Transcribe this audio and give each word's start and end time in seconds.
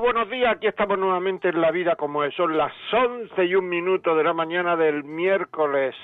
Buenos 0.00 0.30
días. 0.30 0.56
Aquí 0.56 0.66
estamos 0.66 0.98
nuevamente 0.98 1.48
en 1.48 1.60
La 1.60 1.70
Vida 1.70 1.96
como 1.96 2.24
es. 2.24 2.34
Son 2.34 2.56
las 2.56 2.72
once 2.92 3.44
y 3.44 3.54
un 3.54 3.68
minuto 3.68 4.16
de 4.16 4.24
la 4.24 4.32
mañana 4.32 4.76
del 4.76 5.04
miércoles, 5.04 5.94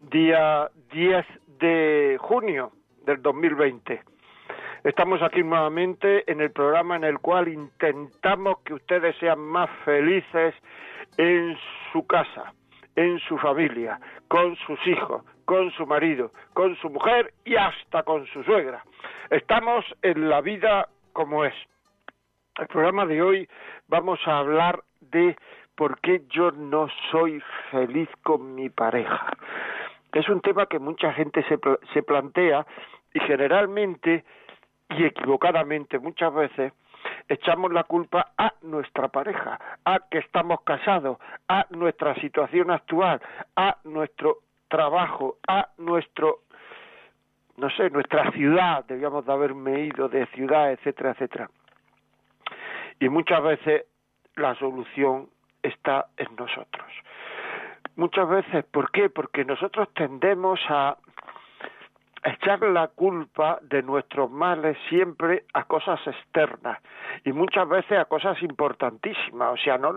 día 0.00 0.70
10 0.92 1.26
de 1.58 2.16
junio 2.20 2.72
del 3.04 3.20
2020. 3.20 4.02
Estamos 4.84 5.20
aquí 5.22 5.42
nuevamente 5.42 6.30
en 6.30 6.40
el 6.40 6.52
programa 6.52 6.96
en 6.96 7.04
el 7.04 7.18
cual 7.18 7.48
intentamos 7.48 8.60
que 8.64 8.74
ustedes 8.74 9.16
sean 9.18 9.40
más 9.40 9.68
felices 9.84 10.54
en 11.16 11.56
su 11.92 12.06
casa, 12.06 12.54
en 12.94 13.18
su 13.20 13.38
familia, 13.38 14.00
con 14.28 14.56
sus 14.56 14.78
hijos, 14.86 15.24
con 15.44 15.70
su 15.72 15.84
marido, 15.84 16.30
con 16.54 16.76
su 16.76 16.90
mujer 16.90 17.34
y 17.44 17.56
hasta 17.56 18.04
con 18.04 18.24
su 18.26 18.44
suegra. 18.44 18.84
Estamos 19.30 19.84
en 20.02 20.28
la 20.28 20.40
vida 20.40 20.88
como 21.12 21.44
es. 21.44 21.54
El 22.60 22.66
programa 22.66 23.06
de 23.06 23.22
hoy 23.22 23.48
vamos 23.88 24.20
a 24.26 24.36
hablar 24.36 24.82
de 25.00 25.34
por 25.76 25.98
qué 26.02 26.20
yo 26.28 26.50
no 26.50 26.88
soy 27.10 27.42
feliz 27.70 28.10
con 28.22 28.54
mi 28.54 28.68
pareja. 28.68 29.32
Es 30.12 30.28
un 30.28 30.42
tema 30.42 30.66
que 30.66 30.78
mucha 30.78 31.10
gente 31.14 31.42
se, 31.44 31.58
se 31.94 32.02
plantea 32.02 32.66
y 33.14 33.20
generalmente 33.20 34.26
y 34.90 35.04
equivocadamente 35.06 35.98
muchas 35.98 36.34
veces 36.34 36.74
echamos 37.30 37.72
la 37.72 37.84
culpa 37.84 38.32
a 38.36 38.52
nuestra 38.60 39.08
pareja, 39.08 39.58
a 39.86 40.00
que 40.10 40.18
estamos 40.18 40.60
casados, 40.60 41.16
a 41.48 41.64
nuestra 41.70 42.14
situación 42.16 42.70
actual, 42.70 43.22
a 43.56 43.78
nuestro 43.84 44.40
trabajo, 44.68 45.38
a 45.48 45.68
nuestro 45.78 46.40
no 47.56 47.70
sé, 47.70 47.90
nuestra 47.90 48.30
ciudad, 48.32 48.84
debíamos 48.86 49.24
de 49.24 49.32
haberme 49.32 49.80
ido 49.80 50.08
de 50.08 50.26
ciudad, 50.28 50.72
etcétera, 50.72 51.10
etcétera. 51.12 51.50
Y 53.00 53.08
muchas 53.08 53.42
veces 53.42 53.86
la 54.36 54.54
solución 54.54 55.28
está 55.62 56.06
en 56.16 56.36
nosotros. 56.36 56.86
Muchas 57.96 58.28
veces, 58.28 58.64
¿por 58.66 58.90
qué? 58.92 59.10
Porque 59.10 59.44
nosotros 59.44 59.88
tendemos 59.94 60.60
a 60.68 60.96
echar 62.22 62.60
la 62.60 62.88
culpa 62.88 63.58
de 63.62 63.82
nuestros 63.82 64.30
males 64.30 64.76
siempre 64.88 65.44
a 65.54 65.64
cosas 65.64 65.98
externas 66.06 66.78
y 67.24 67.32
muchas 67.32 67.66
veces 67.68 67.98
a 67.98 68.04
cosas 68.04 68.40
importantísimas, 68.42 69.54
o 69.54 69.56
sea, 69.56 69.78
no 69.78 69.92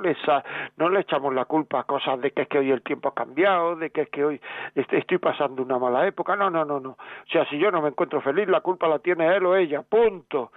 no 0.77 0.89
le 0.89 0.99
echamos 1.01 1.33
la 1.33 1.45
culpa 1.45 1.81
a 1.81 1.83
cosas 1.83 2.21
de 2.21 2.31
que 2.31 2.43
es 2.43 2.47
que 2.47 2.59
hoy 2.59 2.71
el 2.71 2.81
tiempo 2.81 3.09
ha 3.09 3.13
cambiado, 3.13 3.75
de 3.75 3.89
que 3.89 4.01
es 4.01 4.09
que 4.09 4.23
hoy 4.23 4.41
estoy 4.75 5.17
pasando 5.17 5.61
una 5.61 5.77
mala 5.77 6.07
época, 6.07 6.35
no, 6.35 6.49
no, 6.49 6.63
no, 6.63 6.79
no. 6.79 6.91
O 6.91 7.29
sea, 7.29 7.45
si 7.49 7.57
yo 7.57 7.71
no 7.71 7.81
me 7.81 7.89
encuentro 7.89 8.21
feliz, 8.21 8.47
la 8.47 8.61
culpa 8.61 8.87
la 8.87 8.99
tiene 8.99 9.27
él 9.35 9.45
o 9.45 9.55
ella, 9.55 9.81
punto. 9.81 10.51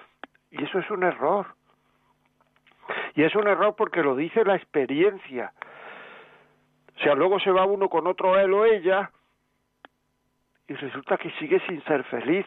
Y 0.50 0.62
eso 0.62 0.78
es 0.78 0.90
un 0.90 1.02
error. 1.02 1.55
Y 3.14 3.22
es 3.22 3.34
un 3.34 3.48
error 3.48 3.74
porque 3.76 4.02
lo 4.02 4.14
dice 4.14 4.44
la 4.44 4.56
experiencia. 4.56 5.52
O 6.96 7.02
sea, 7.02 7.14
luego 7.14 7.38
se 7.40 7.50
va 7.50 7.64
uno 7.64 7.88
con 7.88 8.06
otro 8.06 8.38
él 8.38 8.52
o 8.52 8.64
ella 8.64 9.10
y 10.68 10.74
resulta 10.74 11.16
que 11.16 11.30
sigue 11.32 11.60
sin 11.66 11.82
ser 11.84 12.04
feliz. 12.04 12.46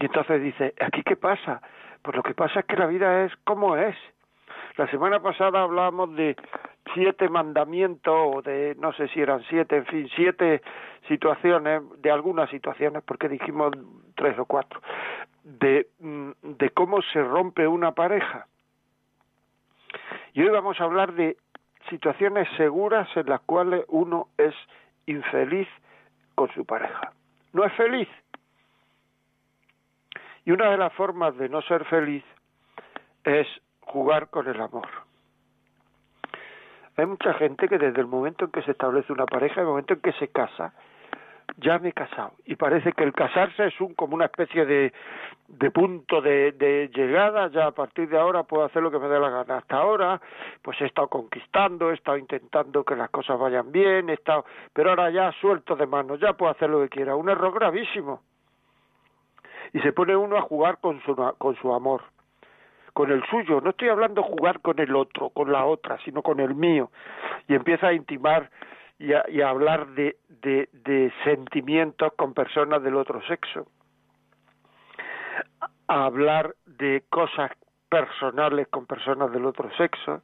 Y 0.00 0.06
entonces 0.06 0.42
dice, 0.42 0.74
¿aquí 0.80 1.02
qué 1.02 1.16
pasa? 1.16 1.60
Pues 2.02 2.16
lo 2.16 2.22
que 2.22 2.34
pasa 2.34 2.60
es 2.60 2.66
que 2.66 2.76
la 2.76 2.86
vida 2.86 3.24
es 3.24 3.32
como 3.44 3.76
es. 3.76 3.96
La 4.76 4.88
semana 4.90 5.20
pasada 5.20 5.62
hablábamos 5.62 6.14
de 6.14 6.36
siete 6.94 7.28
mandamientos, 7.28 8.14
o 8.14 8.42
de, 8.42 8.76
no 8.78 8.92
sé 8.92 9.08
si 9.08 9.20
eran 9.20 9.42
siete, 9.48 9.76
en 9.76 9.86
fin, 9.86 10.08
siete 10.14 10.62
situaciones, 11.08 11.82
de 12.00 12.10
algunas 12.10 12.48
situaciones, 12.50 13.02
porque 13.04 13.28
dijimos 13.28 13.72
tres 14.14 14.38
o 14.38 14.44
cuatro, 14.44 14.80
de, 15.48 15.88
mm, 15.98 16.30
de 16.42 16.70
cómo 16.70 17.00
se 17.00 17.22
rompe 17.22 17.66
una 17.66 17.92
pareja. 17.92 18.46
Y 20.34 20.42
hoy 20.42 20.50
vamos 20.50 20.78
a 20.80 20.84
hablar 20.84 21.14
de 21.14 21.36
situaciones 21.88 22.46
seguras 22.56 23.08
en 23.16 23.26
las 23.26 23.40
cuales 23.40 23.84
uno 23.88 24.28
es 24.36 24.54
infeliz 25.06 25.68
con 26.34 26.52
su 26.52 26.66
pareja. 26.66 27.12
No 27.54 27.64
es 27.64 27.72
feliz. 27.74 28.08
Y 30.44 30.52
una 30.52 30.70
de 30.70 30.76
las 30.76 30.92
formas 30.92 31.36
de 31.38 31.48
no 31.48 31.62
ser 31.62 31.84
feliz 31.86 32.24
es 33.24 33.46
jugar 33.80 34.28
con 34.28 34.46
el 34.48 34.60
amor. 34.60 34.88
Hay 36.96 37.06
mucha 37.06 37.32
gente 37.34 37.68
que 37.68 37.78
desde 37.78 38.00
el 38.00 38.06
momento 38.06 38.44
en 38.44 38.50
que 38.50 38.62
se 38.62 38.72
establece 38.72 39.12
una 39.12 39.26
pareja, 39.26 39.60
el 39.60 39.66
momento 39.66 39.94
en 39.94 40.00
que 40.00 40.12
se 40.12 40.28
casa, 40.28 40.74
ya 41.56 41.78
me 41.78 41.88
he 41.88 41.92
casado. 41.92 42.32
Y 42.44 42.56
parece 42.56 42.92
que 42.92 43.04
el 43.04 43.12
casarse 43.12 43.66
es 43.66 43.80
un 43.80 43.94
como 43.94 44.14
una 44.14 44.26
especie 44.26 44.64
de, 44.66 44.92
punto 45.72 46.20
de, 46.20 46.52
de, 46.52 46.90
llegada, 46.94 47.48
ya 47.48 47.66
a 47.66 47.70
partir 47.72 48.08
de 48.08 48.18
ahora 48.18 48.42
puedo 48.42 48.64
hacer 48.64 48.82
lo 48.82 48.90
que 48.90 48.98
me 48.98 49.08
dé 49.08 49.18
la 49.18 49.30
gana. 49.30 49.58
Hasta 49.58 49.76
ahora, 49.76 50.20
pues 50.62 50.80
he 50.80 50.86
estado 50.86 51.08
conquistando, 51.08 51.90
he 51.90 51.94
estado 51.94 52.18
intentando 52.18 52.84
que 52.84 52.96
las 52.96 53.10
cosas 53.10 53.38
vayan 53.38 53.72
bien, 53.72 54.10
he 54.10 54.14
estado, 54.14 54.44
pero 54.72 54.90
ahora 54.90 55.10
ya 55.10 55.32
suelto 55.40 55.74
de 55.74 55.86
manos, 55.86 56.20
ya 56.20 56.34
puedo 56.34 56.52
hacer 56.52 56.70
lo 56.70 56.80
que 56.82 56.88
quiera. 56.88 57.16
Un 57.16 57.28
error 57.28 57.52
gravísimo. 57.52 58.22
Y 59.72 59.80
se 59.80 59.92
pone 59.92 60.16
uno 60.16 60.36
a 60.36 60.42
jugar 60.42 60.78
con 60.78 61.02
su, 61.02 61.14
con 61.14 61.56
su 61.56 61.74
amor, 61.74 62.02
con 62.92 63.10
el 63.10 63.22
suyo. 63.26 63.60
No 63.60 63.70
estoy 63.70 63.88
hablando 63.88 64.22
jugar 64.22 64.60
con 64.60 64.78
el 64.78 64.94
otro, 64.96 65.30
con 65.30 65.52
la 65.52 65.64
otra, 65.66 65.98
sino 66.04 66.22
con 66.22 66.40
el 66.40 66.54
mío. 66.54 66.90
Y 67.48 67.54
empieza 67.54 67.88
a 67.88 67.92
intimar 67.92 68.50
y 68.98 69.12
a, 69.12 69.48
hablar 69.48 69.88
de, 69.88 70.16
de, 70.28 70.68
de 70.72 71.12
sentimientos 71.24 72.12
con 72.14 72.34
personas 72.34 72.82
del 72.82 72.96
otro 72.96 73.22
sexo, 73.26 73.66
a 75.86 76.04
hablar 76.04 76.54
de 76.66 77.04
cosas 77.08 77.52
personales 77.88 78.68
con 78.68 78.86
personas 78.86 79.32
del 79.32 79.46
otro 79.46 79.70
sexo, 79.76 80.22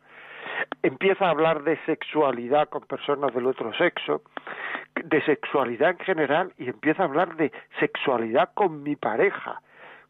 empieza 0.83 1.27
a 1.27 1.31
hablar 1.31 1.63
de 1.63 1.79
sexualidad 1.84 2.69
con 2.69 2.83
personas 2.83 3.33
del 3.33 3.47
otro 3.47 3.73
sexo, 3.75 4.23
de 5.03 5.23
sexualidad 5.23 5.91
en 5.91 5.99
general 5.99 6.53
y 6.59 6.69
empieza 6.69 7.03
a 7.03 7.07
hablar 7.07 7.37
de 7.37 7.53
sexualidad 7.81 8.51
con 8.55 8.83
mi 8.83 8.97
pareja, 8.97 9.61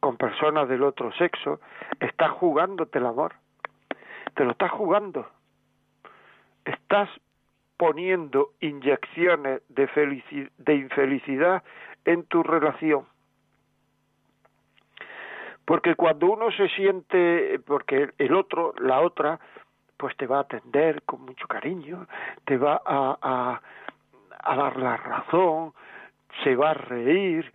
con 0.01 0.17
personas 0.17 0.69
del 0.69 0.83
otro 0.83 1.13
sexo, 1.13 1.61
estás 2.01 2.31
jugándote 2.33 2.99
el 2.99 3.07
amor, 3.07 3.35
te 4.35 4.45
lo 4.45 4.51
estás 4.51 4.71
jugando, 4.71 5.27
estás 6.65 7.09
poniendo 7.84 8.53
inyecciones 8.61 9.61
de, 9.69 9.87
de 10.56 10.75
infelicidad 10.75 11.62
en 12.06 12.25
tu 12.25 12.43
relación. 12.43 13.05
Porque 15.67 15.94
cuando 15.94 16.28
uno 16.28 16.50
se 16.53 16.71
siente, 16.71 17.61
porque 17.67 18.09
el 18.17 18.34
otro, 18.34 18.73
la 18.78 19.03
otra, 19.03 19.39
pues 19.99 20.17
te 20.17 20.27
va 20.27 20.39
a 20.39 20.41
atender 20.41 21.03
con 21.03 21.27
mucho 21.27 21.47
cariño, 21.47 22.06
te 22.47 22.56
va 22.56 22.81
a, 22.87 23.61
dar 24.56 24.76
la 24.79 24.97
razón, 24.97 25.75
se 26.43 26.56
va 26.56 26.70
a 26.70 26.75
reír, 26.75 27.53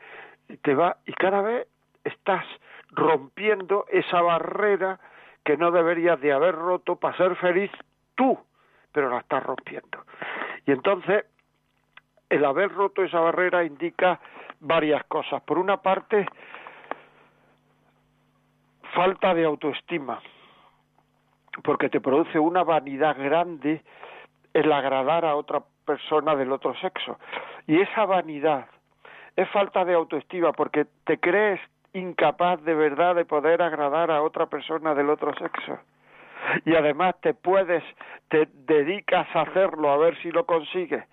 te 0.62 0.75
va, 0.75 0.98
y 1.07 1.13
cada 1.13 1.42
vez 1.42 1.68
estás 2.04 2.45
rompiendo 2.92 3.88
esa 3.89 4.21
barrera 4.21 5.00
que 5.44 5.57
no 5.57 5.71
deberías 5.71 6.21
de 6.21 6.33
haber 6.33 6.54
roto 6.54 6.98
para 6.98 7.18
ser 7.18 7.36
feliz 7.38 7.71
tú 8.13 8.38
pero 8.91 9.09
la 9.09 9.19
está 9.19 9.39
rompiendo. 9.39 10.06
Y 10.65 10.71
entonces, 10.71 11.25
el 12.30 12.45
haber 12.45 12.71
roto 12.71 13.03
esa 13.03 13.19
barrera 13.19 13.63
indica 13.63 14.19
varias 14.59 15.03
cosas. 15.06 15.41
Por 15.44 15.57
una 15.57 15.77
parte, 15.77 16.25
falta 18.94 19.33
de 19.33 19.45
autoestima, 19.45 20.21
porque 21.63 21.89
te 21.89 22.01
produce 22.01 22.39
una 22.39 22.63
vanidad 22.63 23.15
grande 23.18 23.83
el 24.53 24.71
agradar 24.71 25.25
a 25.25 25.35
otra 25.35 25.63
persona 25.85 26.35
del 26.35 26.51
otro 26.51 26.75
sexo. 26.75 27.19
Y 27.68 27.81
esa 27.81 28.06
vanidad 28.06 28.68
es 29.35 29.50
falta 29.50 29.85
de 29.85 29.94
autoestima, 29.94 30.51
porque 30.53 30.85
te 31.06 31.19
crees 31.19 31.59
incapaz 31.94 32.62
de 32.63 32.75
verdad 32.75 33.15
de 33.15 33.25
poder 33.25 33.62
agradar 33.62 34.12
a 34.12 34.21
otra 34.21 34.45
persona 34.47 34.94
del 34.94 35.09
otro 35.09 35.33
sexo 35.35 35.80
y 36.65 36.75
además 36.75 37.15
te 37.21 37.33
puedes, 37.33 37.83
te 38.30 38.47
dedicas 38.53 39.27
a 39.36 39.41
hacerlo 39.41 39.91
a 39.91 39.97
ver 39.97 40.18
si 40.21 40.31
lo 40.31 40.45
consigues 40.45 41.03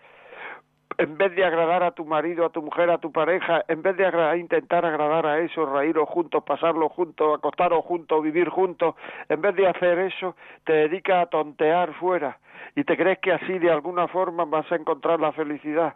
en 0.99 1.19
vez 1.19 1.35
de 1.35 1.45
agradar 1.45 1.83
a 1.83 1.91
tu 1.91 2.05
marido, 2.05 2.47
a 2.47 2.51
tu 2.51 2.63
mujer, 2.63 2.91
a 2.91 2.99
tu 2.99 3.13
pareja, 3.13 3.65
en 3.69 3.83
vez 3.83 3.97
de 3.97 4.39
intentar 4.39 4.85
agradar 4.85 5.27
a 5.27 5.41
eso, 5.41 5.67
reíros 5.67 6.09
juntos, 6.09 6.43
pasarlo 6.45 6.89
juntos, 6.89 7.39
acostaros 7.39 7.85
juntos, 7.85 8.23
vivir 8.23 8.49
juntos, 8.49 8.95
en 9.29 9.41
vez 9.41 9.55
de 9.57 9.67
hacer 9.67 9.99
eso, 9.99 10.37
te 10.65 10.73
dedicas 10.73 11.25
a 11.25 11.27
tontear 11.27 11.93
fuera 11.95 12.39
y 12.75 12.85
te 12.85 12.97
crees 12.97 13.19
que 13.19 13.33
así 13.33 13.59
de 13.59 13.71
alguna 13.71 14.09
forma 14.09 14.45
vas 14.45 14.71
a 14.73 14.77
encontrar 14.77 15.21
la 15.21 15.33
felicidad. 15.33 15.95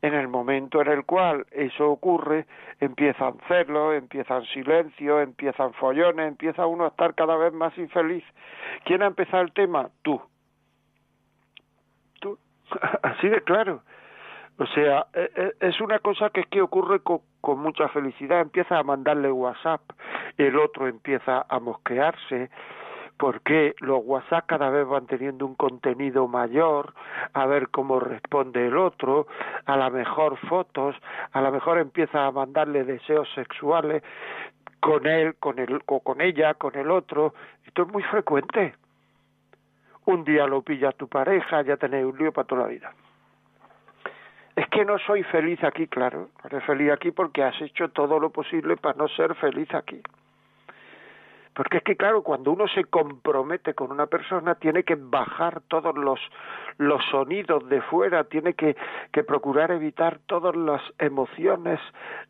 En 0.00 0.14
el 0.14 0.28
momento 0.28 0.80
en 0.80 0.88
el 0.88 1.04
cual 1.04 1.46
eso 1.50 1.90
ocurre, 1.90 2.46
empiezan 2.80 3.34
celos, 3.48 3.94
empiezan 3.94 4.44
silencio, 4.46 5.20
empiezan 5.20 5.72
follones, 5.74 6.28
empieza 6.28 6.66
uno 6.66 6.84
a 6.84 6.88
estar 6.88 7.14
cada 7.14 7.36
vez 7.36 7.52
más 7.52 7.76
infeliz. 7.76 8.24
¿Quién 8.84 9.02
ha 9.02 9.06
empezado 9.06 9.42
el 9.42 9.52
tema? 9.52 9.90
Tú 10.02 10.20
Así 13.02 13.28
de 13.28 13.40
claro. 13.42 13.82
O 14.58 14.66
sea, 14.66 15.06
e, 15.14 15.30
e, 15.36 15.68
es 15.68 15.80
una 15.80 16.00
cosa 16.00 16.30
que 16.30 16.40
es 16.40 16.46
que 16.48 16.60
ocurre 16.60 17.00
con, 17.00 17.20
con 17.40 17.60
mucha 17.60 17.88
felicidad. 17.88 18.40
Empieza 18.40 18.78
a 18.78 18.82
mandarle 18.82 19.30
WhatsApp, 19.30 19.82
el 20.36 20.58
otro 20.58 20.88
empieza 20.88 21.46
a 21.48 21.60
mosquearse, 21.60 22.50
porque 23.18 23.74
los 23.80 24.00
WhatsApp 24.04 24.46
cada 24.46 24.70
vez 24.70 24.86
van 24.86 25.06
teniendo 25.06 25.44
un 25.44 25.54
contenido 25.54 26.28
mayor, 26.28 26.94
a 27.34 27.46
ver 27.46 27.68
cómo 27.68 28.00
responde 28.00 28.66
el 28.66 28.76
otro, 28.76 29.26
a 29.66 29.76
la 29.76 29.90
mejor 29.90 30.36
fotos, 30.48 30.96
a 31.32 31.40
lo 31.40 31.52
mejor 31.52 31.78
empieza 31.78 32.26
a 32.26 32.30
mandarle 32.30 32.84
deseos 32.84 33.28
sexuales 33.34 34.02
con 34.80 35.06
él, 35.06 35.34
con 35.40 35.58
el, 35.58 35.82
o 35.86 36.00
con 36.00 36.20
ella, 36.20 36.54
con 36.54 36.76
el 36.76 36.90
otro. 36.90 37.34
Esto 37.66 37.82
es 37.82 37.88
muy 37.88 38.02
frecuente 38.04 38.74
un 40.08 40.24
día 40.24 40.46
lo 40.46 40.62
pilla 40.62 40.92
tu 40.92 41.06
pareja, 41.06 41.60
ya 41.62 41.76
tenéis 41.76 42.06
un 42.06 42.16
lío 42.16 42.32
para 42.32 42.46
toda 42.46 42.62
la 42.62 42.68
vida. 42.68 42.92
Es 44.56 44.66
que 44.68 44.84
no 44.84 44.98
soy 44.98 45.22
feliz 45.24 45.62
aquí, 45.62 45.86
claro, 45.86 46.30
eres 46.44 46.64
feliz 46.64 46.90
aquí 46.90 47.10
porque 47.10 47.44
has 47.44 47.60
hecho 47.60 47.90
todo 47.90 48.18
lo 48.18 48.30
posible 48.30 48.78
para 48.78 48.96
no 48.96 49.06
ser 49.08 49.34
feliz 49.34 49.72
aquí. 49.74 50.00
Porque 51.58 51.78
es 51.78 51.82
que, 51.82 51.96
claro, 51.96 52.22
cuando 52.22 52.52
uno 52.52 52.68
se 52.68 52.84
compromete 52.84 53.74
con 53.74 53.90
una 53.90 54.06
persona, 54.06 54.54
tiene 54.54 54.84
que 54.84 54.94
bajar 54.94 55.60
todos 55.62 55.98
los, 55.98 56.20
los 56.76 57.04
sonidos 57.10 57.68
de 57.68 57.82
fuera, 57.82 58.22
tiene 58.22 58.54
que, 58.54 58.76
que 59.12 59.24
procurar 59.24 59.72
evitar 59.72 60.20
todas 60.26 60.54
las 60.54 60.80
emociones 61.00 61.80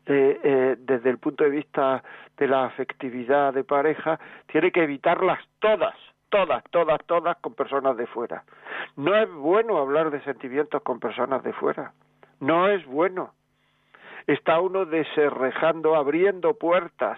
eh, 0.07 0.39
eh, 0.43 0.75
desde 0.79 1.11
el 1.11 1.19
punto 1.19 1.43
de 1.43 1.51
vista 1.51 2.03
de 2.37 2.47
la 2.47 2.65
afectividad 2.65 3.53
de 3.53 3.63
pareja, 3.63 4.19
tiene 4.47 4.71
que 4.71 4.81
evitarlas 4.81 5.37
todas 5.59 5.93
todas, 6.29 6.63
todas, 6.71 6.99
todas 7.05 7.37
con 7.37 7.53
personas 7.53 7.97
de 7.97 8.07
fuera. 8.07 8.43
No 8.95 9.15
es 9.15 9.31
bueno 9.31 9.77
hablar 9.77 10.09
de 10.09 10.23
sentimientos 10.23 10.81
con 10.81 10.99
personas 10.99 11.43
de 11.43 11.53
fuera. 11.53 11.93
No 12.39 12.67
es 12.67 12.83
bueno. 12.87 13.33
Está 14.29 14.59
uno 14.59 14.85
deserrejando, 14.85 15.95
abriendo 15.95 16.53
puertas, 16.53 17.17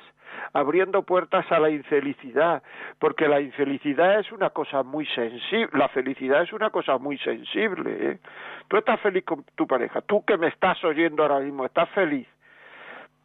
abriendo 0.54 1.04
puertas 1.04 1.46
a 1.52 1.60
la 1.60 1.70
infelicidad, 1.70 2.64
porque 3.00 3.28
la 3.28 3.42
infelicidad 3.42 4.18
es 4.22 4.32
una 4.32 4.52
cosa 4.52 4.82
muy 4.84 5.06
sensible, 5.08 5.78
la 5.78 5.90
felicidad 5.90 6.44
es 6.44 6.54
una 6.54 6.70
cosa 6.70 6.98
muy 6.98 7.18
sensible. 7.18 8.12
¿eh? 8.12 8.20
Tú 8.70 8.78
estás 8.78 8.98
feliz 9.02 9.26
con 9.26 9.44
tu 9.56 9.68
pareja, 9.68 10.00
tú 10.00 10.24
que 10.24 10.38
me 10.38 10.48
estás 10.48 10.82
oyendo 10.86 11.24
ahora 11.24 11.40
mismo, 11.40 11.66
estás 11.66 11.90
feliz. 11.90 12.30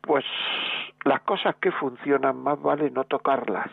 Pues 0.01 0.25
las 1.05 1.21
cosas 1.21 1.55
que 1.55 1.71
funcionan 1.71 2.39
más 2.39 2.61
vale 2.61 2.91
no 2.91 3.05
tocarlas 3.05 3.71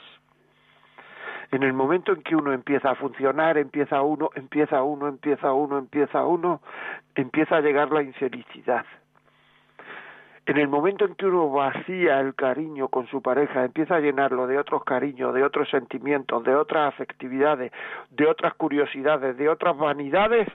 en 1.52 1.64
el 1.64 1.74
momento 1.74 2.12
en 2.12 2.22
que 2.22 2.36
uno 2.36 2.54
empieza 2.54 2.92
a 2.92 2.96
funcionar, 2.96 3.58
empieza 3.58 4.04
uno, 4.04 4.30
empieza 4.36 4.84
uno, 4.84 5.08
empieza 5.08 5.54
uno, 5.54 5.80
empieza 5.80 6.24
uno, 6.24 6.62
empieza 7.16 7.58
a 7.58 7.62
llegar 7.62 7.92
la 7.92 8.04
infelicidad. 8.04 8.86
En 10.46 10.58
el 10.58 10.68
momento 10.68 11.06
en 11.06 11.16
que 11.16 11.26
uno 11.26 11.50
vacía 11.50 12.20
el 12.20 12.36
cariño 12.36 12.90
con 12.90 13.08
su 13.08 13.22
pareja, 13.22 13.64
empieza 13.64 13.96
a 13.96 14.00
llenarlo 14.00 14.46
de 14.46 14.58
otros 14.58 14.84
cariños, 14.84 15.34
de 15.34 15.44
otros 15.44 15.70
sentimientos, 15.70 16.44
de 16.44 16.54
otras 16.54 16.94
afectividades, 16.94 17.72
de 18.10 18.28
otras 18.28 18.54
curiosidades, 18.56 19.38
de 19.38 19.48
otras 19.48 19.78
vanidades, 19.78 20.50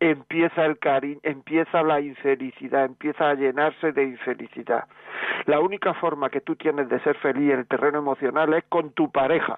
empieza 0.00 0.64
el 0.64 0.78
cariño, 0.78 1.20
empieza 1.22 1.82
la 1.82 2.00
infelicidad, 2.00 2.86
empieza 2.86 3.28
a 3.28 3.34
llenarse 3.34 3.92
de 3.92 4.04
infelicidad. 4.04 4.84
La 5.44 5.60
única 5.60 5.92
forma 5.94 6.30
que 6.30 6.40
tú 6.40 6.56
tienes 6.56 6.88
de 6.88 7.00
ser 7.00 7.16
feliz 7.18 7.52
en 7.52 7.58
el 7.60 7.66
terreno 7.66 7.98
emocional 7.98 8.54
es 8.54 8.64
con 8.64 8.92
tu 8.92 9.10
pareja 9.10 9.56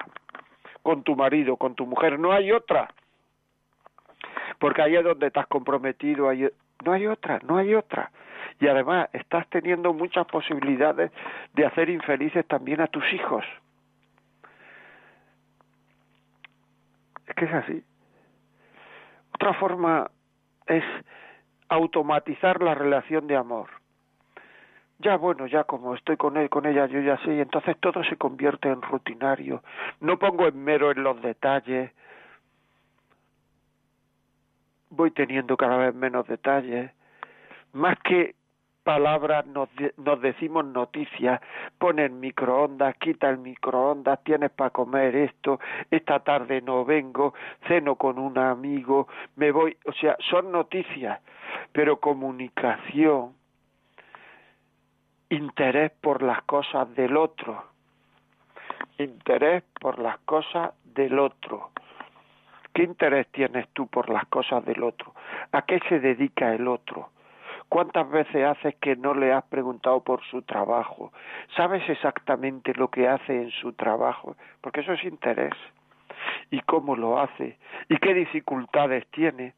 con 0.86 1.02
tu 1.02 1.16
marido, 1.16 1.56
con 1.56 1.74
tu 1.74 1.84
mujer, 1.84 2.16
no 2.16 2.30
hay 2.30 2.52
otra. 2.52 2.88
Porque 4.60 4.82
ahí 4.82 4.94
es 4.94 5.02
donde 5.02 5.26
estás 5.26 5.48
comprometido, 5.48 6.30
no 6.84 6.92
hay 6.92 7.06
otra, 7.08 7.40
no 7.42 7.56
hay 7.56 7.74
otra. 7.74 8.12
Y 8.60 8.68
además 8.68 9.08
estás 9.12 9.48
teniendo 9.48 9.92
muchas 9.92 10.26
posibilidades 10.26 11.10
de 11.54 11.66
hacer 11.66 11.88
infelices 11.90 12.46
también 12.46 12.80
a 12.80 12.86
tus 12.86 13.04
hijos. 13.12 13.44
Es 17.26 17.34
que 17.34 17.44
es 17.44 17.52
así. 17.52 17.84
Otra 19.34 19.54
forma 19.54 20.10
es 20.66 20.84
automatizar 21.68 22.62
la 22.62 22.74
relación 22.74 23.26
de 23.26 23.36
amor 23.36 23.68
ya 24.98 25.16
bueno, 25.16 25.46
ya 25.46 25.64
como 25.64 25.94
estoy 25.94 26.16
con 26.16 26.36
él, 26.36 26.48
con 26.48 26.66
ella, 26.66 26.86
yo 26.86 27.00
ya 27.00 27.18
sé, 27.18 27.34
y 27.34 27.40
entonces 27.40 27.76
todo 27.80 28.02
se 28.04 28.16
convierte 28.16 28.68
en 28.68 28.80
rutinario. 28.80 29.62
No 30.00 30.18
pongo 30.18 30.46
en 30.46 30.62
mero 30.62 30.90
en 30.90 31.02
los 31.02 31.20
detalles. 31.20 31.90
Voy 34.90 35.10
teniendo 35.10 35.56
cada 35.56 35.76
vez 35.76 35.94
menos 35.94 36.26
detalles. 36.26 36.90
Más 37.76 37.98
que 37.98 38.34
palabras 38.84 39.44
nos, 39.44 39.68
nos 39.98 40.22
decimos 40.22 40.64
noticias, 40.64 41.42
ponen 41.76 42.20
microondas, 42.20 42.96
quita 42.96 43.28
el 43.28 43.36
microondas, 43.36 44.24
tienes 44.24 44.50
para 44.50 44.70
comer 44.70 45.14
esto, 45.14 45.60
esta 45.90 46.20
tarde 46.20 46.62
no 46.62 46.86
vengo, 46.86 47.34
ceno 47.68 47.96
con 47.96 48.18
un 48.18 48.38
amigo, 48.38 49.08
me 49.34 49.50
voy, 49.50 49.76
o 49.84 49.92
sea, 49.92 50.16
son 50.30 50.50
noticias, 50.52 51.20
pero 51.72 52.00
comunicación, 52.00 53.34
interés 55.28 55.92
por 56.00 56.22
las 56.22 56.42
cosas 56.44 56.94
del 56.94 57.14
otro, 57.14 57.62
interés 58.96 59.64
por 59.78 59.98
las 59.98 60.16
cosas 60.20 60.72
del 60.94 61.18
otro. 61.18 61.72
¿Qué 62.72 62.84
interés 62.84 63.26
tienes 63.32 63.68
tú 63.74 63.86
por 63.86 64.08
las 64.08 64.24
cosas 64.28 64.64
del 64.64 64.82
otro? 64.82 65.14
¿A 65.52 65.60
qué 65.66 65.78
se 65.90 66.00
dedica 66.00 66.54
el 66.54 66.68
otro? 66.68 67.10
¿Cuántas 67.68 68.08
veces 68.08 68.44
haces 68.44 68.76
que 68.76 68.94
no 68.96 69.14
le 69.14 69.32
has 69.32 69.44
preguntado 69.44 70.00
por 70.00 70.22
su 70.24 70.42
trabajo? 70.42 71.12
¿Sabes 71.56 71.88
exactamente 71.88 72.72
lo 72.74 72.88
que 72.88 73.08
hace 73.08 73.42
en 73.42 73.50
su 73.50 73.72
trabajo? 73.72 74.36
Porque 74.60 74.80
eso 74.80 74.92
es 74.92 75.04
interés. 75.04 75.54
¿Y 76.50 76.60
cómo 76.60 76.94
lo 76.94 77.18
hace? 77.18 77.58
¿Y 77.88 77.96
qué 77.98 78.14
dificultades 78.14 79.06
tiene? 79.08 79.54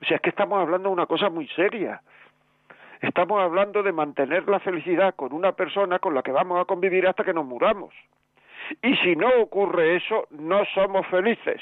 O 0.00 0.04
sea, 0.06 0.16
es 0.16 0.22
que 0.22 0.30
estamos 0.30 0.58
hablando 0.58 0.88
de 0.88 0.94
una 0.94 1.06
cosa 1.06 1.28
muy 1.28 1.46
seria. 1.48 2.00
Estamos 3.00 3.40
hablando 3.40 3.82
de 3.82 3.92
mantener 3.92 4.48
la 4.48 4.60
felicidad 4.60 5.14
con 5.14 5.32
una 5.32 5.52
persona 5.52 5.98
con 5.98 6.14
la 6.14 6.22
que 6.22 6.32
vamos 6.32 6.60
a 6.60 6.64
convivir 6.64 7.06
hasta 7.06 7.24
que 7.24 7.34
nos 7.34 7.46
muramos. 7.46 7.94
Y 8.82 8.96
si 8.96 9.16
no 9.16 9.28
ocurre 9.40 9.96
eso, 9.96 10.26
no 10.30 10.64
somos 10.74 11.06
felices. 11.08 11.60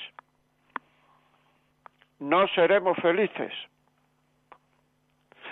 No 2.18 2.46
seremos 2.48 2.96
felices. 2.98 3.52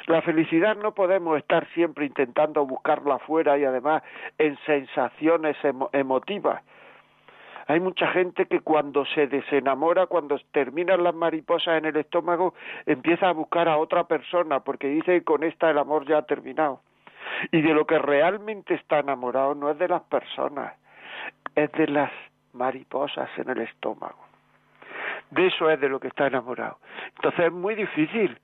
La 0.07 0.23
felicidad 0.23 0.77
no 0.77 0.95
podemos 0.95 1.37
estar 1.37 1.67
siempre 1.75 2.07
intentando 2.07 2.65
buscarla 2.65 3.17
afuera 3.17 3.59
y 3.59 3.65
además 3.65 4.03
en 4.39 4.57
sensaciones 4.65 5.57
emotivas. 5.93 6.63
Hay 7.69 7.81
mucha 7.81 8.07
gente 8.13 8.47
que 8.47 8.61
cuando 8.61 9.05
se 9.07 9.27
desenamora, 9.27 10.07
cuando 10.07 10.39
terminan 10.53 11.03
las 11.03 11.15
mariposas 11.15 11.79
en 11.79 11.87
el 11.87 11.97
estómago, 11.97 12.55
empieza 12.87 13.29
a 13.29 13.33
buscar 13.33 13.69
a 13.69 13.79
otra 13.79 14.05
persona 14.05 14.61
porque 14.61 14.87
dice 14.87 15.19
que 15.19 15.25
con 15.25 15.43
esta 15.43 15.71
el 15.71 15.79
amor 15.79 16.07
ya 16.07 16.19
ha 16.19 16.23
terminado. 16.23 16.81
Y 17.51 17.61
de 17.61 17.75
lo 17.75 17.85
que 17.85 17.99
realmente 17.99 18.75
está 18.75 19.01
enamorado 19.01 19.57
no 19.57 19.69
es 19.71 19.79
de 19.79 19.89
las 19.89 20.03
personas, 20.03 20.75
es 21.57 21.73
de 21.73 21.89
las 21.89 22.13
mariposas 22.53 23.29
en 23.37 23.51
el 23.51 23.61
estómago. 23.63 24.25
De 25.31 25.49
eso 25.49 25.69
es 25.69 25.81
de 25.81 25.89
lo 25.89 25.99
que 25.99 26.07
está 26.07 26.29
enamorado. 26.29 26.79
Entonces 27.17 27.47
es 27.47 27.53
muy 27.53 27.75
difícil, 27.75 28.39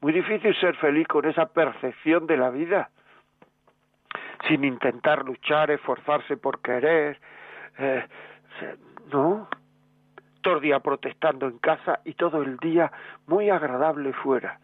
muy 0.00 0.12
difícil 0.12 0.54
ser 0.60 0.76
feliz 0.76 1.06
con 1.08 1.24
esa 1.24 1.46
percepción 1.46 2.26
de 2.26 2.36
la 2.36 2.50
vida, 2.50 2.90
sin 4.48 4.64
intentar 4.64 5.24
luchar, 5.24 5.70
esforzarse 5.70 6.36
por 6.36 6.60
querer, 6.60 7.18
eh, 7.78 8.04
no, 9.12 9.48
todo 10.42 10.56
el 10.56 10.60
día 10.60 10.80
protestando 10.80 11.46
en 11.48 11.58
casa 11.58 12.00
y 12.04 12.14
todo 12.14 12.42
el 12.42 12.56
día 12.58 12.92
muy 13.26 13.50
agradable 13.50 14.12
fuera. 14.12 14.60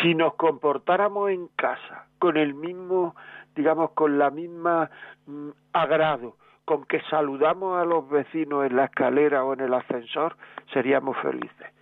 Si 0.00 0.14
nos 0.14 0.34
comportáramos 0.34 1.30
en 1.30 1.48
casa 1.48 2.06
con 2.18 2.36
el 2.36 2.54
mismo, 2.54 3.14
digamos, 3.54 3.90
con 3.92 4.18
la 4.18 4.30
misma 4.30 4.90
mm, 5.26 5.50
agrado 5.72 6.36
con 6.64 6.84
que 6.84 7.00
saludamos 7.02 7.80
a 7.80 7.84
los 7.84 8.08
vecinos 8.10 8.66
en 8.66 8.74
la 8.74 8.86
escalera 8.86 9.44
o 9.44 9.52
en 9.54 9.60
el 9.60 9.72
ascensor, 9.72 10.36
seríamos 10.72 11.16
felices. 11.18 11.75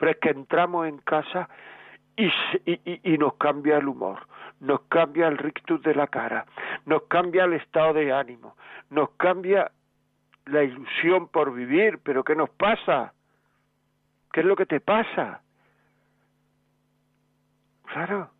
Pero 0.00 0.12
es 0.12 0.18
que 0.18 0.30
entramos 0.30 0.88
en 0.88 0.96
casa 0.98 1.50
y, 2.16 2.26
y, 2.64 3.12
y, 3.12 3.18
nos 3.18 3.34
cambia 3.34 3.76
el 3.76 3.86
humor, 3.86 4.26
nos 4.58 4.80
cambia 4.88 5.28
el 5.28 5.36
rictus 5.36 5.82
de 5.82 5.94
la 5.94 6.06
cara, 6.06 6.46
nos 6.86 7.02
cambia 7.02 7.44
el 7.44 7.52
estado 7.52 7.92
de 7.92 8.10
ánimo, 8.10 8.56
nos 8.88 9.10
cambia 9.10 9.70
la 10.46 10.62
ilusión 10.64 11.28
por 11.28 11.52
vivir, 11.52 11.98
pero 12.02 12.24
¿qué 12.24 12.34
nos 12.34 12.48
pasa? 12.48 13.12
¿Qué 14.32 14.40
es 14.40 14.46
lo 14.46 14.56
que 14.56 14.64
te 14.64 14.80
pasa? 14.80 15.42
Claro. 17.92 18.30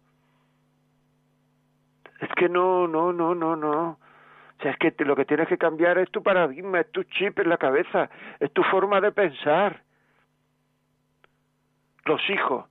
Es 2.20 2.30
que 2.36 2.48
no, 2.48 2.88
no, 2.88 3.12
no, 3.12 3.34
no, 3.34 3.54
no. 3.54 3.90
O 3.90 4.62
sea, 4.62 4.72
es 4.72 4.78
que 4.78 5.04
lo 5.04 5.14
que 5.14 5.26
tienes 5.26 5.46
que 5.46 5.58
cambiar 5.58 5.98
es 5.98 6.10
tu 6.10 6.22
paradigma, 6.22 6.80
es 6.80 6.90
tu 6.90 7.02
chip 7.04 7.38
en 7.38 7.50
la 7.50 7.58
cabeza, 7.58 8.08
es 8.38 8.50
tu 8.52 8.62
forma 8.62 9.00
de 9.02 9.12
pensar. 9.12 9.82
Los 12.04 12.20
hijos. 12.30 12.66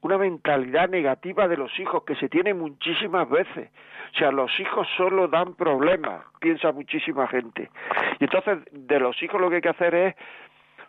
Una 0.00 0.18
mentalidad 0.18 0.88
negativa 0.88 1.48
de 1.48 1.56
los 1.56 1.78
hijos 1.78 2.04
que 2.04 2.14
se 2.16 2.28
tiene 2.28 2.52
muchísimas 2.52 3.28
veces. 3.28 3.70
O 4.14 4.18
sea, 4.18 4.30
los 4.30 4.50
hijos 4.60 4.86
solo 4.96 5.28
dan 5.28 5.54
problemas, 5.54 6.24
piensa 6.40 6.72
muchísima 6.72 7.26
gente. 7.26 7.70
Y 8.20 8.24
entonces 8.24 8.58
de 8.70 9.00
los 9.00 9.20
hijos 9.22 9.40
lo 9.40 9.48
que 9.48 9.56
hay 9.56 9.62
que 9.62 9.70
hacer 9.70 9.94
es 9.94 10.14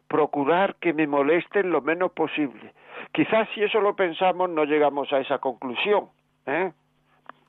procurar 0.08 0.76
que 0.76 0.94
me 0.94 1.08
molesten 1.08 1.72
lo 1.72 1.82
menos 1.82 2.12
posible. 2.12 2.74
Quizás 3.12 3.48
si 3.56 3.64
eso 3.64 3.80
lo 3.80 3.96
pensamos 3.96 4.50
no 4.50 4.66
llegamos 4.66 5.12
a 5.14 5.20
esa 5.20 5.40
conclusión. 5.40 6.10
¿eh? 6.46 6.72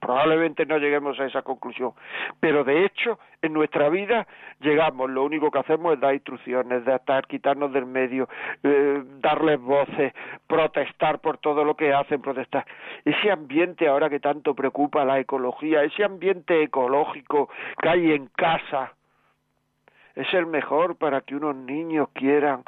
Probablemente 0.07 0.65
no 0.67 0.79
lleguemos 0.79 1.19
a 1.19 1.25
esa 1.25 1.43
conclusión, 1.43 1.91
pero 2.39 2.63
de 2.63 2.85
hecho 2.85 3.19
en 3.43 3.53
nuestra 3.53 3.89
vida 3.89 4.25
llegamos, 4.61 5.11
lo 5.11 5.25
único 5.25 5.51
que 5.51 5.59
hacemos 5.59 5.95
es 5.95 6.01
dar 6.01 6.15
instrucciones, 6.15 6.85
de 6.85 6.95
estar, 6.95 7.27
quitarnos 7.27 7.73
del 7.73 7.87
medio, 7.87 8.29
eh, 8.63 9.03
darles 9.19 9.61
voces, 9.61 10.15
protestar 10.47 11.19
por 11.19 11.39
todo 11.39 11.65
lo 11.65 11.75
que 11.75 11.93
hacen, 11.93 12.23
protestar. 12.23 12.65
Ese 13.05 13.33
ambiente 13.33 13.89
ahora 13.89 14.09
que 14.09 14.21
tanto 14.21 14.55
preocupa 14.55 15.05
la 15.05 15.19
ecología, 15.19 15.83
ese 15.83 16.05
ambiente 16.05 16.63
ecológico 16.63 17.51
que 17.83 17.89
hay 17.89 18.13
en 18.13 18.29
casa, 18.29 18.93
es 20.15 20.33
el 20.35 20.47
mejor 20.47 20.95
para 20.99 21.23
que 21.23 21.35
unos 21.35 21.57
niños 21.57 22.11
quieran, 22.13 22.63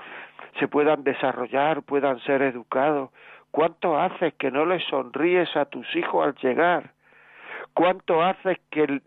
se 0.59 0.67
puedan 0.67 1.05
desarrollar, 1.05 1.83
puedan 1.83 2.19
ser 2.23 2.43
educados. 2.43 3.11
¿Cuánto 3.53 3.97
haces 3.97 4.35
que 4.35 4.51
no 4.51 4.67
les 4.67 4.83
sonríes 4.87 5.57
a 5.57 5.67
tus 5.67 5.87
hijos 5.95 6.27
al 6.27 6.35
llegar? 6.43 6.98
¿Cuánto 7.79 8.25
haces 8.25 8.59
que 8.71 9.01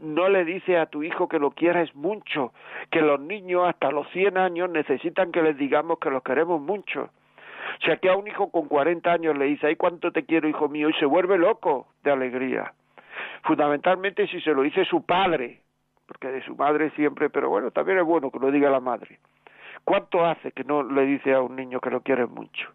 no 0.00 0.28
le 0.30 0.46
dices 0.46 0.78
a 0.78 0.86
tu 0.86 1.02
hijo 1.02 1.28
que 1.28 1.38
lo 1.38 1.50
quieres 1.50 1.94
mucho? 1.94 2.54
Que 2.90 3.02
los 3.02 3.20
niños 3.20 3.68
hasta 3.68 3.90
los 3.90 4.08
100 4.12 4.38
años 4.38 4.70
necesitan 4.70 5.30
que 5.30 5.42
les 5.42 5.58
digamos 5.58 5.98
que 5.98 6.08
los 6.08 6.22
queremos 6.22 6.58
mucho. 6.58 7.02
O 7.02 7.84
sea, 7.84 7.98
que 7.98 8.08
a 8.08 8.16
un 8.16 8.28
hijo 8.28 8.50
con 8.50 8.66
40 8.68 9.12
años 9.12 9.36
le 9.36 9.44
dice, 9.44 9.66
ay, 9.66 9.76
cuánto 9.76 10.10
te 10.10 10.24
quiero, 10.24 10.48
hijo 10.48 10.70
mío, 10.70 10.88
y 10.88 10.94
se 10.94 11.04
vuelve 11.04 11.36
loco 11.36 11.88
de 12.02 12.12
alegría. 12.12 12.72
Fundamentalmente 13.42 14.26
si 14.28 14.40
se 14.40 14.54
lo 14.54 14.62
dice 14.62 14.86
su 14.86 15.04
padre, 15.04 15.60
porque 16.06 16.28
de 16.28 16.42
su 16.44 16.56
madre 16.56 16.88
siempre, 16.92 17.28
pero 17.28 17.50
bueno, 17.50 17.72
también 17.72 17.98
es 17.98 18.04
bueno 18.06 18.30
que 18.30 18.38
lo 18.38 18.50
diga 18.50 18.70
la 18.70 18.80
madre. 18.80 19.18
¿Cuánto 19.84 20.24
hace 20.24 20.50
que 20.52 20.64
no 20.64 20.82
le 20.82 21.04
dice 21.04 21.34
a 21.34 21.42
un 21.42 21.54
niño 21.54 21.80
que 21.80 21.90
lo 21.90 22.00
quiere 22.00 22.24
mucho? 22.24 22.70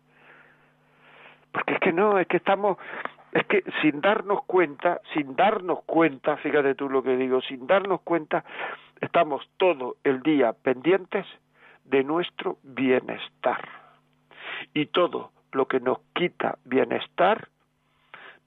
Porque 1.51 1.73
es 1.73 1.79
que 1.79 1.91
no, 1.91 2.19
es 2.19 2.27
que 2.27 2.37
estamos 2.37 2.77
es 3.31 3.45
que 3.45 3.63
sin 3.81 4.01
darnos 4.01 4.43
cuenta, 4.43 5.01
sin 5.13 5.35
darnos 5.35 5.83
cuenta, 5.85 6.37
fíjate 6.37 6.75
tú 6.75 6.89
lo 6.89 7.01
que 7.01 7.15
digo, 7.15 7.41
sin 7.41 7.65
darnos 7.65 8.01
cuenta, 8.01 8.43
estamos 8.99 9.49
todo 9.57 9.95
el 10.03 10.21
día 10.21 10.53
pendientes 10.53 11.25
de 11.85 12.03
nuestro 12.03 12.57
bienestar. 12.63 13.67
Y 14.73 14.87
todo 14.87 15.31
lo 15.53 15.67
que 15.67 15.79
nos 15.79 15.99
quita 16.13 16.57
bienestar 16.65 17.47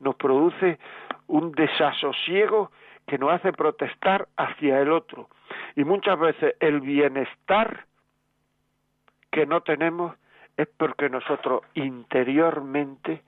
nos 0.00 0.16
produce 0.16 0.78
un 1.26 1.52
desasosiego 1.52 2.70
que 3.06 3.18
nos 3.18 3.32
hace 3.32 3.52
protestar 3.52 4.28
hacia 4.36 4.80
el 4.80 4.90
otro. 4.92 5.28
Y 5.76 5.84
muchas 5.84 6.18
veces 6.18 6.56
el 6.60 6.80
bienestar 6.80 7.86
que 9.30 9.46
no 9.46 9.62
tenemos 9.62 10.14
es 10.56 10.68
porque 10.76 11.08
nosotros 11.08 11.62
interiormente 11.74 13.22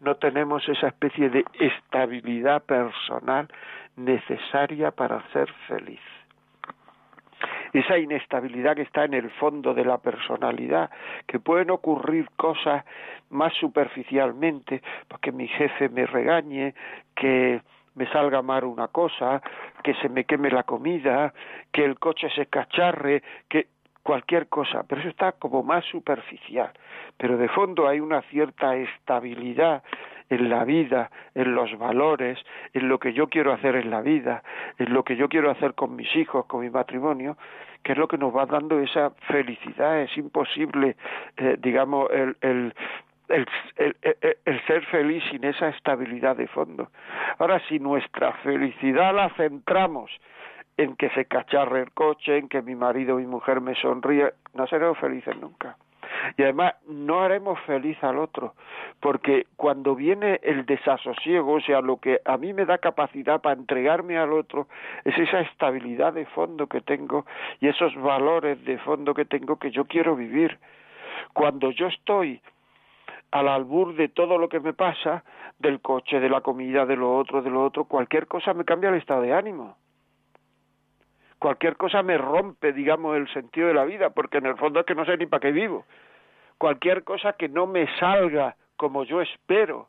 no 0.00 0.16
tenemos 0.16 0.68
esa 0.68 0.88
especie 0.88 1.30
de 1.30 1.44
estabilidad 1.58 2.62
personal 2.62 3.48
necesaria 3.96 4.90
para 4.90 5.22
ser 5.32 5.50
feliz. 5.66 6.00
Esa 7.72 7.98
inestabilidad 7.98 8.76
que 8.76 8.82
está 8.82 9.04
en 9.04 9.14
el 9.14 9.30
fondo 9.32 9.74
de 9.74 9.84
la 9.84 9.98
personalidad, 9.98 10.90
que 11.26 11.38
pueden 11.38 11.70
ocurrir 11.70 12.28
cosas 12.36 12.84
más 13.30 13.52
superficialmente, 13.54 14.82
porque 15.08 15.32
mi 15.32 15.48
jefe 15.48 15.88
me 15.88 16.06
regañe, 16.06 16.74
que 17.14 17.60
me 17.94 18.06
salga 18.10 18.42
mal 18.42 18.64
una 18.64 18.88
cosa, 18.88 19.42
que 19.82 19.94
se 19.94 20.08
me 20.08 20.24
queme 20.24 20.50
la 20.50 20.62
comida, 20.62 21.32
que 21.72 21.84
el 21.84 21.98
coche 21.98 22.28
se 22.34 22.46
cacharre, 22.46 23.22
que 23.48 23.68
cualquier 24.06 24.46
cosa, 24.46 24.84
pero 24.88 25.00
eso 25.00 25.10
está 25.10 25.32
como 25.32 25.64
más 25.64 25.84
superficial. 25.86 26.70
Pero 27.18 27.36
de 27.36 27.48
fondo 27.48 27.88
hay 27.88 27.98
una 27.98 28.22
cierta 28.22 28.76
estabilidad 28.76 29.82
en 30.30 30.48
la 30.48 30.64
vida, 30.64 31.10
en 31.34 31.54
los 31.56 31.76
valores, 31.76 32.38
en 32.72 32.88
lo 32.88 33.00
que 33.00 33.12
yo 33.12 33.28
quiero 33.28 33.52
hacer 33.52 33.74
en 33.74 33.90
la 33.90 34.02
vida, 34.02 34.44
en 34.78 34.94
lo 34.94 35.02
que 35.02 35.16
yo 35.16 35.28
quiero 35.28 35.50
hacer 35.50 35.74
con 35.74 35.96
mis 35.96 36.14
hijos, 36.14 36.46
con 36.46 36.60
mi 36.60 36.70
matrimonio, 36.70 37.36
que 37.82 37.92
es 37.92 37.98
lo 37.98 38.06
que 38.06 38.16
nos 38.16 38.34
va 38.34 38.46
dando 38.46 38.78
esa 38.78 39.10
felicidad. 39.26 40.00
Es 40.00 40.16
imposible, 40.16 40.96
eh, 41.36 41.56
digamos, 41.58 42.08
el, 42.12 42.36
el, 42.42 42.72
el, 43.28 43.96
el, 44.44 44.66
ser 44.66 44.84
feliz 44.86 45.22
sin 45.32 45.42
esa 45.42 45.68
estabilidad 45.70 46.36
de 46.36 46.46
fondo. 46.46 46.90
Ahora, 47.38 47.60
si 47.68 47.80
nuestra 47.80 48.32
felicidad 48.44 49.12
la 49.12 49.30
centramos 49.30 50.12
en 50.76 50.96
que 50.96 51.10
se 51.10 51.24
cacharre 51.24 51.80
el 51.80 51.92
coche, 51.92 52.38
en 52.38 52.48
que 52.48 52.62
mi 52.62 52.74
marido 52.74 53.16
o 53.16 53.18
mi 53.18 53.26
mujer 53.26 53.60
me 53.60 53.74
sonríe, 53.76 54.32
no 54.54 54.66
seremos 54.66 54.98
felices 54.98 55.36
nunca. 55.40 55.76
Y 56.36 56.42
además 56.42 56.74
no 56.86 57.22
haremos 57.22 57.58
feliz 57.60 58.02
al 58.02 58.18
otro, 58.18 58.54
porque 59.00 59.46
cuando 59.56 59.94
viene 59.94 60.40
el 60.42 60.64
desasosiego, 60.66 61.54
o 61.54 61.60
sea, 61.60 61.80
lo 61.80 61.98
que 61.98 62.20
a 62.24 62.36
mí 62.36 62.52
me 62.52 62.64
da 62.64 62.78
capacidad 62.78 63.40
para 63.40 63.58
entregarme 63.58 64.18
al 64.18 64.32
otro, 64.32 64.66
es 65.04 65.16
esa 65.18 65.40
estabilidad 65.40 66.12
de 66.12 66.26
fondo 66.26 66.66
que 66.66 66.80
tengo 66.80 67.26
y 67.60 67.68
esos 67.68 67.94
valores 67.96 68.62
de 68.64 68.78
fondo 68.78 69.14
que 69.14 69.24
tengo 69.24 69.56
que 69.56 69.70
yo 69.70 69.86
quiero 69.86 70.16
vivir. 70.16 70.58
Cuando 71.32 71.70
yo 71.70 71.86
estoy 71.86 72.40
al 73.30 73.48
albur 73.48 73.94
de 73.94 74.08
todo 74.08 74.38
lo 74.38 74.48
que 74.48 74.60
me 74.60 74.72
pasa, 74.72 75.24
del 75.58 75.80
coche, 75.80 76.20
de 76.20 76.28
la 76.28 76.42
comida, 76.42 76.86
de 76.86 76.96
lo 76.96 77.16
otro, 77.16 77.42
de 77.42 77.50
lo 77.50 77.64
otro, 77.64 77.84
cualquier 77.84 78.26
cosa 78.26 78.54
me 78.54 78.64
cambia 78.64 78.90
el 78.90 78.96
estado 78.96 79.22
de 79.22 79.32
ánimo 79.32 79.76
cualquier 81.38 81.76
cosa 81.76 82.02
me 82.02 82.18
rompe, 82.18 82.72
digamos, 82.72 83.16
el 83.16 83.28
sentido 83.32 83.68
de 83.68 83.74
la 83.74 83.84
vida, 83.84 84.10
porque 84.10 84.38
en 84.38 84.46
el 84.46 84.56
fondo 84.56 84.80
es 84.80 84.86
que 84.86 84.94
no 84.94 85.04
sé 85.04 85.16
ni 85.16 85.26
para 85.26 85.40
qué 85.40 85.52
vivo. 85.52 85.84
Cualquier 86.58 87.04
cosa 87.04 87.34
que 87.34 87.48
no 87.48 87.66
me 87.66 87.86
salga 87.98 88.56
como 88.76 89.04
yo 89.04 89.20
espero. 89.20 89.88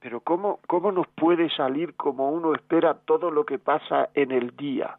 Pero 0.00 0.20
¿cómo, 0.20 0.60
¿cómo 0.66 0.92
nos 0.92 1.06
puede 1.08 1.50
salir 1.50 1.94
como 1.94 2.30
uno 2.30 2.54
espera 2.54 2.94
todo 3.04 3.30
lo 3.30 3.44
que 3.44 3.58
pasa 3.58 4.08
en 4.14 4.30
el 4.30 4.56
día? 4.56 4.96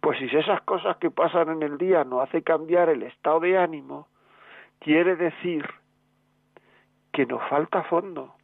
Pues 0.00 0.18
si 0.18 0.24
esas 0.36 0.60
cosas 0.62 0.96
que 0.96 1.10
pasan 1.10 1.50
en 1.50 1.62
el 1.62 1.78
día 1.78 2.02
nos 2.02 2.28
hace 2.28 2.42
cambiar 2.42 2.88
el 2.88 3.04
estado 3.04 3.40
de 3.40 3.56
ánimo, 3.56 4.08
quiere 4.80 5.14
decir 5.14 5.64
que 7.12 7.24
nos 7.26 7.40
falta 7.48 7.84
fondo. 7.84 8.34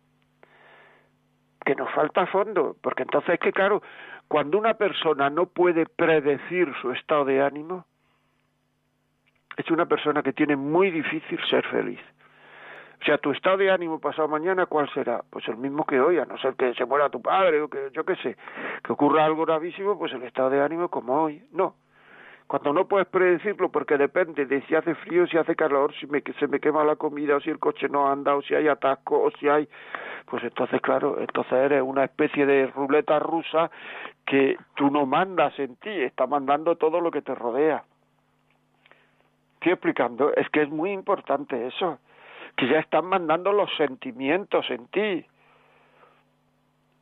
Que 1.64 1.74
nos 1.74 1.90
falta 1.92 2.26
fondo, 2.26 2.76
porque 2.80 3.02
entonces 3.02 3.34
es 3.34 3.40
que 3.40 3.52
claro, 3.52 3.82
cuando 4.28 4.58
una 4.58 4.74
persona 4.74 5.30
no 5.30 5.46
puede 5.46 5.86
predecir 5.86 6.72
su 6.80 6.92
estado 6.92 7.24
de 7.24 7.42
ánimo, 7.42 7.86
es 9.56 9.70
una 9.70 9.86
persona 9.86 10.22
que 10.22 10.32
tiene 10.32 10.54
muy 10.54 10.90
difícil 10.90 11.40
ser 11.48 11.66
feliz. 11.66 12.00
O 13.00 13.04
sea, 13.04 13.18
tu 13.18 13.30
estado 13.30 13.56
de 13.58 13.70
ánimo 13.70 14.00
pasado 14.00 14.28
mañana, 14.28 14.66
¿cuál 14.66 14.88
será? 14.92 15.22
Pues 15.30 15.46
el 15.48 15.56
mismo 15.56 15.86
que 15.86 16.00
hoy, 16.00 16.18
a 16.18 16.24
no 16.24 16.36
ser 16.38 16.54
que 16.54 16.74
se 16.74 16.84
muera 16.84 17.08
tu 17.08 17.22
padre 17.22 17.60
o 17.62 17.68
que 17.68 17.90
yo 17.92 18.04
qué 18.04 18.16
sé, 18.16 18.36
que 18.84 18.92
ocurra 18.92 19.24
algo 19.24 19.46
gravísimo, 19.46 19.98
pues 19.98 20.12
el 20.12 20.22
estado 20.24 20.50
de 20.50 20.60
ánimo 20.60 20.88
como 20.88 21.22
hoy. 21.22 21.42
No, 21.52 21.74
cuando 22.48 22.72
no 22.72 22.88
puedes 22.88 23.06
predecirlo 23.06 23.70
porque 23.70 23.98
depende 23.98 24.46
de 24.46 24.62
si 24.62 24.74
hace 24.74 24.94
frío, 24.94 25.26
si 25.26 25.36
hace 25.36 25.54
calor, 25.54 25.94
si 26.00 26.06
me, 26.06 26.22
se 26.40 26.48
me 26.48 26.58
quema 26.58 26.82
la 26.82 26.96
comida 26.96 27.36
o 27.36 27.40
si 27.40 27.50
el 27.50 27.58
coche 27.58 27.90
no 27.90 28.10
anda 28.10 28.34
o 28.34 28.42
si 28.42 28.54
hay 28.54 28.66
atasco 28.66 29.22
o 29.22 29.30
si 29.38 29.48
hay 29.48 29.68
pues 30.24 30.42
entonces 30.42 30.80
claro, 30.80 31.20
entonces 31.20 31.52
eres 31.52 31.82
una 31.82 32.04
especie 32.04 32.46
de 32.46 32.66
ruleta 32.68 33.18
rusa 33.18 33.70
que 34.26 34.56
tú 34.74 34.90
no 34.90 35.04
mandas 35.04 35.58
en 35.58 35.76
ti, 35.76 35.90
está 35.90 36.26
mandando 36.26 36.76
todo 36.76 37.00
lo 37.00 37.10
que 37.10 37.22
te 37.22 37.34
rodea. 37.34 37.84
Estoy 39.54 39.72
explicando, 39.72 40.32
es 40.34 40.48
que 40.50 40.62
es 40.62 40.70
muy 40.70 40.92
importante 40.92 41.66
eso, 41.66 41.98
que 42.56 42.66
ya 42.68 42.78
están 42.78 43.06
mandando 43.06 43.52
los 43.52 43.74
sentimientos 43.76 44.70
en 44.70 44.86
ti 44.88 45.26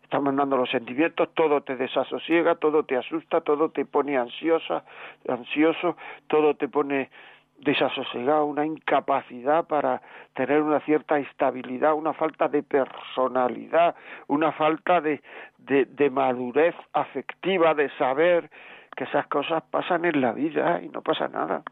están 0.06 0.22
mandando 0.22 0.56
los 0.56 0.70
sentimientos, 0.70 1.28
todo 1.34 1.62
te 1.62 1.74
desasosiega, 1.74 2.54
todo 2.54 2.84
te 2.84 2.96
asusta, 2.96 3.40
todo 3.40 3.70
te 3.70 3.84
pone 3.84 4.16
ansiosa, 4.16 4.84
ansioso, 5.28 5.96
todo 6.28 6.54
te 6.54 6.68
pone 6.68 7.10
desasosegado, 7.58 8.44
una 8.44 8.64
incapacidad 8.64 9.66
para 9.66 10.00
tener 10.34 10.62
una 10.62 10.78
cierta 10.80 11.18
estabilidad, 11.18 11.94
una 11.94 12.12
falta 12.12 12.46
de 12.46 12.62
personalidad, 12.62 13.96
una 14.28 14.52
falta 14.52 15.00
de, 15.00 15.20
de, 15.58 16.10
madurez 16.10 16.76
afectiva, 16.92 17.74
de 17.74 17.90
saber 17.96 18.48
que 18.96 19.04
esas 19.04 19.26
cosas 19.26 19.64
pasan 19.70 20.04
en 20.04 20.20
la 20.20 20.32
vida 20.32 20.80
y 20.82 20.88
no 20.88 21.02
pasa 21.02 21.26
nada 21.26 21.62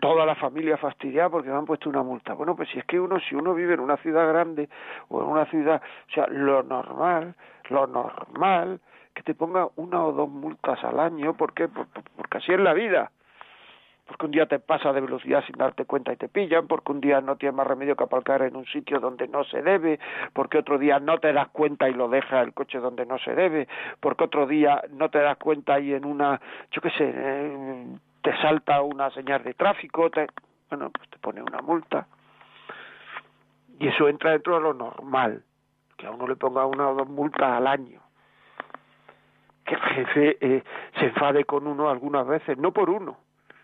toda 0.00 0.26
la 0.26 0.34
familia 0.34 0.76
fastidiada 0.76 1.30
porque 1.30 1.48
me 1.50 1.56
han 1.56 1.66
puesto 1.66 1.88
una 1.88 2.02
multa. 2.02 2.34
Bueno, 2.34 2.56
pues 2.56 2.68
si 2.70 2.78
es 2.78 2.84
que 2.84 3.00
uno, 3.00 3.18
si 3.20 3.34
uno 3.34 3.54
vive 3.54 3.74
en 3.74 3.80
una 3.80 3.96
ciudad 3.98 4.28
grande 4.28 4.68
o 5.08 5.22
en 5.22 5.28
una 5.28 5.46
ciudad, 5.46 5.80
o 6.08 6.12
sea, 6.12 6.26
lo 6.28 6.62
normal, 6.62 7.34
lo 7.70 7.86
normal, 7.86 8.80
que 9.14 9.22
te 9.22 9.34
ponga 9.34 9.68
una 9.76 10.04
o 10.04 10.12
dos 10.12 10.28
multas 10.28 10.82
al 10.84 10.98
año, 11.00 11.34
¿por 11.34 11.54
qué? 11.54 11.68
Porque 11.68 12.38
así 12.38 12.52
es 12.52 12.60
la 12.60 12.74
vida 12.74 13.10
porque 14.06 14.26
un 14.26 14.32
día 14.32 14.46
te 14.46 14.58
pasa 14.58 14.92
de 14.92 15.00
velocidad 15.00 15.42
sin 15.46 15.56
darte 15.56 15.86
cuenta 15.86 16.12
y 16.12 16.16
te 16.16 16.28
pillan, 16.28 16.66
porque 16.66 16.92
un 16.92 17.00
día 17.00 17.20
no 17.20 17.36
tienes 17.36 17.56
más 17.56 17.66
remedio 17.66 17.96
que 17.96 18.04
aparcar 18.04 18.42
en 18.42 18.56
un 18.56 18.66
sitio 18.66 19.00
donde 19.00 19.28
no 19.28 19.44
se 19.44 19.62
debe, 19.62 19.98
porque 20.32 20.58
otro 20.58 20.78
día 20.78 20.98
no 20.98 21.18
te 21.18 21.32
das 21.32 21.48
cuenta 21.48 21.88
y 21.88 21.94
lo 21.94 22.08
deja 22.08 22.42
el 22.42 22.52
coche 22.52 22.78
donde 22.78 23.06
no 23.06 23.18
se 23.18 23.34
debe, 23.34 23.66
porque 24.00 24.24
otro 24.24 24.46
día 24.46 24.82
no 24.90 25.08
te 25.08 25.20
das 25.20 25.38
cuenta 25.38 25.80
y 25.80 25.94
en 25.94 26.04
una, 26.04 26.40
yo 26.70 26.82
qué 26.82 26.90
sé, 26.90 27.14
te 28.24 28.36
salta 28.38 28.82
una 28.82 29.10
señal 29.10 29.44
de 29.44 29.54
tráfico, 29.54 30.10
te, 30.10 30.26
bueno, 30.70 30.90
pues 30.90 31.08
te 31.10 31.18
pone 31.18 31.40
una 31.40 31.60
multa. 31.62 32.08
Y 33.78 33.86
eso 33.86 34.08
entra 34.08 34.32
dentro 34.32 34.56
de 34.56 34.62
lo 34.62 34.74
normal, 34.74 35.44
que 35.96 36.06
a 36.06 36.10
uno 36.10 36.26
le 36.26 36.34
ponga 36.34 36.66
una 36.66 36.88
o 36.88 36.94
dos 36.94 37.08
multas 37.08 37.52
al 37.52 37.68
año 37.68 38.04
que 39.64 39.74
el 39.74 39.80
jefe 39.80 40.38
eh, 40.40 40.62
se 40.98 41.06
enfade 41.06 41.44
con 41.44 41.66
uno 41.66 41.88
algunas 41.88 42.26
veces, 42.26 42.58
no 42.58 42.72
por 42.72 42.90
uno, 42.90 43.16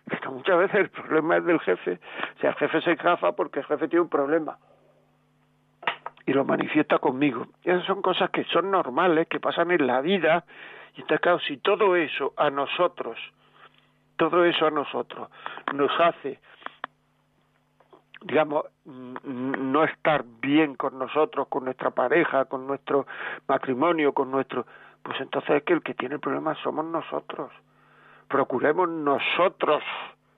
pero 0.08 0.32
muchas 0.32 0.58
veces 0.58 0.80
el 0.80 0.90
problema 0.90 1.36
es 1.36 1.44
del 1.44 1.60
jefe. 1.60 2.00
O 2.36 2.40
sea, 2.40 2.50
el 2.50 2.56
jefe 2.56 2.80
se 2.80 2.92
encafa 2.92 3.32
porque 3.32 3.60
el 3.60 3.66
jefe 3.66 3.88
tiene 3.88 4.02
un 4.02 4.08
problema 4.08 4.58
y 6.26 6.32
lo 6.32 6.44
manifiesta 6.44 6.98
conmigo. 6.98 7.46
Esas 7.64 7.84
son 7.84 8.02
cosas 8.02 8.30
que 8.30 8.44
son 8.44 8.70
normales, 8.70 9.28
que 9.28 9.40
pasan 9.40 9.70
en 9.70 9.86
la 9.86 10.00
vida. 10.00 10.44
Y 10.94 11.02
entonces, 11.02 11.20
claro, 11.20 11.38
si 11.40 11.58
todo 11.58 11.96
eso 11.96 12.32
a 12.36 12.50
nosotros, 12.50 13.18
todo 14.20 14.44
eso 14.44 14.66
a 14.66 14.70
nosotros 14.70 15.30
nos 15.72 15.90
hace, 15.98 16.38
digamos, 18.20 18.66
no 18.84 19.84
estar 19.84 20.24
bien 20.42 20.74
con 20.74 20.98
nosotros, 20.98 21.48
con 21.48 21.64
nuestra 21.64 21.90
pareja, 21.90 22.44
con 22.44 22.66
nuestro 22.66 23.06
matrimonio, 23.48 24.12
con 24.12 24.30
nuestro... 24.30 24.66
Pues 25.02 25.18
entonces 25.22 25.56
es 25.56 25.62
que 25.62 25.72
el 25.72 25.82
que 25.82 25.94
tiene 25.94 26.16
el 26.16 26.20
problema 26.20 26.54
somos 26.56 26.84
nosotros 26.84 27.50
procuremos 28.28 28.88
nosotros, 28.88 29.82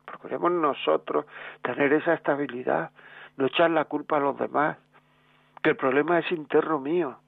procuremos 0.06 0.50
nosotros 0.50 1.26
tener 1.60 1.92
esa 1.92 2.14
estabilidad, 2.14 2.90
no 3.36 3.46
echar 3.46 3.70
la 3.70 3.84
culpa 3.84 4.16
a 4.16 4.20
los 4.20 4.38
demás, 4.38 4.78
que 5.62 5.70
el 5.70 5.76
problema 5.76 6.18
es 6.20 6.32
interno 6.32 6.78
mío. 6.78 7.18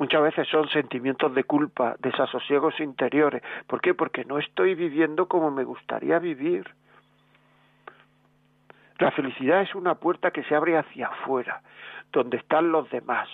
Muchas 0.00 0.22
veces 0.22 0.48
son 0.48 0.66
sentimientos 0.70 1.34
de 1.34 1.44
culpa, 1.44 1.94
desasosiegos 1.98 2.80
interiores. 2.80 3.42
¿Por 3.66 3.82
qué? 3.82 3.92
Porque 3.92 4.24
no 4.24 4.38
estoy 4.38 4.74
viviendo 4.74 5.28
como 5.28 5.50
me 5.50 5.62
gustaría 5.62 6.18
vivir. 6.18 6.64
La 8.98 9.10
felicidad 9.10 9.60
es 9.60 9.74
una 9.74 9.96
puerta 9.96 10.30
que 10.30 10.42
se 10.44 10.54
abre 10.54 10.78
hacia 10.78 11.08
afuera, 11.08 11.60
donde 12.12 12.38
están 12.38 12.72
los 12.72 12.88
demás. 12.88 13.28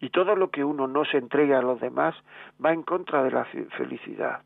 Y 0.00 0.10
todo 0.10 0.36
lo 0.36 0.48
que 0.50 0.62
uno 0.62 0.86
no 0.86 1.04
se 1.04 1.18
entrega 1.18 1.58
a 1.58 1.62
los 1.62 1.80
demás 1.80 2.14
va 2.64 2.72
en 2.72 2.84
contra 2.84 3.24
de 3.24 3.32
la 3.32 3.44
felicidad. 3.76 4.42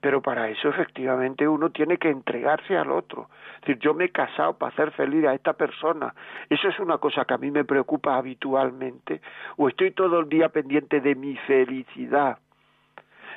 Pero 0.00 0.20
para 0.20 0.48
eso 0.48 0.68
efectivamente 0.68 1.46
uno 1.48 1.70
tiene 1.70 1.96
que 1.98 2.10
entregarse 2.10 2.76
al 2.76 2.90
otro. 2.90 3.28
Es 3.56 3.60
decir, 3.62 3.78
yo 3.78 3.94
me 3.94 4.06
he 4.06 4.10
casado 4.10 4.58
para 4.58 4.72
hacer 4.72 4.90
feliz 4.92 5.24
a 5.24 5.34
esta 5.34 5.54
persona. 5.54 6.14
Eso 6.50 6.68
es 6.68 6.78
una 6.78 6.98
cosa 6.98 7.24
que 7.24 7.34
a 7.34 7.38
mí 7.38 7.50
me 7.50 7.64
preocupa 7.64 8.16
habitualmente. 8.16 9.20
O 9.56 9.68
estoy 9.68 9.92
todo 9.92 10.20
el 10.20 10.28
día 10.28 10.48
pendiente 10.50 11.00
de 11.00 11.14
mi 11.14 11.36
felicidad, 11.36 12.38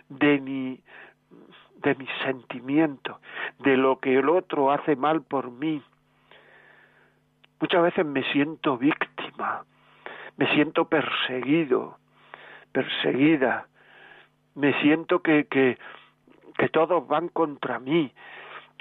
de 0.09 0.39
mi 0.39 0.81
de 1.83 1.95
mis 1.95 2.09
sentimientos, 2.23 3.17
de 3.59 3.77
lo 3.77 3.99
que 3.99 4.17
el 4.17 4.29
otro 4.29 4.71
hace 4.71 4.95
mal 4.95 5.21
por 5.21 5.51
mí. 5.51 5.81
Muchas 7.59 7.83
veces 7.83 8.05
me 8.05 8.23
siento 8.31 8.77
víctima, 8.77 9.63
me 10.37 10.47
siento 10.53 10.85
perseguido, 10.85 11.97
perseguida, 12.71 13.67
me 14.55 14.79
siento 14.81 15.21
que, 15.21 15.45
que, 15.45 15.77
que 16.57 16.69
todos 16.69 17.07
van 17.07 17.29
contra 17.29 17.79
mí. 17.79 18.11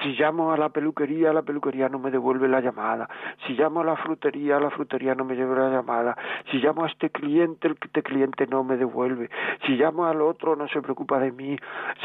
Si 0.02 0.12
llamo 0.12 0.52
a 0.52 0.58
la 0.58 0.68
peluquería, 0.68 1.32
la 1.32 1.42
peluquería 1.42 1.88
no 1.88 1.98
me 1.98 2.10
devuelve 2.10 2.48
la 2.48 2.60
llamada. 2.60 3.08
Si 3.46 3.54
llamo 3.54 3.80
a 3.80 3.84
la 3.84 3.96
frutería, 3.96 4.60
la 4.60 4.70
frutería 4.70 5.14
no 5.14 5.24
me 5.24 5.34
devuelve 5.34 5.70
la 5.70 5.76
llamada. 5.76 6.16
Si 6.50 6.58
llamo 6.58 6.84
a 6.84 6.88
este 6.88 7.08
cliente, 7.08 7.68
el 7.68 7.78
este 7.80 8.02
cliente 8.02 8.46
no 8.46 8.62
me 8.62 8.76
devuelve. 8.76 9.30
Si 9.64 9.72
llamo 9.72 10.04
al 10.04 10.20
otro, 10.20 10.54
no 10.54 10.68
se 10.68 10.82
preocupa 10.82 11.18
de 11.18 11.32
mí. 11.32 11.56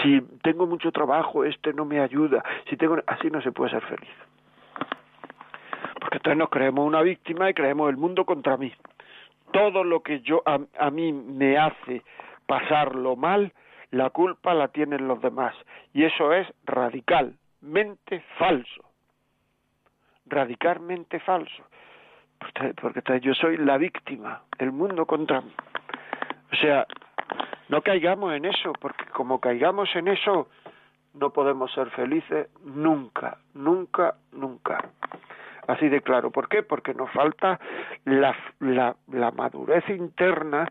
Si 0.02 0.22
tengo 0.42 0.68
mucho 0.68 0.92
trabajo, 0.94 1.44
este 1.44 1.74
no 1.74 1.84
me 1.84 2.00
ayuda. 2.00 2.44
Si 2.70 2.78
tengo, 2.78 2.98
así 3.08 3.30
no 3.30 3.42
se 3.42 3.52
puede 3.52 3.72
ser 3.72 3.82
feliz. 3.82 4.16
Porque 6.00 6.18
entonces 6.18 6.38
nos 6.38 6.50
creemos 6.50 6.88
una 6.88 7.02
víctima 7.02 7.50
y 7.50 7.54
creemos 7.54 7.90
el 7.90 7.98
mundo 7.98 8.24
contra 8.24 8.56
mí. 8.56 8.72
Todo 9.52 9.84
lo 9.84 10.02
que 10.02 10.22
yo 10.22 10.42
a, 10.46 10.60
a 10.80 10.90
mí 10.92 11.12
me 11.12 11.58
hace 11.58 12.04
pasarlo 12.46 13.18
mal, 13.18 13.52
la 13.92 14.10
culpa 14.10 14.54
la 14.54 14.70
tienen 14.70 15.08
los 15.08 15.22
demás. 15.22 15.56
Y 15.94 16.04
eso 16.04 16.34
es 16.34 16.48
radicalmente 16.66 18.22
falso. 18.38 18.84
Radicalmente 20.26 21.20
falso. 21.20 21.64
Porque 22.82 23.20
yo 23.20 23.34
soy 23.36 23.58
la 23.58 23.78
víctima, 23.78 24.42
el 24.58 24.72
mundo 24.72 25.06
contra 25.06 25.42
mí. 25.42 25.54
O 26.52 26.56
sea, 26.56 26.88
no 27.70 27.82
caigamos 27.82 28.34
en 28.34 28.46
eso, 28.46 28.74
porque 28.74 29.06
como 29.14 29.40
caigamos 29.40 29.96
en 29.96 30.08
eso, 30.08 30.50
no 31.14 31.32
podemos 31.32 31.72
ser 31.74 31.90
felices 31.92 32.50
nunca, 32.64 33.38
nunca, 33.54 34.16
nunca. 34.32 34.90
Así 35.68 35.88
de 35.90 36.02
claro. 36.02 36.32
¿Por 36.32 36.50
qué? 36.50 36.64
Porque 36.64 36.94
nos 36.94 37.12
falta 37.12 37.60
la, 38.06 38.36
la, 38.60 38.96
la 39.12 39.32
madurez 39.32 39.88
interna 39.90 40.68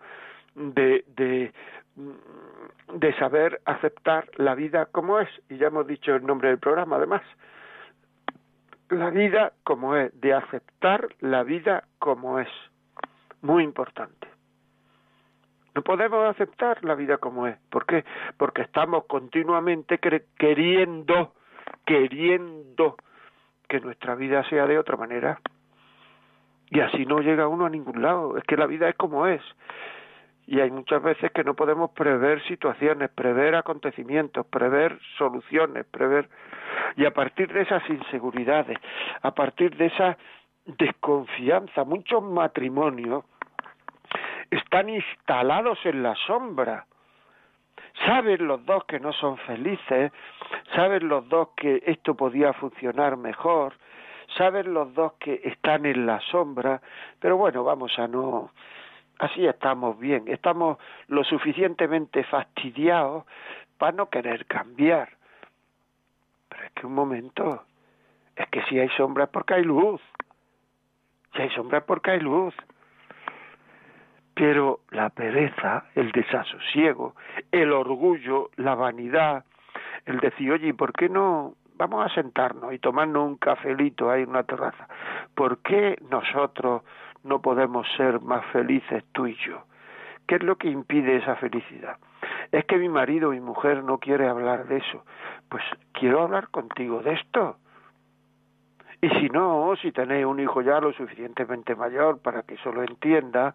de, 0.55 1.05
de, 1.17 1.53
de 2.95 3.15
saber 3.19 3.61
aceptar 3.65 4.29
la 4.37 4.55
vida 4.55 4.87
como 4.87 5.21
es, 5.21 5.29
y 5.49 5.57
ya 5.59 5.69
hemos 5.69 5.87
dicho 5.87 6.15
el 6.15 6.27
nombre 6.27 6.49
del 6.49 6.59
programa 6.59 6.97
además, 6.97 7.23
la 8.89 9.11
vida 9.11 9.53
como 9.65 9.97
es, 9.97 10.19
de 10.21 10.35
aceptar 10.35 11.09
la 11.21 11.43
vida 11.43 11.85
como 11.99 12.41
es, 12.41 12.49
muy 13.43 13.63
importante. 13.63 14.29
No 15.75 15.83
podemos 15.83 16.29
aceptar 16.29 16.85
la 16.85 16.95
vida 16.95 17.19
como 17.19 17.47
es. 17.47 17.57
¿Por 17.71 17.87
qué? 17.87 18.05
Porque 18.37 18.63
estamos 18.63 19.05
continuamente 19.05 20.01
queriendo, 20.37 21.33
queriendo 21.87 22.97
que 23.69 23.81
nuestra 23.81 24.17
vida 24.17 24.43
sea 24.49 24.67
de 24.67 24.79
otra 24.79 24.97
manera. 24.97 25.41
Y 26.71 26.81
así 26.81 27.07
no 27.07 27.21
llega 27.21 27.47
uno 27.47 27.67
a 27.67 27.71
ningún 27.71 28.03
lado. 28.03 28.37
Es 28.37 28.45
que 28.45 28.57
la 28.57 28.67
vida 28.67 28.89
es 28.89 28.97
como 28.97 29.27
es 29.27 29.43
y 30.51 30.59
hay 30.59 30.73
muchas 30.73 31.01
veces 31.01 31.31
que 31.31 31.45
no 31.45 31.55
podemos 31.55 31.93
prever 31.93 32.43
situaciones, 32.43 33.09
prever 33.11 33.55
acontecimientos, 33.55 34.45
prever 34.47 34.99
soluciones, 35.17 35.87
prever 35.87 36.29
y 36.97 37.07
a 37.07 37.13
partir 37.13 37.53
de 37.53 37.61
esas 37.63 37.89
inseguridades, 37.89 38.77
a 39.23 39.31
partir 39.31 39.77
de 39.77 39.87
esa 39.87 40.19
desconfianza, 40.65 41.85
muchos 41.85 42.25
matrimonios 42.25 43.25
están 44.51 44.89
instalados 44.89 45.79
en 45.85 46.03
la 46.03 46.17
sombra. 46.27 46.85
Saben 48.05 48.49
los 48.49 48.67
dos 48.67 48.85
que 48.87 48.99
no 48.99 49.13
son 49.13 49.37
felices, 49.39 50.11
saben 50.75 51.07
los 51.07 51.29
dos 51.29 51.51
que 51.57 51.81
esto 51.87 52.17
podía 52.17 52.53
funcionar 52.55 53.17
mejor, 53.17 53.75
saben 54.37 54.75
los 54.75 54.93
dos 54.95 55.13
que 55.21 55.43
están 55.45 55.87
en 55.87 56.07
la 56.07 56.19
sombra, 56.33 56.83
pero 57.21 57.37
bueno, 57.37 57.63
vamos 57.63 57.97
a 58.01 58.09
no 58.09 58.51
así 59.21 59.47
estamos 59.47 59.99
bien, 59.99 60.25
estamos 60.29 60.79
lo 61.09 61.23
suficientemente 61.25 62.25
fastidiados 62.25 63.25
para 63.79 63.93
no 63.93 64.09
querer 64.09 64.47
cambiar. 64.47 65.11
Pero 66.49 66.65
es 66.65 66.73
que 66.73 66.87
un 66.87 66.95
momento, 66.95 67.65
es 68.35 68.49
que 68.49 68.63
si 68.65 68.79
hay 68.79 68.89
sombra 68.97 69.25
es 69.25 69.31
porque 69.31 69.55
hay 69.55 69.65
luz, 69.65 70.01
si 71.35 71.43
hay 71.43 71.51
sombra 71.51 71.79
es 71.79 71.85
porque 71.85 72.13
hay 72.13 72.21
luz. 72.21 72.55
Pero 74.35 74.81
la 74.91 75.11
pereza, 75.11 75.85
el 75.95 76.13
desasosiego, 76.13 77.15
el 77.53 77.73
orgullo, 77.73 78.49
la 78.57 78.75
vanidad, 78.75 79.45
el 80.07 80.19
decir, 80.19 80.51
oye, 80.51 80.73
¿por 80.73 80.95
qué 80.95 81.11
no 81.11 81.57
vamos 81.75 82.11
a 82.11 82.15
sentarnos 82.15 82.73
y 82.73 82.79
tomarnos 82.79 83.27
un 83.27 83.37
cafelito 83.37 84.11
ahí 84.11 84.23
en 84.23 84.31
una 84.31 84.45
terraza? 84.45 84.89
¿Por 85.35 85.59
qué 85.59 85.99
nosotros 86.11 86.83
no 87.25 87.41
podemos 87.41 87.87
ser 87.97 88.21
más 88.21 88.45
felices 88.47 89.05
tú 89.13 89.27
y 89.27 89.37
yo. 89.37 89.65
¿Qué 90.27 90.37
es 90.37 90.43
lo 90.43 90.57
que 90.57 90.69
impide 90.69 91.17
esa 91.17 91.37
felicidad? 91.37 91.97
Es 92.53 92.65
que 92.65 92.77
mi 92.77 92.89
marido 92.89 93.31
mi 93.31 93.41
mujer 93.41 93.83
no 93.83 93.99
quiere 93.99 94.29
hablar 94.29 94.67
de 94.67 94.79
eso. 94.79 95.05
pues 95.49 95.65
quiero 95.93 96.23
hablar 96.23 96.49
contigo 96.49 97.03
de 97.03 97.15
esto. 97.15 97.57
Y 99.03 99.09
si 99.09 99.29
no, 99.31 99.75
si 99.81 99.93
tenéis 99.93 100.27
un 100.27 100.41
hijo 100.41 100.61
ya 100.61 100.79
lo 100.79 100.93
suficientemente 100.93 101.75
mayor 101.75 102.19
para 102.21 102.43
que 102.43 102.55
eso 102.55 102.71
lo 102.71 102.83
entienda, 102.83 103.55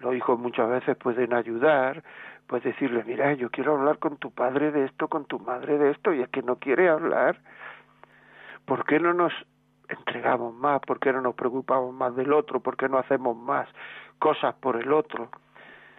los 0.00 0.14
hijos 0.14 0.38
muchas 0.38 0.68
veces 0.70 0.96
pueden 0.96 1.34
ayudar, 1.34 2.04
puedes 2.46 2.64
decirle, 2.64 3.02
mira, 3.04 3.32
yo 3.34 3.50
quiero 3.50 3.76
hablar 3.76 3.98
con 3.98 4.18
tu 4.18 4.30
padre 4.30 4.70
de 4.70 4.84
esto, 4.84 5.08
con 5.08 5.24
tu 5.24 5.40
madre 5.40 5.78
de 5.78 5.90
esto, 5.90 6.14
y 6.14 6.22
es 6.22 6.28
que 6.28 6.42
no 6.42 6.56
quiere 6.56 6.88
hablar. 6.88 7.40
¿Por 8.66 8.84
qué 8.84 9.00
no 9.00 9.12
nos 9.12 9.32
entregamos 9.88 10.54
más? 10.54 10.80
¿Por 10.80 10.98
qué 10.98 11.12
no 11.12 11.20
nos 11.20 11.34
preocupamos 11.34 11.94
más 11.94 12.14
del 12.16 12.32
otro? 12.32 12.60
¿Por 12.60 12.76
qué 12.76 12.88
no 12.88 12.98
hacemos 12.98 13.36
más 13.36 13.68
cosas 14.18 14.54
por 14.56 14.76
el 14.76 14.92
otro? 14.92 15.30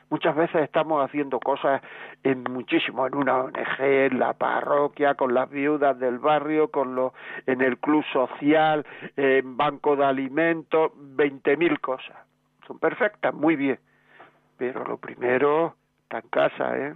Muchas 0.09 0.35
veces 0.35 0.61
estamos 0.61 1.03
haciendo 1.03 1.39
cosas 1.39 1.81
en 2.23 2.43
muchísimo, 2.43 3.07
en 3.07 3.15
una 3.15 3.37
ONG, 3.37 3.79
en 3.79 4.19
la 4.19 4.33
parroquia, 4.33 5.15
con 5.15 5.33
las 5.33 5.49
viudas 5.49 5.97
del 5.97 6.19
barrio, 6.19 6.69
con 6.69 6.93
los, 6.93 7.11
en 7.47 7.61
el 7.61 7.79
club 7.79 8.03
social, 8.13 8.85
en 9.15 9.57
banco 9.57 9.95
de 9.95 10.05
alimentos, 10.05 10.91
veinte 10.95 11.57
mil 11.57 11.79
cosas. 11.79 12.17
Son 12.67 12.77
perfectas, 12.77 13.33
muy 13.33 13.55
bien. 13.55 13.79
Pero 14.57 14.83
lo 14.85 14.97
primero 14.97 15.75
está 16.03 16.19
en 16.19 16.29
casa, 16.29 16.77
¿eh? 16.77 16.95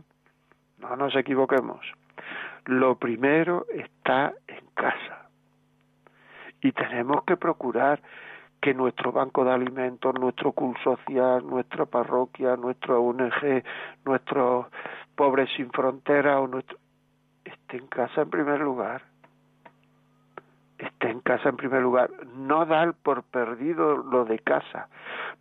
No 0.78 0.96
nos 0.96 1.16
equivoquemos. 1.16 1.86
Lo 2.66 2.96
primero 2.96 3.66
está 3.74 4.34
en 4.48 4.66
casa. 4.76 5.19
Y 6.62 6.72
tenemos 6.72 7.24
que 7.24 7.38
procurar 7.38 8.02
que 8.62 8.74
nuestro 8.74 9.12
banco 9.12 9.46
de 9.46 9.52
alimentos, 9.52 10.14
nuestro 10.20 10.52
curso 10.52 10.98
social, 10.98 11.46
nuestra 11.46 11.86
parroquia, 11.86 12.58
nuestro 12.58 13.02
ONG, 13.02 13.64
nuestros 14.06 14.68
pobres 15.16 15.50
sin 15.56 15.72
fronteras 15.72 16.40
o 16.40 16.48
nuestro 16.48 16.78
esté 17.46 17.78
en 17.78 17.88
casa 17.88 18.22
en 18.22 18.30
primer 18.30 18.60
lugar. 18.60 19.04
Esté 20.78 21.10
en 21.10 21.20
casa 21.20 21.50
en 21.50 21.58
primer 21.58 21.82
lugar. 21.82 22.10
No 22.36 22.66
dar 22.66 22.94
por 22.94 23.24
perdido 23.24 23.98
lo 23.98 24.26
de 24.26 24.40
casa, 24.40 24.88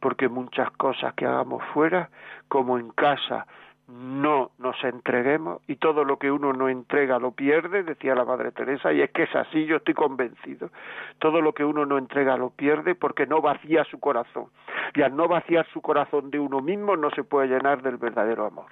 porque 0.01 0.29
muchas 0.29 0.71
cosas 0.73 1.15
que 1.15 1.27
hagamos 1.27 1.63
fuera, 1.73 2.11
como 2.49 2.79
en 2.79 2.91
casa, 2.91 3.47
no 3.89 4.51
nos 4.59 4.83
entreguemos 4.85 5.63
y 5.67 5.77
todo 5.77 6.05
lo 6.05 6.19
que 6.19 6.31
uno 6.31 6.53
no 6.53 6.69
entrega 6.69 7.19
lo 7.19 7.33
pierde, 7.33 7.83
decía 7.83 8.15
la 8.15 8.27
Madre 8.27 8.53
Teresa, 8.53 8.93
y 8.93 9.01
es 9.01 9.11
que 9.11 9.23
es 9.23 9.35
así, 9.35 9.65
yo 9.65 9.77
estoy 9.77 9.95
convencido. 9.95 10.71
Todo 11.19 11.41
lo 11.41 11.55
que 11.55 11.65
uno 11.65 11.87
no 11.87 11.97
entrega 11.97 12.37
lo 12.37 12.51
pierde 12.51 12.95
porque 12.95 13.27
no 13.27 13.41
vacía 13.41 13.85
su 13.85 13.99
corazón. 13.99 14.49
Y 14.95 15.03
al 15.03 15.17
no 15.17 15.27
vaciar 15.27 15.67
su 15.73 15.81
corazón 15.81 16.31
de 16.31 16.39
uno 16.39 16.61
mismo 16.61 16.97
no 16.97 17.11
se 17.11 17.25
puede 17.25 17.49
llenar 17.49 17.83
del 17.83 17.97
verdadero 17.97 18.47
amor, 18.47 18.67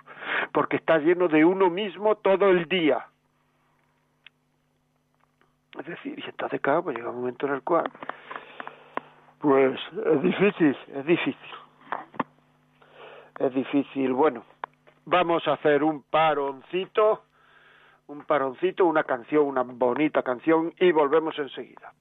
porque 0.53 0.77
está 0.77 0.99
lleno 0.99 1.29
de 1.29 1.45
uno 1.45 1.71
mismo 1.71 2.17
todo 2.17 2.51
el 2.51 2.69
día. 2.69 3.07
Es 5.79 5.87
decir, 5.87 6.19
y 6.19 6.29
entonces, 6.29 6.61
claro, 6.61 6.85
pues 6.85 6.97
llega 6.97 7.11
un 7.11 7.17
momento 7.17 7.47
en 7.47 7.55
el 7.55 7.63
cual, 7.63 7.91
pues 9.39 9.81
es 10.07 10.23
difícil, 10.23 10.77
es 10.95 11.07
difícil. 11.07 11.57
Es 13.39 13.53
difícil, 13.53 14.15
bueno, 14.15 14.45
vamos 15.07 15.47
a 15.49 15.55
hacer 15.55 15.83
un 15.83 16.03
paroncito, 16.03 17.23
un 18.09 18.25
paroncito, 18.25 18.85
una 18.85 19.05
canción, 19.05 19.47
una 19.47 19.63
bonita 19.63 20.23
canción 20.23 20.75
y 20.79 20.93
volvemos 20.93 21.39
enseguida. 21.39 21.93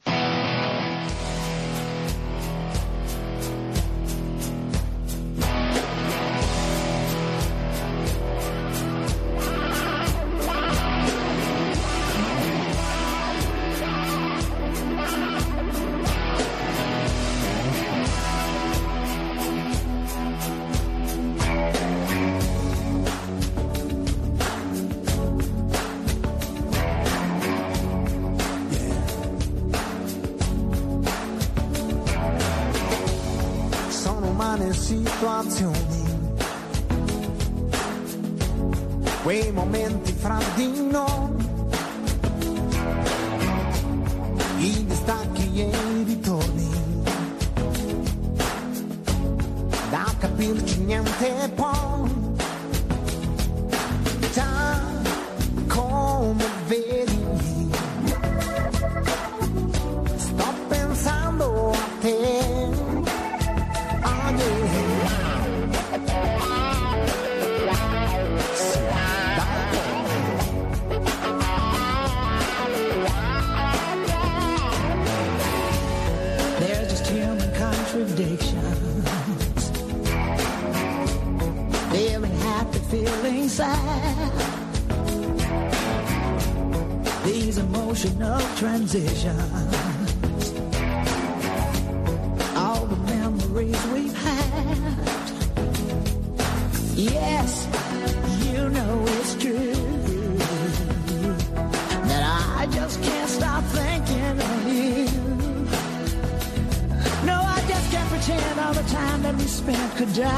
spin 109.65 109.89
could 109.97 110.13
die. 110.13 110.29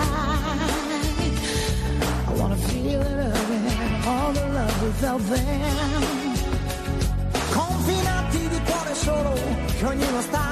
I 2.28 2.34
wanna 2.40 2.56
feel 2.56 3.02
it 3.02 3.20
again, 3.42 4.02
all 4.08 4.32
the 4.32 4.46
love 4.58 4.84
without 4.84 5.22
them. 5.32 6.04
Confinati 7.52 8.48
di 8.48 8.60
cuore 8.68 8.94
solo 8.96 9.34
che 9.78 9.86
ognuno 9.86 10.22
sta. 10.22 10.46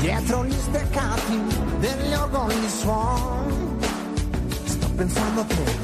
Dietro 0.00 0.44
gli 0.44 0.58
steccati 0.68 1.40
degli 1.78 2.12
organi 2.12 2.68
suon. 2.68 3.78
Sto 4.64 4.88
pensando 4.96 5.40
a 5.40 5.44
te. 5.44 5.81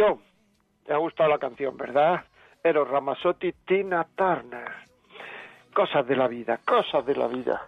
Ha 0.00 0.96
gustado 0.96 1.28
la 1.28 1.38
canción, 1.38 1.76
verdad? 1.76 2.24
Eros 2.62 2.88
Ramazzotti, 2.88 3.52
Tina 3.66 4.06
Turner. 4.14 4.70
Cosas 5.74 6.06
de 6.06 6.16
la 6.16 6.28
vida, 6.28 6.58
cosas 6.64 7.04
de 7.04 7.16
la 7.16 7.26
vida. 7.26 7.62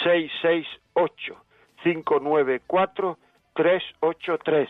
668 0.03 1.35
594 1.83 3.17
383 3.53 4.69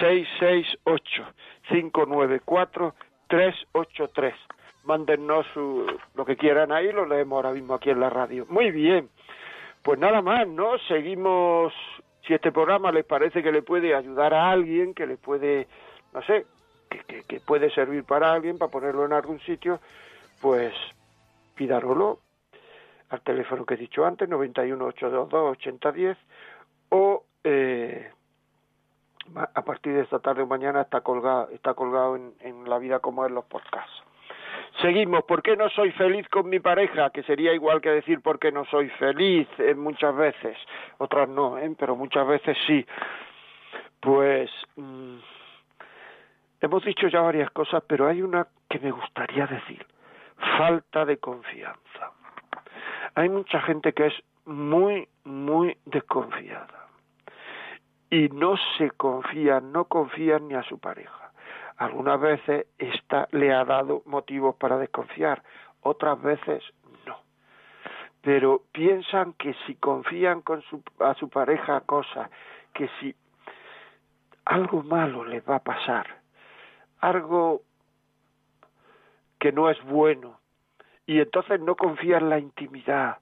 668 0.00 1.24
594 1.68 2.94
383 3.28 4.34
mándennos 4.86 5.46
lo 6.14 6.24
que 6.24 6.36
quieran 6.36 6.72
ahí, 6.72 6.92
lo 6.92 7.06
leemos 7.06 7.36
ahora 7.36 7.52
mismo 7.52 7.74
aquí 7.74 7.90
en 7.90 8.00
la 8.00 8.08
radio. 8.08 8.46
Muy 8.48 8.70
bien, 8.70 9.10
pues 9.82 9.98
nada 9.98 10.22
más, 10.22 10.46
¿no? 10.48 10.78
Seguimos, 10.88 11.72
si 12.26 12.34
este 12.34 12.52
programa 12.52 12.92
les 12.92 13.04
parece 13.04 13.42
que 13.42 13.52
le 13.52 13.62
puede 13.62 13.94
ayudar 13.94 14.32
a 14.32 14.50
alguien, 14.50 14.94
que 14.94 15.06
le 15.06 15.16
puede, 15.16 15.66
no 16.14 16.22
sé, 16.22 16.46
que, 16.88 17.22
que, 17.24 17.40
puede 17.40 17.70
servir 17.70 18.04
para 18.04 18.32
alguien, 18.32 18.58
para 18.58 18.70
ponerlo 18.70 19.04
en 19.04 19.12
algún 19.12 19.40
sitio, 19.40 19.80
pues 20.40 20.72
pídarolo 21.56 22.20
al 23.10 23.20
teléfono 23.22 23.64
que 23.64 23.74
he 23.74 23.78
dicho 23.78 24.04
antes, 24.04 24.28
918228010, 24.28 26.16
o 26.90 27.24
eh, 27.44 28.10
a 29.34 29.62
partir 29.62 29.94
de 29.94 30.02
esta 30.02 30.18
tarde 30.18 30.42
o 30.42 30.46
mañana 30.46 30.82
está 30.82 31.00
colgado, 31.00 31.48
está 31.50 31.74
colgado 31.74 32.16
en, 32.16 32.68
La 32.68 32.78
Vida 32.78 33.00
como 33.00 33.24
es 33.24 33.32
los 33.32 33.44
podcasts. 33.44 34.02
Seguimos, 34.80 35.24
¿por 35.24 35.42
qué 35.42 35.56
no 35.56 35.68
soy 35.70 35.90
feliz 35.92 36.28
con 36.28 36.48
mi 36.48 36.60
pareja? 36.60 37.10
Que 37.10 37.22
sería 37.22 37.52
igual 37.52 37.80
que 37.80 37.90
decir 37.90 38.20
por 38.20 38.38
qué 38.38 38.52
no 38.52 38.64
soy 38.66 38.88
feliz 38.90 39.48
eh, 39.58 39.74
muchas 39.74 40.14
veces, 40.14 40.56
otras 40.98 41.28
no, 41.28 41.58
¿eh? 41.58 41.74
pero 41.78 41.96
muchas 41.96 42.26
veces 42.26 42.56
sí. 42.66 42.86
Pues 44.00 44.50
mm, 44.76 45.16
hemos 46.60 46.84
dicho 46.84 47.08
ya 47.08 47.20
varias 47.20 47.50
cosas, 47.50 47.82
pero 47.86 48.06
hay 48.06 48.22
una 48.22 48.46
que 48.68 48.78
me 48.78 48.90
gustaría 48.90 49.46
decir, 49.46 49.86
falta 50.58 51.04
de 51.04 51.16
confianza. 51.18 52.12
Hay 53.16 53.28
mucha 53.28 53.60
gente 53.62 53.92
que 53.92 54.06
es 54.06 54.14
muy, 54.44 55.08
muy 55.24 55.76
desconfiada 55.84 56.88
y 58.08 58.28
no 58.28 58.54
se 58.78 58.92
confía, 58.92 59.60
no 59.60 59.86
confía 59.86 60.38
ni 60.38 60.54
a 60.54 60.62
su 60.62 60.78
pareja 60.78 61.26
algunas 61.76 62.20
veces 62.20 62.66
esta 62.78 63.28
le 63.32 63.52
ha 63.52 63.64
dado 63.64 64.02
motivos 64.06 64.56
para 64.56 64.78
desconfiar, 64.78 65.42
otras 65.82 66.20
veces 66.22 66.62
no. 67.06 67.18
Pero 68.22 68.62
piensan 68.72 69.34
que 69.34 69.54
si 69.66 69.74
confían 69.76 70.40
con 70.40 70.62
su, 70.62 70.82
a 71.00 71.14
su 71.14 71.28
pareja 71.28 71.80
cosas, 71.82 72.30
que 72.72 72.88
si 73.00 73.14
algo 74.44 74.82
malo 74.82 75.24
les 75.24 75.46
va 75.48 75.56
a 75.56 75.62
pasar, 75.62 76.06
algo 77.00 77.62
que 79.38 79.52
no 79.52 79.68
es 79.68 79.82
bueno, 79.84 80.40
y 81.06 81.20
entonces 81.20 81.60
no 81.60 81.76
confían 81.76 82.24
en 82.24 82.30
la 82.30 82.38
intimidad, 82.38 83.18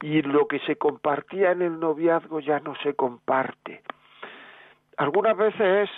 y 0.00 0.22
lo 0.22 0.48
que 0.48 0.58
se 0.60 0.76
compartía 0.76 1.52
en 1.52 1.62
el 1.62 1.78
noviazgo 1.78 2.40
ya 2.40 2.60
no 2.60 2.74
se 2.76 2.94
comparte. 2.94 3.82
Algunas 4.96 5.36
veces 5.36 5.88
es 5.88 5.90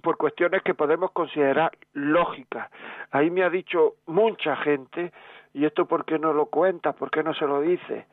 por 0.00 0.16
cuestiones 0.16 0.62
que 0.62 0.74
podemos 0.74 1.10
considerar 1.10 1.72
lógicas. 1.92 2.70
Ahí 3.10 3.30
me 3.30 3.42
ha 3.42 3.50
dicho 3.50 3.96
mucha 4.06 4.56
gente, 4.56 5.12
¿y 5.52 5.66
esto 5.66 5.86
por 5.86 6.04
qué 6.04 6.18
no 6.18 6.32
lo 6.32 6.46
cuenta? 6.46 6.92
¿Por 6.92 7.10
qué 7.10 7.22
no 7.22 7.34
se 7.34 7.46
lo 7.46 7.60
dice? 7.60 8.06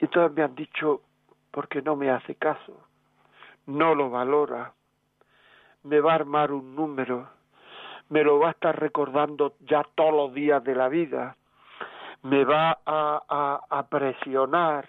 Y 0.00 0.06
todos 0.08 0.32
me 0.32 0.42
han 0.42 0.54
dicho, 0.54 1.02
porque 1.50 1.82
no 1.82 1.96
me 1.96 2.10
hace 2.10 2.34
caso, 2.34 2.86
no 3.66 3.94
lo 3.94 4.10
valora, 4.10 4.74
me 5.82 6.00
va 6.00 6.12
a 6.12 6.16
armar 6.16 6.52
un 6.52 6.74
número, 6.74 7.28
me 8.08 8.22
lo 8.22 8.38
va 8.38 8.48
a 8.48 8.52
estar 8.52 8.78
recordando 8.78 9.54
ya 9.60 9.84
todos 9.94 10.12
los 10.12 10.34
días 10.34 10.62
de 10.64 10.74
la 10.74 10.88
vida, 10.88 11.36
me 12.22 12.44
va 12.44 12.78
a, 12.84 13.86
presionar. 13.90 14.88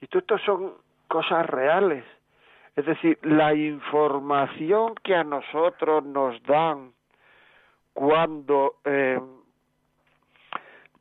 Y 0.00 0.06
todo 0.06 0.20
esto 0.20 0.38
son 0.38 0.74
cosas 1.08 1.46
reales 1.46 2.04
es 2.76 2.86
decir, 2.86 3.18
la 3.22 3.54
información 3.54 4.94
que 5.02 5.14
a 5.14 5.24
nosotros 5.24 6.04
nos 6.04 6.42
dan 6.44 6.92
cuando, 7.92 8.76
eh, 8.84 9.20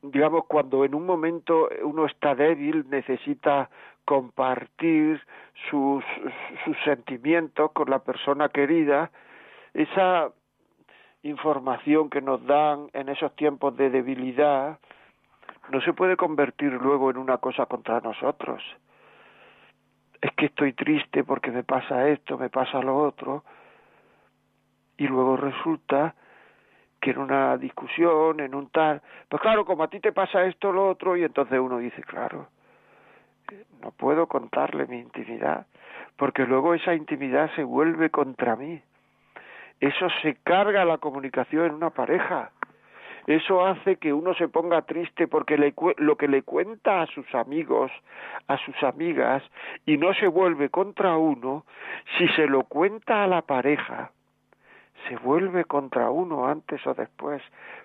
digamos, 0.02 0.46
cuando 0.48 0.84
en 0.84 0.96
un 0.96 1.06
momento 1.06 1.70
uno 1.84 2.06
está 2.06 2.36
débil, 2.36 2.86
necesita 2.90 3.70
compartir 4.04 5.22
sus, 5.70 6.04
sus 6.66 6.76
sentimientos 6.84 7.72
con 7.72 7.90
la 7.90 8.00
persona 8.00 8.50
querida, 8.50 9.12
esa 9.74 10.32
información 11.24 12.10
que 12.10 12.22
nos 12.22 12.46
dan 12.46 12.90
en 12.94 13.10
esos 13.10 13.36
tiempos 13.36 13.76
de 13.76 13.90
debilidad 13.90 14.80
no 15.70 15.82
se 15.82 15.94
puede 15.94 16.18
convertir 16.18 16.74
luego 16.74 17.10
en 17.12 17.18
una 17.18 17.38
cosa 17.38 17.66
contra 17.66 18.00
nosotros 18.00 18.64
es 20.22 20.32
que 20.34 20.48
estoy 20.48 20.74
triste 20.74 21.24
porque 21.24 21.52
me 21.52 21.64
pasa 21.64 22.08
esto, 22.10 22.38
me 22.38 22.50
pasa 22.50 22.82
lo 22.82 22.98
otro, 22.98 23.44
y 24.98 25.08
luego 25.08 25.38
resulta 25.38 26.16
que 27.00 27.12
en 27.12 27.20
una 27.20 27.58
discusión, 27.58 28.42
en 28.42 28.54
un 28.54 28.70
tal, 28.70 29.02
pues 29.30 29.42
claro, 29.42 29.64
como 29.64 29.84
a 29.84 29.88
ti 29.88 30.02
te 30.02 30.12
pasa 30.12 30.44
esto, 30.44 30.74
lo 30.74 30.90
otro, 30.90 31.16
y 31.16 31.24
entonces 31.24 31.58
uno 31.58 31.78
dice, 31.78 32.04
claro, 32.04 32.48
no 33.82 33.92
puedo 33.92 34.28
contarle 34.28 34.86
mi 34.88 35.00
intimidad, 35.00 35.68
porque 36.18 36.46
luego 36.46 36.74
esa 36.74 36.94
intimidad 36.94 37.50
se 37.56 37.64
vuelve 37.64 38.10
contra 38.10 38.58
mí. 38.58 38.82
Eso 39.80 40.08
se 40.22 40.36
carga 40.44 40.86
la 40.86 40.98
comunicación 40.98 41.66
en 41.66 41.74
una 41.76 41.90
pareja. 41.90 42.52
Eso 43.28 43.66
hace 43.66 43.98
que 43.98 44.12
uno 44.12 44.34
se 44.34 44.48
ponga 44.48 44.82
triste 44.82 45.28
porque 45.28 45.56
lo 45.98 46.16
que 46.18 46.28
le 46.28 46.42
cuenta 46.42 47.02
a 47.02 47.06
sus 47.06 47.34
amigos, 47.36 47.92
a 48.48 48.58
sus 48.58 48.82
amigas, 48.82 49.44
y 49.86 49.98
no 49.98 50.14
se 50.16 50.28
vuelve 50.28 50.70
contra 50.70 51.16
uno, 51.16 51.66
si 52.18 52.28
se 52.30 52.48
lo 52.48 52.64
cuenta 52.64 53.24
a 53.24 53.28
la 53.28 53.44
pareja, 53.44 54.12
se 55.08 55.16
vuelve 55.18 55.66
contra 55.66 56.10
uno 56.10 56.48
antes 56.48 56.86
o 56.88 56.94
después, 56.94 57.42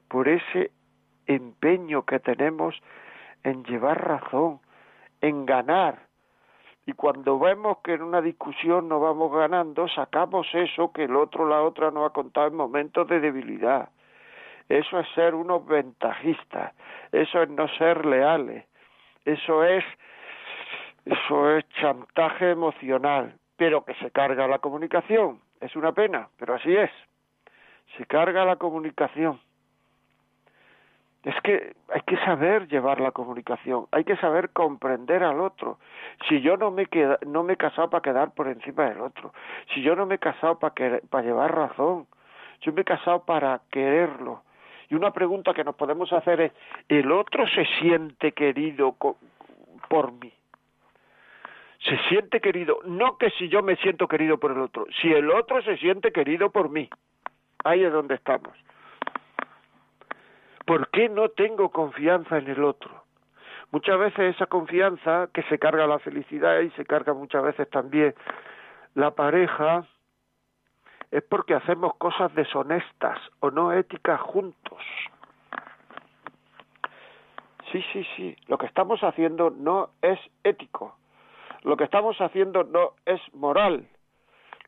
por 0.08 0.28
ese 0.28 0.70
empeño 1.26 2.04
que 2.04 2.20
tenemos 2.20 2.74
en 3.42 3.64
llevar 3.64 4.02
razón, 4.02 4.60
en 5.20 5.46
ganar. 5.46 5.98
Y 6.86 6.92
cuando 6.92 7.38
vemos 7.38 7.78
que 7.78 7.94
en 7.94 8.02
una 8.02 8.20
discusión 8.20 8.88
no 8.88 9.00
vamos 9.00 9.32
ganando, 9.32 9.88
sacamos 9.88 10.46
eso 10.52 10.92
que 10.92 11.04
el 11.04 11.16
otro, 11.16 11.48
la 11.48 11.62
otra 11.62 11.90
nos 11.90 12.10
ha 12.10 12.12
contado 12.12 12.48
en 12.48 12.56
momentos 12.56 13.08
de 13.08 13.20
debilidad. 13.20 13.88
Eso 14.68 14.98
es 14.98 15.06
ser 15.14 15.34
unos 15.34 15.66
ventajistas, 15.66 16.74
eso 17.12 17.42
es 17.42 17.50
no 17.50 17.68
ser 17.68 18.04
leales, 18.04 18.64
eso 19.24 19.64
es 19.64 19.84
eso 21.04 21.50
es 21.50 21.68
chantaje 21.80 22.50
emocional, 22.50 23.34
pero 23.56 23.84
que 23.84 23.94
se 23.96 24.10
carga 24.10 24.48
la 24.48 24.58
comunicación. 24.58 25.40
Es 25.60 25.76
una 25.76 25.92
pena, 25.92 26.28
pero 26.38 26.54
así 26.54 26.74
es. 26.74 26.90
Se 27.98 28.06
carga 28.06 28.44
la 28.46 28.56
comunicación. 28.56 29.38
Es 31.24 31.34
que 31.42 31.74
hay 31.88 32.02
que 32.02 32.16
saber 32.18 32.68
llevar 32.68 33.00
la 33.00 33.10
comunicación, 33.10 33.86
hay 33.92 34.04
que 34.04 34.16
saber 34.16 34.50
comprender 34.50 35.24
al 35.24 35.40
otro. 35.40 35.78
Si 36.28 36.40
yo 36.42 36.56
no 36.56 36.70
me, 36.70 36.86
queda, 36.86 37.18
no 37.26 37.42
me 37.42 37.54
he 37.54 37.56
casado 37.56 37.88
para 37.88 38.02
quedar 38.02 38.34
por 38.34 38.46
encima 38.48 38.90
del 38.90 39.00
otro, 39.00 39.32
si 39.72 39.82
yo 39.82 39.96
no 39.96 40.04
me 40.04 40.16
he 40.16 40.18
casado 40.18 40.58
para, 40.58 41.00
para 41.08 41.24
llevar 41.24 41.54
razón, 41.54 42.06
yo 42.60 42.72
me 42.72 42.82
he 42.82 42.84
casado 42.84 43.24
para 43.24 43.60
quererlo, 43.70 44.42
y 44.90 44.94
una 44.94 45.12
pregunta 45.12 45.54
que 45.54 45.64
nos 45.64 45.74
podemos 45.74 46.12
hacer 46.12 46.40
es, 46.40 46.52
¿el 46.88 47.10
otro 47.10 47.46
se 47.48 47.64
siente 47.80 48.32
querido 48.32 48.96
por 49.88 50.12
mí? 50.12 50.32
Se 51.80 51.98
siente 52.08 52.40
querido, 52.40 52.78
no 52.84 53.18
que 53.18 53.30
si 53.30 53.48
yo 53.48 53.62
me 53.62 53.76
siento 53.76 54.08
querido 54.08 54.38
por 54.38 54.52
el 54.52 54.58
otro, 54.58 54.86
si 55.00 55.12
el 55.12 55.30
otro 55.30 55.62
se 55.62 55.76
siente 55.78 56.12
querido 56.12 56.50
por 56.50 56.70
mí. 56.70 56.88
Ahí 57.64 57.82
es 57.82 57.92
donde 57.92 58.14
estamos. 58.14 58.52
¿Por 60.64 60.88
qué 60.88 61.08
no 61.08 61.28
tengo 61.28 61.70
confianza 61.70 62.38
en 62.38 62.48
el 62.48 62.64
otro? 62.64 63.04
Muchas 63.70 63.98
veces 63.98 64.34
esa 64.34 64.46
confianza 64.46 65.28
que 65.32 65.42
se 65.44 65.58
carga 65.58 65.86
la 65.86 65.98
felicidad 65.98 66.60
y 66.60 66.70
se 66.70 66.84
carga 66.84 67.12
muchas 67.12 67.42
veces 67.42 67.68
también 67.70 68.14
la 68.94 69.10
pareja 69.10 69.84
es 71.10 71.22
porque 71.24 71.54
hacemos 71.54 71.94
cosas 71.96 72.34
deshonestas 72.34 73.18
o 73.40 73.50
no 73.50 73.72
éticas 73.72 74.20
juntos. 74.20 74.78
Sí, 77.70 77.84
sí, 77.92 78.06
sí, 78.16 78.36
lo 78.46 78.56
que 78.56 78.66
estamos 78.66 79.02
haciendo 79.02 79.50
no 79.50 79.90
es 80.00 80.18
ético, 80.44 80.96
lo 81.62 81.76
que 81.76 81.84
estamos 81.84 82.16
haciendo 82.20 82.62
no 82.62 82.92
es 83.04 83.20
moral, 83.34 83.88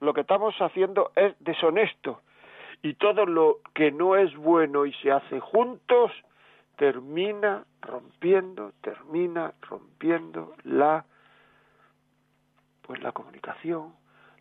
lo 0.01 0.13
que 0.13 0.23
estamos 0.23 0.55
haciendo 0.61 1.13
es 1.15 1.35
deshonesto 1.39 2.21
y 2.83 2.95
todo 2.95 3.27
lo 3.27 3.59
que 3.75 3.91
no 3.91 4.17
es 4.17 4.35
bueno 4.37 4.87
y 4.87 4.93
se 4.95 5.11
hace 5.11 5.41
juntos 5.41 6.13
termina 6.77 7.65
rompiendo, 7.81 8.73
termina 8.83 9.53
rompiendo 9.63 10.55
la 10.65 11.05
pues 12.83 13.03
la 13.03 13.11
comunicación, 13.11 13.95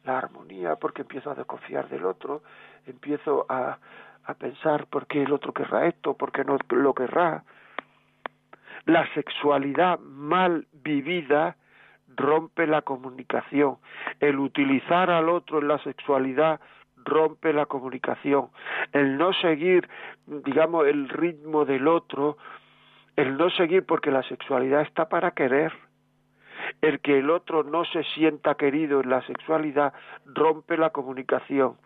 la 0.04 0.20
armonía, 0.20 0.76
porque 0.76 1.02
empiezo 1.02 1.32
a 1.32 1.36
desconfiar 1.36 1.90
del 1.90 2.06
otro, 2.06 2.44
empiezo 2.86 3.48
a, 3.50 3.80
a 4.24 4.34
pensar 4.36 4.86
por 4.86 5.08
qué 5.08 5.24
el 5.24 5.34
otro 5.34 5.52
querrá 5.52 5.88
esto, 5.88 6.14
por 6.14 6.32
qué 6.32 6.44
no 6.44 6.58
lo 6.70 6.94
querrá. 6.94 7.44
La 8.86 9.12
sexualidad 9.16 9.98
mal 10.00 10.68
vivida 10.74 11.58
rompe 12.16 12.68
la 12.68 12.84
comunicación. 12.84 13.78
El 14.20 14.40
utilizar 14.40 15.10
al 15.10 15.28
otro 15.28 15.60
en 15.60 15.68
la 15.68 15.80
sexualidad 15.80 16.60
rompe 17.06 17.54
la 17.54 17.66
comunicación. 17.68 18.50
El 18.92 19.18
no 19.18 19.32
seguir, 19.34 19.88
digamos, 20.26 20.88
el 20.88 21.08
ritmo 21.08 21.66
del 21.66 21.88
otro, 21.88 22.38
el 23.16 23.38
no 23.38 23.50
seguir 23.52 23.86
porque 23.86 24.12
la 24.12 24.24
sexualidad 24.24 24.82
está 24.82 25.08
para 25.08 25.32
querer. 25.32 25.72
El 26.82 27.00
que 27.00 27.20
el 27.20 27.30
otro 27.30 27.64
no 27.64 27.86
se 27.86 28.04
sienta 28.16 28.56
querido 28.56 29.02
en 29.02 29.10
la 29.10 29.22
sexualidad 29.22 29.94
rompe 30.26 30.78
la 30.78 30.90
comunicación. 30.90 31.78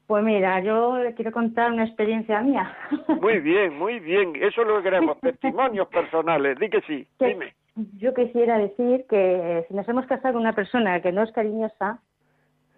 Pues 0.07 0.23
mira, 0.23 0.61
yo 0.61 0.99
le 0.99 1.15
quiero 1.15 1.33
contar 1.33 1.73
una 1.73 1.85
experiencia 1.85 2.41
mía. 2.41 2.77
Muy 3.21 3.41
bien, 3.41 3.77
muy 3.77 3.99
bien. 3.99 4.37
Eso 4.37 4.63
es 4.63 4.69
lo 4.69 4.77
que 4.79 4.85
queremos, 4.85 5.19
testimonios 5.21 5.89
personales. 5.89 6.59
Di 6.61 6.71
que 6.71 6.81
sí, 6.83 7.09
Que 7.19 7.27
dime. 7.29 7.55
Yo 7.99 8.15
quisiera 8.15 8.57
decir 8.57 9.05
que 9.09 9.65
si 9.69 9.75
nos 9.75 9.87
hemos 9.89 10.07
casado 10.07 10.35
con 10.35 10.43
una 10.43 10.55
persona 10.55 11.01
que 11.03 11.13
no 11.13 11.23
es 11.25 11.33
cariñosa, 11.33 11.99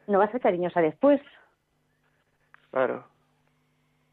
no 0.07 0.19
va 0.19 0.25
a 0.25 0.33
ser 0.33 0.41
cariñosa 0.41 0.81
después. 0.81 1.21
Claro. 2.71 3.05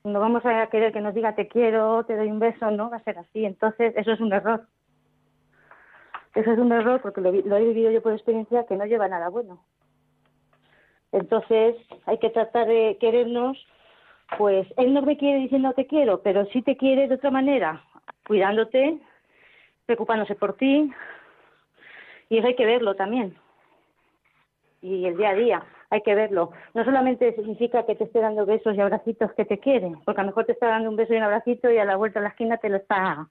No 0.03 0.19
vamos 0.19 0.45
a 0.45 0.67
querer 0.67 0.91
que 0.93 1.01
nos 1.01 1.15
diga 1.15 1.33
te 1.35 1.47
quiero, 1.47 2.03
te 2.05 2.15
doy 2.15 2.29
un 2.29 2.39
beso, 2.39 2.69
no 2.69 2.89
va 2.91 2.97
a 2.97 3.03
ser 3.03 3.17
así. 3.17 3.45
Entonces, 3.45 3.93
eso 3.95 4.11
es 4.11 4.19
un 4.19 4.31
error. 4.33 4.67
Eso 6.35 6.51
es 6.51 6.59
un 6.59 6.71
error 6.73 7.01
porque 7.01 7.21
lo, 7.21 7.31
vi- 7.31 7.43
lo 7.43 7.55
he 7.55 7.63
vivido 7.63 7.89
yo 7.91 8.03
por 8.03 8.11
experiencia 8.13 8.65
que 8.67 8.75
no 8.75 8.85
lleva 8.85 9.07
nada 9.07 9.29
bueno. 9.29 9.63
Entonces, 11.15 11.77
hay 12.05 12.17
que 12.17 12.29
tratar 12.29 12.67
de 12.67 12.97
querernos. 12.99 13.57
Pues 14.37 14.67
él 14.75 14.93
no 14.93 15.01
me 15.01 15.17
quiere 15.17 15.39
diciendo 15.39 15.71
te 15.73 15.87
quiero, 15.87 16.21
pero 16.21 16.45
sí 16.47 16.61
te 16.61 16.75
quiere 16.75 17.07
de 17.07 17.15
otra 17.15 17.31
manera, 17.31 17.83
cuidándote, 18.27 18.97
preocupándose 19.85 20.35
por 20.35 20.57
ti. 20.57 20.91
Y 22.29 22.37
eso 22.37 22.47
hay 22.47 22.55
que 22.55 22.65
verlo 22.65 22.95
también. 22.95 23.37
Y 24.81 25.05
el 25.05 25.15
día 25.15 25.29
a 25.29 25.35
día, 25.35 25.63
hay 25.89 26.01
que 26.01 26.15
verlo. 26.15 26.51
No 26.73 26.83
solamente 26.83 27.33
significa 27.35 27.85
que 27.85 27.95
te 27.95 28.03
esté 28.05 28.19
dando 28.19 28.45
besos 28.45 28.75
y 28.75 28.81
abracitos 28.81 29.31
que 29.33 29.45
te 29.45 29.59
quieren, 29.59 29.99
porque 30.03 30.19
a 30.19 30.23
lo 30.23 30.31
mejor 30.31 30.45
te 30.45 30.51
está 30.51 30.67
dando 30.67 30.89
un 30.89 30.97
beso 30.97 31.13
y 31.13 31.17
un 31.17 31.23
abracito 31.23 31.69
y 31.69 31.77
a 31.77 31.85
la 31.85 31.95
vuelta 31.95 32.19
de 32.19 32.23
la 32.23 32.29
esquina 32.29 32.57
te 32.57 32.69
lo 32.69 32.77
está. 32.77 33.29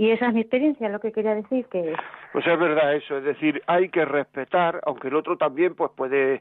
Y 0.00 0.12
esa 0.12 0.28
es 0.28 0.32
mi 0.32 0.40
experiencia, 0.40 0.88
lo 0.88 0.98
que 0.98 1.12
quería 1.12 1.34
decir, 1.34 1.66
que 1.66 1.94
Pues 2.32 2.46
es 2.46 2.58
verdad 2.58 2.94
eso, 2.94 3.18
es 3.18 3.24
decir, 3.24 3.62
hay 3.66 3.90
que 3.90 4.06
respetar, 4.06 4.80
aunque 4.86 5.08
el 5.08 5.14
otro 5.14 5.36
también 5.36 5.74
pues 5.74 5.90
puede 5.94 6.40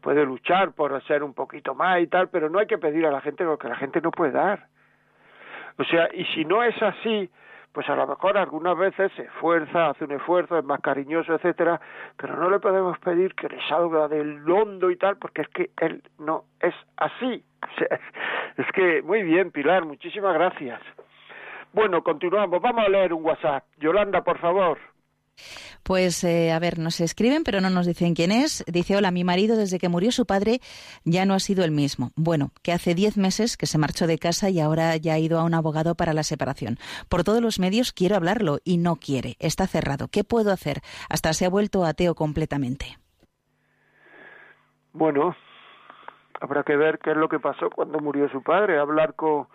puede 0.00 0.24
luchar 0.24 0.70
por 0.74 1.02
ser 1.02 1.24
un 1.24 1.34
poquito 1.34 1.74
más 1.74 2.00
y 2.00 2.06
tal, 2.06 2.28
pero 2.28 2.48
no 2.48 2.60
hay 2.60 2.68
que 2.68 2.78
pedir 2.78 3.04
a 3.06 3.10
la 3.10 3.20
gente 3.20 3.42
lo 3.42 3.58
que 3.58 3.66
la 3.66 3.74
gente 3.74 4.00
no 4.00 4.12
puede 4.12 4.30
dar. 4.30 4.68
O 5.76 5.82
sea, 5.82 6.08
y 6.12 6.24
si 6.26 6.44
no 6.44 6.62
es 6.62 6.80
así, 6.80 7.28
pues 7.72 7.88
a 7.88 7.96
lo 7.96 8.06
mejor 8.06 8.38
algunas 8.38 8.78
veces 8.78 9.10
se 9.16 9.22
esfuerza, 9.22 9.90
hace 9.90 10.04
un 10.04 10.12
esfuerzo, 10.12 10.56
es 10.56 10.64
más 10.64 10.80
cariñoso, 10.80 11.34
etcétera, 11.34 11.80
pero 12.16 12.36
no 12.36 12.48
le 12.48 12.60
podemos 12.60 12.96
pedir 13.00 13.34
que 13.34 13.48
le 13.48 13.60
salga 13.66 14.06
del 14.06 14.48
hondo 14.48 14.88
y 14.88 14.94
tal, 14.94 15.16
porque 15.16 15.42
es 15.42 15.48
que 15.48 15.70
él 15.80 16.00
no 16.20 16.44
es 16.60 16.74
así. 16.96 17.42
O 17.60 17.76
sea, 17.76 18.00
es 18.56 18.72
que 18.72 19.02
muy 19.02 19.24
bien, 19.24 19.50
Pilar, 19.50 19.84
muchísimas 19.84 20.32
gracias. 20.32 20.80
Bueno, 21.72 22.02
continuamos. 22.02 22.60
Vamos 22.60 22.84
a 22.84 22.88
leer 22.88 23.12
un 23.12 23.24
WhatsApp. 23.24 23.64
Yolanda, 23.78 24.22
por 24.22 24.38
favor. 24.38 24.78
Pues 25.82 26.22
eh, 26.24 26.52
a 26.52 26.58
ver, 26.58 26.78
nos 26.78 27.00
escriben, 27.00 27.42
pero 27.44 27.60
no 27.60 27.70
nos 27.70 27.86
dicen 27.86 28.14
quién 28.14 28.32
es. 28.32 28.64
Dice, 28.66 28.96
hola, 28.96 29.10
mi 29.10 29.24
marido 29.24 29.56
desde 29.56 29.78
que 29.78 29.88
murió 29.88 30.12
su 30.12 30.26
padre 30.26 30.60
ya 31.04 31.24
no 31.24 31.34
ha 31.34 31.40
sido 31.40 31.64
el 31.64 31.70
mismo. 31.70 32.10
Bueno, 32.16 32.50
que 32.62 32.72
hace 32.72 32.94
diez 32.94 33.16
meses 33.16 33.56
que 33.56 33.66
se 33.66 33.78
marchó 33.78 34.06
de 34.06 34.18
casa 34.18 34.50
y 34.50 34.60
ahora 34.60 34.96
ya 34.96 35.14
ha 35.14 35.18
ido 35.18 35.38
a 35.38 35.44
un 35.44 35.54
abogado 35.54 35.94
para 35.94 36.12
la 36.12 36.22
separación. 36.22 36.76
Por 37.08 37.24
todos 37.24 37.40
los 37.40 37.58
medios 37.58 37.92
quiero 37.92 38.16
hablarlo 38.16 38.58
y 38.64 38.76
no 38.76 38.96
quiere. 38.96 39.36
Está 39.38 39.66
cerrado. 39.66 40.08
¿Qué 40.08 40.24
puedo 40.24 40.52
hacer? 40.52 40.80
Hasta 41.08 41.32
se 41.32 41.46
ha 41.46 41.50
vuelto 41.50 41.84
ateo 41.84 42.14
completamente. 42.14 42.98
Bueno, 44.92 45.34
habrá 46.40 46.62
que 46.64 46.76
ver 46.76 46.98
qué 46.98 47.12
es 47.12 47.16
lo 47.16 47.28
que 47.28 47.38
pasó 47.38 47.70
cuando 47.70 48.00
murió 48.00 48.28
su 48.28 48.42
padre, 48.42 48.78
hablar 48.78 49.14
con, 49.14 49.46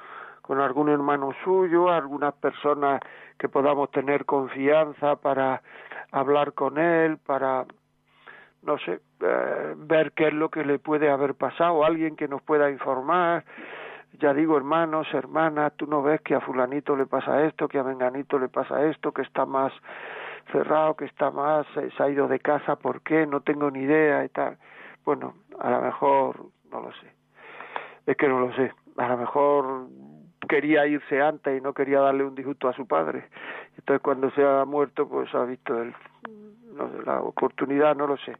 con 0.45 0.61
algún 0.61 0.89
hermano 0.89 1.31
suyo, 1.43 1.89
algunas 1.89 2.35
personas 2.35 3.01
que 3.39 3.49
podamos 3.49 3.89
tener 3.89 4.25
confianza 4.25 5.15
para 5.15 5.63
hablar 6.11 6.53
con 6.53 6.77
él, 6.77 7.17
para, 7.17 7.65
no 8.61 8.77
sé, 8.77 8.99
eh, 9.21 9.73
ver 9.75 10.11
qué 10.11 10.27
es 10.27 10.33
lo 10.35 10.49
que 10.49 10.63
le 10.63 10.77
puede 10.77 11.09
haber 11.09 11.33
pasado, 11.33 11.83
alguien 11.83 12.15
que 12.15 12.27
nos 12.27 12.43
pueda 12.43 12.69
informar. 12.69 13.43
Ya 14.19 14.35
digo, 14.35 14.55
hermanos, 14.55 15.07
hermanas, 15.15 15.73
tú 15.77 15.87
no 15.87 16.03
ves 16.03 16.21
que 16.21 16.35
a 16.35 16.41
fulanito 16.41 16.95
le 16.95 17.07
pasa 17.07 17.43
esto, 17.43 17.67
que 17.67 17.79
a 17.79 17.83
menganito 17.83 18.37
le 18.37 18.47
pasa 18.47 18.85
esto, 18.85 19.11
que 19.11 19.23
está 19.23 19.47
más 19.47 19.73
cerrado, 20.51 20.95
que 20.95 21.05
está 21.05 21.31
más, 21.31 21.65
eh, 21.77 21.89
se 21.97 22.03
ha 22.03 22.07
ido 22.07 22.27
de 22.27 22.39
casa, 22.39 22.75
¿por 22.75 23.01
qué? 23.01 23.25
No 23.25 23.41
tengo 23.41 23.71
ni 23.71 23.79
idea 23.79 24.23
y 24.23 24.29
tal. 24.29 24.59
Bueno, 25.05 25.33
a 25.59 25.71
lo 25.71 25.81
mejor, 25.81 26.39
no 26.69 26.81
lo 26.81 26.91
sé. 26.91 27.11
Es 28.05 28.15
que 28.15 28.27
no 28.27 28.41
lo 28.41 28.53
sé. 28.53 28.71
A 28.97 29.07
lo 29.07 29.17
mejor 29.17 29.87
quería 30.45 30.85
irse 30.87 31.21
antes 31.21 31.57
y 31.57 31.61
no 31.61 31.73
quería 31.73 31.99
darle 31.99 32.23
un 32.23 32.35
disgusto 32.35 32.67
a 32.67 32.73
su 32.73 32.87
padre. 32.87 33.27
Entonces 33.77 34.01
cuando 34.01 34.31
se 34.31 34.43
ha 34.43 34.65
muerto, 34.65 35.07
pues 35.07 35.33
ha 35.35 35.45
visto 35.45 35.73
no 36.75 36.89
la 37.05 37.21
oportunidad, 37.21 37.95
no 37.95 38.07
lo 38.07 38.17
sé. 38.17 38.35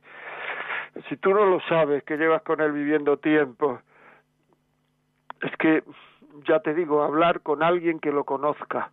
Si 1.10 1.18
tú 1.18 1.34
no 1.34 1.46
lo 1.46 1.60
sabes, 1.62 2.04
que 2.04 2.18
llevas 2.18 2.42
con 2.44 2.62
él 2.62 2.72
viviendo 2.72 3.18
tiempo, 3.18 3.80
es 5.42 5.56
que, 5.58 5.84
ya 6.48 6.60
te 6.60 6.74
digo, 6.74 7.04
hablar 7.04 7.42
con 7.42 7.64
alguien 7.64 8.00
que 8.00 8.12
lo 8.12 8.24
conozca 8.24 8.92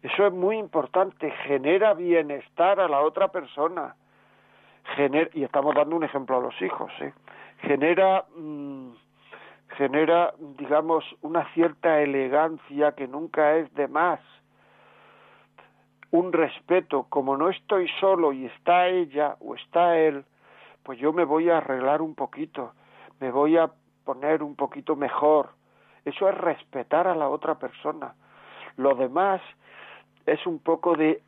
Eso 0.00 0.28
es 0.28 0.32
muy 0.32 0.56
importante, 0.56 1.32
genera 1.48 1.94
bienestar 1.94 2.78
a 2.78 2.86
la 2.86 3.00
otra 3.00 3.26
persona. 3.26 3.96
y 5.34 5.42
estamos 5.42 5.74
dando 5.74 5.96
un 5.96 6.04
ejemplo 6.04 6.38
a 6.38 6.40
los 6.40 6.62
hijos, 6.62 6.92
¿eh? 7.00 7.12
genera, 7.62 8.24
mm, 8.36 8.90
genera, 9.76 10.32
digamos, 10.58 11.04
una 11.22 11.52
cierta 11.54 12.00
elegancia 12.00 12.92
que 12.92 13.08
nunca 13.08 13.56
es 13.56 13.74
de 13.74 13.88
más. 13.88 14.20
Un 16.12 16.32
respeto, 16.32 17.06
como 17.08 17.36
no 17.36 17.50
estoy 17.50 17.88
solo 17.98 18.32
y 18.32 18.46
está 18.46 18.86
ella 18.86 19.36
o 19.40 19.56
está 19.56 19.98
él, 19.98 20.24
pues 20.88 20.98
yo 20.98 21.12
me 21.12 21.24
voy 21.24 21.50
a 21.50 21.58
arreglar 21.58 22.00
un 22.00 22.14
poquito, 22.14 22.72
me 23.20 23.30
voy 23.30 23.58
a 23.58 23.70
poner 24.06 24.42
un 24.42 24.56
poquito 24.56 24.96
mejor. 24.96 25.50
Eso 26.06 26.30
es 26.30 26.34
respetar 26.38 27.06
a 27.06 27.14
la 27.14 27.28
otra 27.28 27.56
persona. 27.56 28.14
Lo 28.78 28.94
demás 28.94 29.42
es 30.24 30.46
un 30.46 30.58
poco 30.60 30.96
de 30.96 31.20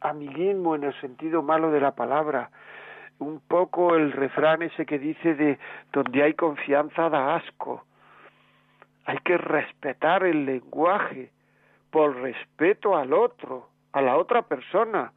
amiguismo 0.00 0.76
en 0.76 0.84
el 0.84 1.00
sentido 1.00 1.42
malo 1.42 1.72
de 1.72 1.80
la 1.80 1.96
palabra, 1.96 2.50
un 3.18 3.40
poco 3.40 3.96
el 3.96 4.12
refrán 4.12 4.62
ese 4.62 4.86
que 4.86 5.00
dice 5.00 5.34
de 5.34 5.58
donde 5.92 6.22
hay 6.22 6.34
confianza 6.34 7.10
da 7.10 7.34
asco. 7.34 7.84
Hay 9.06 9.18
que 9.24 9.36
respetar 9.36 10.22
el 10.22 10.46
lenguaje 10.46 11.32
por 11.90 12.14
respeto 12.14 12.96
al 12.96 13.12
otro, 13.12 13.70
a 13.92 14.00
la 14.00 14.16
otra 14.16 14.42
persona. 14.42 15.10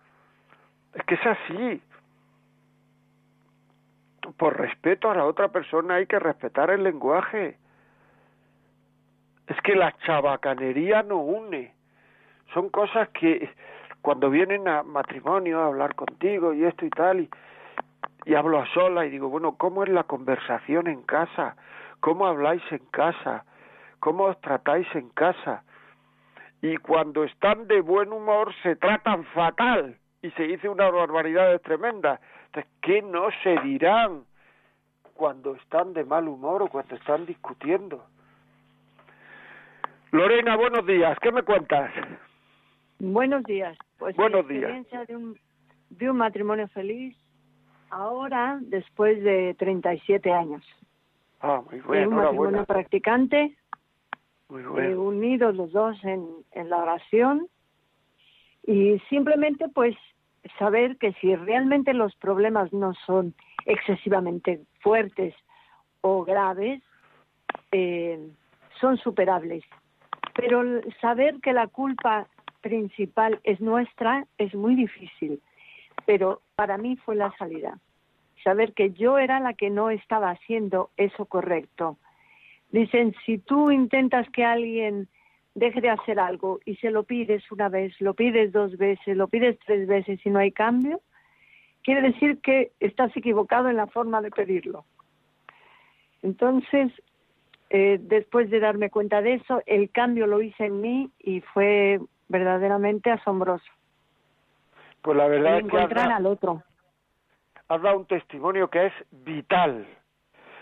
Es 0.95 1.03
que 1.03 1.13
es 1.13 1.25
así. 1.27 1.81
Por 4.37 4.57
respeto 4.57 5.09
a 5.09 5.15
la 5.15 5.25
otra 5.25 5.49
persona 5.49 5.95
hay 5.95 6.05
que 6.05 6.19
respetar 6.19 6.69
el 6.69 6.83
lenguaje. 6.83 7.57
Es 9.47 9.59
que 9.61 9.75
la 9.75 9.95
chabacanería 9.99 11.03
no 11.03 11.17
une 11.17 11.77
son 12.53 12.69
cosas 12.69 13.09
que 13.09 13.49
cuando 14.01 14.29
vienen 14.29 14.67
a 14.67 14.83
matrimonio 14.83 15.61
a 15.61 15.67
hablar 15.67 15.95
contigo 15.95 16.53
y 16.53 16.63
esto 16.63 16.85
y 16.85 16.89
tal, 16.89 17.29
y, 18.25 18.35
hablo 18.35 18.59
a 18.59 18.67
sola 18.73 19.05
y 19.05 19.09
digo, 19.09 19.29
bueno, 19.29 19.57
¿cómo 19.57 19.83
es 19.83 19.89
la 19.89 20.03
conversación 20.03 20.87
en 20.87 21.01
casa? 21.03 21.55
¿Cómo 21.99 22.25
habláis 22.25 22.61
en 22.71 22.85
casa? 22.91 23.45
¿Cómo 23.99 24.25
os 24.25 24.39
tratáis 24.41 24.87
en 24.95 25.09
casa? 25.09 25.63
Y 26.61 26.77
cuando 26.77 27.23
están 27.23 27.67
de 27.67 27.81
buen 27.81 28.11
humor 28.11 28.53
se 28.63 28.75
tratan 28.75 29.23
fatal 29.25 29.97
y 30.21 30.31
se 30.31 30.43
dice 30.43 30.67
una 30.67 30.89
barbaridad 30.89 31.59
tremenda. 31.61 32.19
Entonces, 32.57 32.73
¿qué 32.81 33.01
no 33.03 33.27
se 33.43 33.55
dirán 33.61 34.23
cuando 35.13 35.55
están 35.55 35.93
de 35.93 36.03
mal 36.03 36.27
humor 36.27 36.63
o 36.63 36.67
cuando 36.67 36.95
están 36.95 37.25
discutiendo? 37.27 38.03
Lorena, 40.11 40.55
buenos 40.55 40.85
días, 40.87 41.17
¿qué 41.21 41.31
me 41.31 41.43
cuentas? 41.43 41.91
Buenos 42.99 43.43
días. 43.43 43.77
Pues 43.99 44.15
Buenos 44.15 44.41
experiencia 44.41 45.05
De, 45.05 45.15
un, 45.15 45.37
de 45.91 46.09
un 46.09 46.17
matrimonio 46.17 46.67
feliz 46.69 47.15
ahora, 47.91 48.57
después 48.61 49.21
de 49.23 49.55
37 49.59 50.31
años. 50.31 50.63
Ah, 51.41 51.61
muy 51.69 51.79
bueno. 51.81 52.09
un 52.09 52.15
matrimonio 52.15 52.65
practicante, 52.65 53.55
muy 54.49 54.63
bueno. 54.63 54.89
Eh, 54.89 54.95
unidos 54.97 55.55
los 55.55 55.71
dos 55.71 56.03
en, 56.03 56.27
en 56.53 56.69
la 56.71 56.77
oración 56.77 57.47
y 58.65 58.97
simplemente 59.09 59.69
pues 59.69 59.95
saber 60.57 60.97
que 60.97 61.13
si 61.13 61.35
realmente 61.35 61.93
los 61.93 62.15
problemas 62.15 62.71
no 62.73 62.93
son 63.05 63.33
excesivamente 63.65 64.61
fuertes 64.79 65.33
o 66.01 66.23
graves, 66.23 66.81
eh, 67.71 68.19
son 68.79 68.97
superables. 68.97 69.63
Pero 70.35 70.63
saber 71.01 71.39
que 71.41 71.53
la 71.53 71.67
culpa 71.67 72.27
principal 72.61 73.39
es 73.43 73.59
nuestra, 73.59 74.25
es 74.37 74.53
muy 74.53 74.75
difícil, 74.75 75.41
pero 76.05 76.41
para 76.55 76.77
mí 76.77 76.95
fue 76.97 77.15
la 77.15 77.35
salida. 77.37 77.79
Saber 78.43 78.73
que 78.73 78.91
yo 78.91 79.17
era 79.17 79.39
la 79.39 79.53
que 79.53 79.69
no 79.69 79.89
estaba 79.89 80.29
haciendo 80.29 80.91
eso 80.95 81.25
correcto. 81.25 81.97
Dicen, 82.71 83.15
si 83.25 83.37
tú 83.37 83.71
intentas 83.71 84.29
que 84.29 84.45
alguien 84.45 85.07
deje 85.57 85.81
de 85.81 85.89
hacer 85.89 86.19
algo 86.19 86.59
y 86.65 86.75
se 86.75 86.91
lo 86.91 87.03
pides 87.03 87.51
una 87.51 87.67
vez, 87.67 87.99
lo 87.99 88.13
pides 88.13 88.51
dos 88.51 88.77
veces, 88.77 89.17
lo 89.17 89.27
pides 89.27 89.57
tres 89.65 89.87
veces 89.87 90.23
y 90.23 90.29
no 90.29 90.37
hay 90.37 90.51
cambio, 90.51 91.01
quiere 91.83 92.01
decir 92.01 92.39
que 92.41 92.71
estás 92.79 93.15
equivocado 93.17 93.67
en 93.67 93.75
la 93.75 93.87
forma 93.87 94.21
de 94.21 94.29
pedirlo. 94.29 94.85
Entonces, 96.21 96.91
eh, 97.71 97.97
después 97.99 98.51
de 98.51 98.59
darme 98.59 98.91
cuenta 98.91 99.23
de 99.23 99.33
eso, 99.35 99.63
el 99.65 99.89
cambio 99.89 100.27
lo 100.27 100.43
hice 100.43 100.65
en 100.65 100.79
mí 100.79 101.09
y 101.17 101.41
fue 101.41 101.99
verdaderamente 102.29 103.09
asombroso. 103.09 103.65
Pues 105.01 105.17
la 105.17 105.27
verdad 105.27 105.59
es 105.59 105.67
que 105.67 105.77
has, 105.77 105.91
al 105.91 106.25
otro. 106.27 106.61
has 107.67 107.81
dado 107.81 107.97
un 107.97 108.05
testimonio 108.05 108.69
que 108.69 108.87
es 108.87 108.93
vital, 109.09 109.87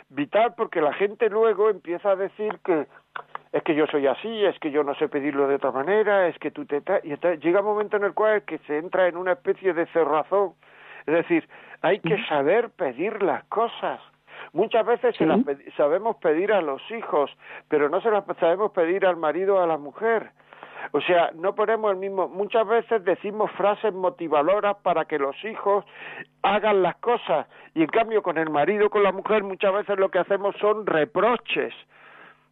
vital 0.08 0.54
porque 0.56 0.80
la 0.80 0.93
gente 0.93 1.30
luego 1.30 1.70
empieza 1.70 2.12
a 2.12 2.16
decir 2.16 2.60
que 2.64 2.88
es 3.56 3.64
que 3.64 3.74
yo 3.74 3.88
soy 3.88 4.06
así, 4.06 4.43
es 4.43 4.60
que 4.60 4.70
yo 4.70 4.84
no 4.84 4.95
sé 4.95 5.08
pedirlo 5.08 5.47
de 5.47 5.56
otra 5.56 5.72
manera, 5.72 6.28
es 6.28 6.38
que 6.39 6.51
tú 6.51 6.66
te... 6.66 6.84
Y 7.06 7.14
entonces 7.14 7.39
llega 7.39 7.62
un 7.62 7.68
momento 7.68 7.95
en 7.95 8.03
el 8.03 8.14
cual 8.14 8.43
que 8.43 8.58
se 8.68 8.78
entra 8.78 9.08
en 9.08 9.16
una 9.16 9.32
especie 9.32 9.74
de 9.74 9.86
cerrazón. 9.88 10.56
Es 11.06 11.14
decir, 11.14 11.47
hay 11.82 12.01
que 12.01 12.22
saber 12.26 12.72
pedir 12.72 13.24
las 13.24 13.45
cosas. 13.45 14.01
Muchas 14.51 14.86
veces 14.86 15.16
se 15.16 15.26
las 15.26 15.39
sabemos 15.78 16.18
pedir 16.18 16.51
a 16.51 16.62
los 16.62 16.82
hijos, 16.91 17.32
pero 17.70 17.88
no 17.88 18.01
se 18.01 18.12
las 18.12 18.26
sabemos 18.41 18.74
pedir 18.74 19.06
al 19.06 19.16
marido 19.16 19.56
o 19.56 19.60
a 19.62 19.68
la 19.68 19.78
mujer. 19.78 20.32
O 20.91 20.99
sea, 20.99 21.32
no 21.36 21.56
ponemos 21.56 21.91
el 21.91 21.97
mismo. 21.97 22.28
Muchas 22.28 22.68
veces 22.68 23.06
decimos 23.06 23.49
frases 23.51 23.93
motivadoras 23.93 24.76
para 24.84 25.06
que 25.06 25.18
los 25.18 25.41
hijos 25.45 25.86
hagan 26.41 26.84
las 26.84 26.97
cosas 26.97 27.47
y 27.74 27.84
en 27.84 27.88
cambio 27.88 28.22
con 28.22 28.38
el 28.38 28.49
marido, 28.49 28.89
con 28.89 29.01
la 29.01 29.14
mujer, 29.14 29.43
muchas 29.43 29.74
veces 29.74 29.97
lo 29.97 30.10
que 30.10 30.20
hacemos 30.20 30.58
son 30.58 30.86
reproches. 30.86 31.74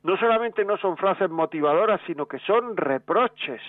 No 0.03 0.17
solamente 0.17 0.65
no 0.65 0.77
son 0.77 0.97
frases 0.97 1.29
motivadoras, 1.29 2.01
sino 2.05 2.25
que 2.25 2.39
son 2.39 2.75
reproches 2.75 3.61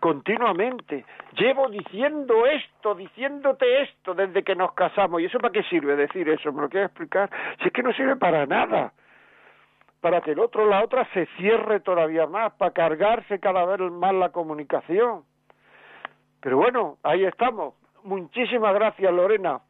continuamente. 0.00 1.04
Llevo 1.36 1.68
diciendo 1.68 2.46
esto, 2.46 2.94
diciéndote 2.94 3.82
esto 3.82 4.14
desde 4.14 4.42
que 4.42 4.56
nos 4.56 4.72
casamos. 4.72 5.20
¿Y 5.20 5.26
eso 5.26 5.38
para 5.38 5.52
qué 5.52 5.62
sirve 5.64 5.94
decir 5.94 6.28
eso? 6.28 6.52
¿Me 6.52 6.62
lo 6.62 6.68
quieres 6.68 6.88
explicar? 6.88 7.30
Si 7.60 7.66
es 7.66 7.72
que 7.72 7.82
no 7.82 7.92
sirve 7.92 8.16
para 8.16 8.46
nada 8.46 8.92
para 10.00 10.20
que 10.20 10.32
el 10.32 10.38
otro 10.38 10.66
la 10.66 10.84
otra 10.84 11.06
se 11.12 11.26
cierre 11.36 11.80
todavía 11.80 12.26
más, 12.26 12.52
para 12.54 12.72
cargarse 12.72 13.40
cada 13.40 13.64
vez 13.64 13.80
más 13.90 14.14
la 14.14 14.30
comunicación. 14.30 15.24
Pero 16.40 16.56
bueno, 16.56 16.98
ahí 17.02 17.24
estamos. 17.24 17.74
Muchísimas 18.04 18.74
gracias, 18.74 19.12
Lorena. 19.12 19.60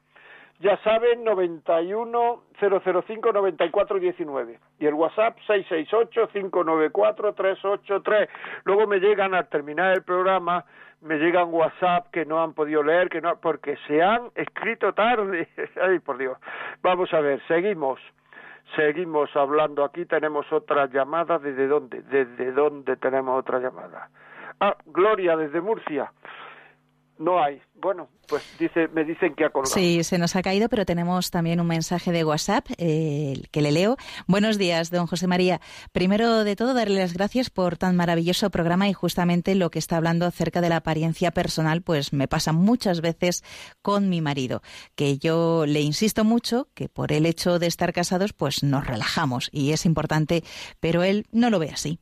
Ya 0.60 0.76
saben, 0.78 1.22
91 1.22 2.42
005 2.58 3.32
94 3.32 3.98
19. 4.00 4.58
Y 4.80 4.86
el 4.86 4.94
WhatsApp 4.94 5.38
668 5.46 6.28
594 6.32 7.32
383. 7.34 8.28
Luego 8.64 8.86
me 8.88 8.98
llegan 8.98 9.34
al 9.34 9.48
terminar 9.48 9.92
el 9.92 10.02
programa, 10.02 10.64
me 11.00 11.16
llegan 11.18 11.54
WhatsApp 11.54 12.10
que 12.10 12.24
no 12.24 12.42
han 12.42 12.54
podido 12.54 12.82
leer, 12.82 13.08
que 13.08 13.20
no, 13.20 13.36
porque 13.40 13.76
se 13.86 14.02
han 14.02 14.30
escrito 14.34 14.92
tarde. 14.94 15.48
Ay, 15.80 16.00
por 16.00 16.18
Dios. 16.18 16.36
Vamos 16.82 17.12
a 17.14 17.20
ver, 17.20 17.40
seguimos. 17.46 18.00
Seguimos 18.74 19.34
hablando 19.36 19.84
aquí, 19.84 20.04
tenemos 20.06 20.52
otra 20.52 20.86
llamada. 20.86 21.38
¿Desde 21.38 21.68
dónde? 21.68 22.02
¿Desde 22.02 22.50
dónde 22.50 22.96
tenemos 22.96 23.38
otra 23.38 23.60
llamada? 23.60 24.10
Ah, 24.60 24.76
Gloria, 24.86 25.36
desde 25.36 25.60
Murcia. 25.60 26.12
No 27.18 27.42
hay. 27.42 27.60
Bueno, 27.74 28.08
pues 28.28 28.44
dice, 28.58 28.86
me 28.88 29.04
dicen 29.04 29.34
que 29.34 29.44
ha 29.44 29.50
colgado. 29.50 29.74
Sí, 29.74 30.04
se 30.04 30.18
nos 30.18 30.36
ha 30.36 30.42
caído, 30.42 30.68
pero 30.68 30.84
tenemos 30.84 31.32
también 31.32 31.60
un 31.60 31.66
mensaje 31.66 32.12
de 32.12 32.24
WhatsApp 32.24 32.66
que 32.76 33.60
le 33.62 33.72
leo. 33.72 33.96
Buenos 34.28 34.56
días, 34.56 34.90
don 34.90 35.06
José 35.06 35.26
María. 35.26 35.60
Primero 35.92 36.44
de 36.44 36.54
todo, 36.54 36.74
darle 36.74 37.00
las 37.00 37.14
gracias 37.14 37.50
por 37.50 37.76
tan 37.76 37.96
maravilloso 37.96 38.50
programa 38.50 38.88
y 38.88 38.92
justamente 38.92 39.56
lo 39.56 39.70
que 39.70 39.80
está 39.80 39.96
hablando 39.96 40.26
acerca 40.26 40.60
de 40.60 40.68
la 40.68 40.76
apariencia 40.76 41.32
personal, 41.32 41.82
pues 41.82 42.12
me 42.12 42.28
pasa 42.28 42.52
muchas 42.52 43.00
veces 43.00 43.42
con 43.82 44.08
mi 44.08 44.20
marido, 44.20 44.62
que 44.94 45.18
yo 45.18 45.66
le 45.66 45.80
insisto 45.80 46.24
mucho 46.24 46.68
que 46.74 46.88
por 46.88 47.12
el 47.12 47.26
hecho 47.26 47.58
de 47.58 47.66
estar 47.66 47.92
casados, 47.92 48.32
pues 48.32 48.62
nos 48.62 48.86
relajamos 48.86 49.48
y 49.52 49.72
es 49.72 49.86
importante, 49.86 50.44
pero 50.78 51.02
él 51.02 51.26
no 51.32 51.50
lo 51.50 51.58
ve 51.58 51.70
así. 51.70 51.98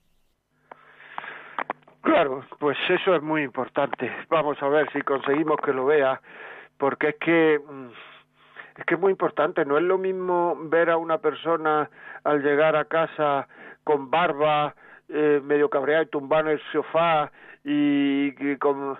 Claro, 2.06 2.44
pues 2.60 2.78
eso 2.88 3.16
es 3.16 3.22
muy 3.22 3.42
importante. 3.42 4.08
Vamos 4.28 4.62
a 4.62 4.68
ver 4.68 4.88
si 4.92 5.02
conseguimos 5.02 5.56
que 5.56 5.72
lo 5.72 5.86
vea, 5.86 6.20
porque 6.78 7.08
es 7.08 7.16
que 7.16 7.58
mm, 7.58 7.88
es 8.76 8.84
que 8.84 8.94
es 8.94 9.00
muy 9.00 9.10
importante. 9.10 9.64
No 9.64 9.76
es 9.76 9.82
lo 9.82 9.98
mismo 9.98 10.56
ver 10.56 10.88
a 10.88 10.98
una 10.98 11.18
persona 11.18 11.90
al 12.22 12.44
llegar 12.44 12.76
a 12.76 12.84
casa 12.84 13.48
con 13.82 14.08
barba, 14.08 14.72
eh, 15.08 15.40
medio 15.42 15.68
cabreada 15.68 16.04
y 16.04 16.06
tumbado 16.06 16.42
en 16.42 16.52
el 16.52 16.62
sofá 16.70 17.32
y, 17.64 18.56
con 18.58 18.96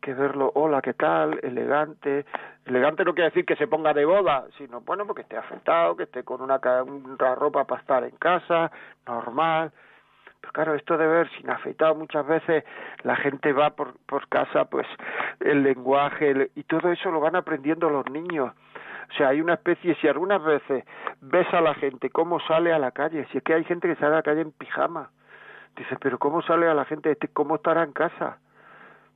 que 0.00 0.14
verlo, 0.14 0.52
hola, 0.54 0.80
¿qué 0.82 0.94
tal? 0.94 1.40
Elegante. 1.42 2.26
Elegante 2.64 3.04
no 3.04 3.14
quiere 3.14 3.30
decir 3.30 3.44
que 3.44 3.56
se 3.56 3.66
ponga 3.66 3.92
de 3.92 4.04
boda, 4.04 4.44
sino, 4.56 4.82
bueno, 4.82 5.04
porque 5.04 5.22
esté 5.22 5.36
afectado, 5.36 5.96
que 5.96 6.04
esté 6.04 6.22
con 6.22 6.42
una, 6.42 6.60
una 6.84 7.34
ropa 7.34 7.64
para 7.64 7.80
estar 7.80 8.04
en 8.04 8.14
casa, 8.18 8.70
normal. 9.04 9.72
Pero 10.44 10.52
claro, 10.52 10.74
esto 10.74 10.98
de 10.98 11.06
ver 11.06 11.30
sin 11.38 11.48
afeitado 11.48 11.94
muchas 11.94 12.26
veces 12.26 12.64
la 13.02 13.16
gente 13.16 13.54
va 13.54 13.70
por, 13.70 13.94
por 14.04 14.28
casa, 14.28 14.66
pues 14.66 14.86
el 15.40 15.62
lenguaje 15.62 16.50
y 16.54 16.64
todo 16.64 16.92
eso 16.92 17.10
lo 17.10 17.18
van 17.18 17.34
aprendiendo 17.34 17.88
los 17.88 18.04
niños. 18.10 18.52
O 19.10 19.14
sea, 19.16 19.28
hay 19.28 19.40
una 19.40 19.54
especie, 19.54 19.94
si 20.02 20.06
algunas 20.06 20.44
veces 20.44 20.84
ves 21.22 21.46
a 21.54 21.62
la 21.62 21.72
gente 21.74 22.10
cómo 22.10 22.40
sale 22.40 22.74
a 22.74 22.78
la 22.78 22.90
calle, 22.90 23.26
si 23.32 23.38
es 23.38 23.44
que 23.44 23.54
hay 23.54 23.64
gente 23.64 23.88
que 23.88 23.94
sale 23.96 24.12
a 24.12 24.16
la 24.16 24.22
calle 24.22 24.42
en 24.42 24.52
pijama, 24.52 25.08
dices, 25.76 25.96
pero 25.98 26.18
¿cómo 26.18 26.42
sale 26.42 26.68
a 26.68 26.74
la 26.74 26.84
gente, 26.84 27.10
este, 27.10 27.28
cómo 27.28 27.54
estará 27.54 27.82
en 27.82 27.92
casa? 27.92 28.36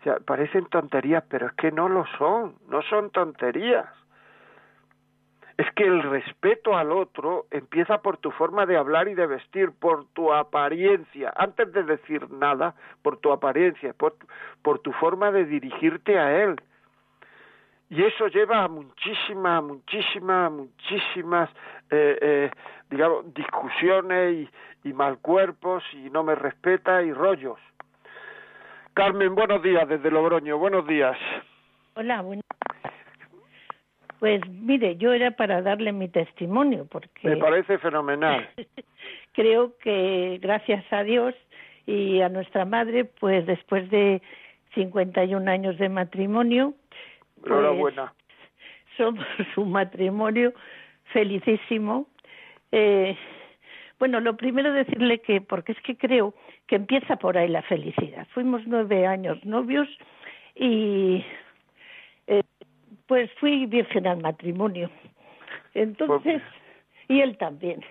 O 0.01 0.05
sea, 0.05 0.17
parecen 0.25 0.65
tonterías, 0.67 1.25
pero 1.29 1.49
es 1.49 1.53
que 1.55 1.71
no 1.73 1.91
lo 1.91 2.07
son, 2.17 2.55
no 2.69 2.81
son 2.83 3.11
tonterías 3.11 3.85
es 5.59 5.69
que 5.73 5.85
el 5.85 6.05
respeto 6.05 6.77
al 6.77 6.93
otro 6.93 7.47
empieza 7.51 8.01
por 8.01 8.17
tu 8.17 8.31
forma 8.31 8.65
de 8.65 8.77
hablar 8.77 9.09
y 9.09 9.15
de 9.15 9.27
vestir, 9.27 9.73
por 9.73 10.07
tu 10.13 10.33
apariencia, 10.33 11.33
antes 11.37 11.73
de 11.73 11.83
decir 11.83 12.31
nada, 12.31 12.77
por 13.03 13.19
tu 13.19 13.33
apariencia, 13.33 13.93
por, 13.93 14.15
por 14.63 14.79
tu 14.79 14.93
forma 14.93 15.33
de 15.33 15.47
dirigirte 15.47 16.17
a 16.17 16.45
él. 16.45 16.55
Y 17.91 18.05
eso 18.05 18.29
lleva 18.29 18.63
a 18.63 18.69
muchísimas, 18.69 19.65
muchísimas, 19.65 20.53
muchísimas, 20.53 21.51
eh, 21.91 22.19
eh, 22.21 22.51
digamos, 22.89 23.35
discusiones 23.35 24.49
y, 24.85 24.89
y 24.89 24.93
mal 24.93 25.19
cuerpos 25.19 25.83
y 25.93 26.09
no 26.11 26.23
me 26.23 26.37
respeta 26.37 27.03
y 27.03 27.13
rollos. 27.13 27.59
Carmen, 28.95 29.35
buenos 29.35 29.61
días 29.61 29.89
desde 29.89 30.09
Logroño, 30.09 30.57
buenos 30.57 30.87
días. 30.87 31.19
Hola, 31.95 32.23
buenos 32.23 32.45
pues 34.19 34.41
mire, 34.49 34.97
yo 34.97 35.13
era 35.13 35.31
para 35.33 35.63
darle 35.63 35.93
mi 35.93 36.09
testimonio 36.09 36.87
porque... 36.91 37.29
Me 37.29 37.37
parece 37.37 37.79
fenomenal. 37.79 38.49
creo 39.33 39.77
que 39.79 40.39
gracias 40.41 40.85
a 40.93 41.05
Dios 41.05 41.35
y 41.87 42.21
a 42.21 42.29
nuestra 42.29 42.65
madre, 42.65 43.05
pues 43.05 43.47
después 43.47 43.89
de 43.91 44.21
51 44.75 45.51
años 45.51 45.79
de 45.79 45.89
matrimonio... 45.89 46.75
Pues, 47.41 47.95
somos 48.97 49.25
un 49.57 49.73
matrimonio 49.73 50.53
felicísimo. 51.13 52.09
Eh, 52.73 53.17
bueno, 53.99 54.21
lo 54.21 54.37
primero 54.37 54.73
decirle 54.73 55.21
que, 55.21 55.41
porque 55.41 55.73
es 55.73 55.81
que 55.83 55.97
creo 55.97 56.35
que 56.67 56.77
empieza 56.77 57.17
por 57.17 57.39
ahí 57.39 57.49
la 57.49 57.63
felicidad. 57.63 58.27
Fuimos 58.35 58.63
nueve 58.67 59.07
años 59.07 59.45
novios 59.45 59.89
y 60.55 61.25
pues 63.09 63.31
fui 63.41 63.67
virgen 63.67 64.07
al 64.07 64.21
matrimonio. 64.21 64.91
Entonces, 65.75 66.43
y 67.09 67.21
él 67.21 67.37
también. 67.39 67.83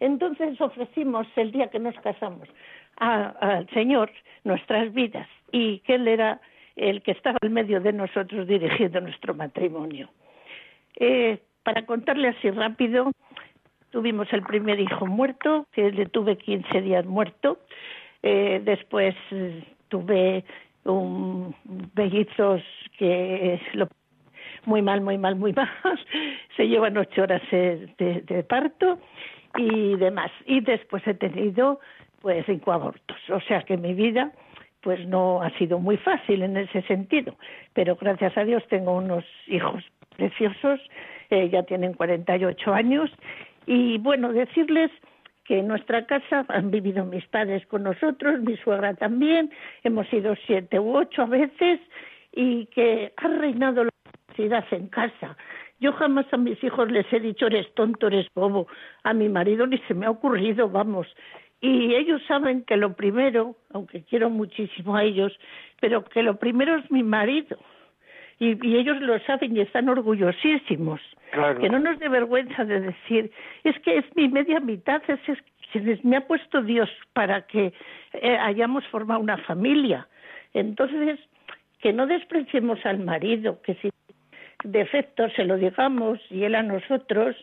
Entonces 0.00 0.60
ofrecimos 0.60 1.26
el 1.36 1.52
día 1.52 1.68
que 1.68 1.78
nos 1.78 1.94
casamos 2.00 2.48
al 2.96 3.68
Señor 3.70 4.10
nuestras 4.44 4.92
vidas 4.92 5.28
y 5.52 5.80
que 5.80 5.94
Él 5.94 6.08
era 6.08 6.40
el 6.76 7.02
que 7.02 7.12
estaba 7.12 7.38
en 7.42 7.52
medio 7.52 7.80
de 7.80 7.92
nosotros 7.92 8.46
dirigiendo 8.46 9.00
nuestro 9.00 9.34
matrimonio. 9.34 10.08
Eh, 10.96 11.38
para 11.62 11.84
contarle 11.84 12.28
así 12.28 12.50
rápido, 12.50 13.12
tuvimos 13.90 14.30
el 14.32 14.42
primer 14.42 14.80
hijo 14.80 15.06
muerto, 15.06 15.66
que 15.72 15.90
le 15.90 16.06
tuve 16.06 16.36
15 16.36 16.80
días 16.80 17.04
muerto. 17.04 17.58
Eh, 18.22 18.60
después 18.64 19.14
eh, 19.30 19.64
tuve 19.88 20.44
un 20.84 21.54
bellizos 21.94 22.62
que 22.98 23.60
lo 23.72 23.88
muy 24.66 24.82
mal, 24.82 25.00
muy 25.00 25.16
mal, 25.18 25.36
muy 25.36 25.52
mal. 25.54 25.68
Se 26.56 26.68
llevan 26.68 26.96
ocho 26.96 27.22
horas 27.22 27.42
de, 27.50 28.44
parto 28.48 28.98
y 29.56 29.96
demás. 29.96 30.30
Y 30.44 30.60
después 30.60 31.06
he 31.06 31.14
tenido 31.14 31.80
pues 32.20 32.44
cinco 32.46 32.72
abortos. 32.72 33.16
O 33.30 33.40
sea 33.40 33.62
que 33.62 33.76
mi 33.76 33.94
vida 33.94 34.32
pues 34.82 35.04
no 35.06 35.42
ha 35.42 35.50
sido 35.58 35.80
muy 35.80 35.96
fácil 35.96 36.42
en 36.42 36.56
ese 36.56 36.82
sentido. 36.82 37.34
Pero 37.72 37.96
gracias 37.96 38.36
a 38.36 38.44
Dios 38.44 38.62
tengo 38.68 38.96
unos 38.96 39.24
hijos 39.48 39.82
preciosos, 40.16 40.80
eh, 41.30 41.48
ya 41.50 41.64
tienen 41.64 41.94
48 41.94 42.72
años. 42.72 43.10
Y 43.66 43.98
bueno, 43.98 44.32
decirles 44.32 44.90
que 45.44 45.58
en 45.58 45.68
nuestra 45.68 46.06
casa 46.06 46.44
han 46.48 46.70
vivido 46.70 47.04
mis 47.04 47.26
padres 47.26 47.66
con 47.66 47.82
nosotros, 47.82 48.40
mi 48.40 48.56
suegra 48.58 48.94
también, 48.94 49.50
hemos 49.84 50.06
sido 50.08 50.34
siete 50.46 50.78
u 50.78 50.96
ocho 50.96 51.22
a 51.22 51.26
veces, 51.26 51.80
y 52.32 52.66
que 52.66 53.12
ha 53.16 53.28
reinado 53.28 53.84
en 54.38 54.88
casa. 54.88 55.36
Yo 55.78 55.92
jamás 55.92 56.26
a 56.32 56.36
mis 56.36 56.62
hijos 56.62 56.90
les 56.90 57.10
he 57.12 57.20
dicho 57.20 57.46
eres 57.46 57.72
tonto, 57.74 58.06
eres 58.06 58.26
bobo. 58.34 58.66
A 59.02 59.12
mi 59.12 59.28
marido 59.28 59.66
ni 59.66 59.78
se 59.86 59.94
me 59.94 60.06
ha 60.06 60.10
ocurrido, 60.10 60.68
vamos. 60.68 61.06
Y 61.60 61.94
ellos 61.94 62.22
saben 62.26 62.64
que 62.64 62.76
lo 62.76 62.94
primero, 62.94 63.56
aunque 63.72 64.02
quiero 64.02 64.30
muchísimo 64.30 64.96
a 64.96 65.04
ellos, 65.04 65.32
pero 65.80 66.04
que 66.04 66.22
lo 66.22 66.36
primero 66.36 66.76
es 66.76 66.90
mi 66.90 67.02
marido. 67.02 67.58
Y, 68.38 68.76
ellos 68.76 69.00
lo 69.00 69.18
saben 69.20 69.56
y 69.56 69.60
están 69.60 69.88
orgullosísimos. 69.88 71.00
Que 71.60 71.68
no 71.68 71.78
nos 71.78 71.98
dé 71.98 72.08
vergüenza 72.08 72.64
de 72.64 72.80
decir, 72.80 73.30
es 73.64 73.78
que 73.80 73.98
es 73.98 74.04
mi 74.14 74.28
media 74.28 74.60
mitad, 74.60 75.02
es, 75.08 75.20
es 75.28 76.04
me 76.04 76.16
ha 76.16 76.26
puesto 76.26 76.62
Dios 76.62 76.88
para 77.12 77.42
que 77.46 77.72
eh, 78.12 78.36
hayamos 78.40 78.86
formado 78.88 79.20
una 79.20 79.38
familia. 79.38 80.06
Entonces, 80.54 81.18
que 81.80 81.92
no 81.92 82.06
despreciemos 82.06 82.84
al 82.86 82.98
marido, 83.00 83.60
que 83.62 83.74
si 83.76 83.90
defectos 84.66 85.32
se 85.34 85.44
lo 85.44 85.56
digamos 85.56 86.20
y 86.30 86.44
él 86.44 86.54
a 86.54 86.62
nosotros, 86.62 87.36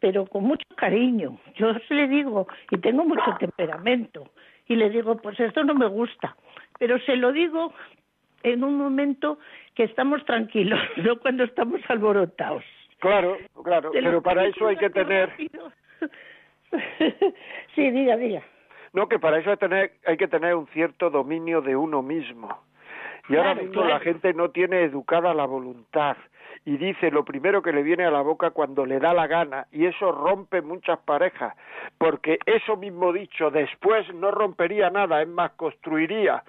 pero 0.00 0.26
con 0.26 0.44
mucho 0.44 0.66
cariño. 0.76 1.38
Yo 1.56 1.74
se 1.88 1.94
le 1.94 2.08
digo, 2.08 2.46
y 2.70 2.78
tengo 2.78 3.04
mucho 3.04 3.36
temperamento, 3.38 4.28
y 4.66 4.76
le 4.76 4.90
digo, 4.90 5.16
pues 5.16 5.38
esto 5.40 5.64
no 5.64 5.74
me 5.74 5.86
gusta, 5.86 6.36
pero 6.78 6.98
se 7.00 7.16
lo 7.16 7.32
digo 7.32 7.72
en 8.42 8.62
un 8.62 8.76
momento 8.76 9.38
que 9.74 9.84
estamos 9.84 10.24
tranquilos, 10.24 10.80
no 10.96 11.18
cuando 11.18 11.44
estamos 11.44 11.80
alborotados. 11.88 12.64
Claro, 12.98 13.36
claro, 13.62 13.90
pero 13.92 14.22
para 14.22 14.46
eso 14.46 14.66
hay 14.66 14.76
que 14.76 14.90
tener... 14.90 15.30
sí, 17.74 17.90
diga, 17.90 18.16
diga. 18.16 18.42
No, 18.92 19.08
que 19.08 19.18
para 19.18 19.38
eso 19.38 19.50
hay, 19.50 19.56
tener, 19.56 19.92
hay 20.06 20.16
que 20.16 20.28
tener 20.28 20.54
un 20.54 20.66
cierto 20.68 21.10
dominio 21.10 21.60
de 21.60 21.76
uno 21.76 22.02
mismo. 22.02 22.62
Y 23.28 23.36
ahora 23.36 23.54
mismo 23.54 23.84
la 23.84 24.00
gente 24.00 24.34
no 24.34 24.50
tiene 24.50 24.82
educada 24.82 25.32
la 25.32 25.46
voluntad 25.46 26.16
y 26.66 26.76
dice 26.76 27.10
lo 27.10 27.24
primero 27.24 27.62
que 27.62 27.72
le 27.72 27.82
viene 27.82 28.04
a 28.04 28.10
la 28.10 28.22
boca 28.22 28.50
cuando 28.50 28.86
le 28.86 28.98
da 28.98 29.12
la 29.12 29.26
gana 29.26 29.66
y 29.72 29.86
eso 29.86 30.12
rompe 30.12 30.62
muchas 30.62 30.98
parejas, 31.00 31.54
porque 31.98 32.38
eso 32.46 32.76
mismo 32.76 33.12
dicho 33.12 33.50
después 33.50 34.12
no 34.14 34.30
rompería 34.30 34.90
nada, 34.90 35.22
es 35.22 35.28
más, 35.28 35.52
construiría, 35.52 36.42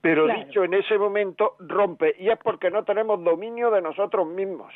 pero 0.00 0.26
dicho 0.26 0.64
en 0.64 0.74
ese 0.74 0.98
momento 0.98 1.56
rompe 1.60 2.14
y 2.18 2.28
es 2.28 2.38
porque 2.38 2.70
no 2.70 2.84
tenemos 2.84 3.22
dominio 3.22 3.70
de 3.70 3.82
nosotros 3.82 4.26
mismos. 4.26 4.72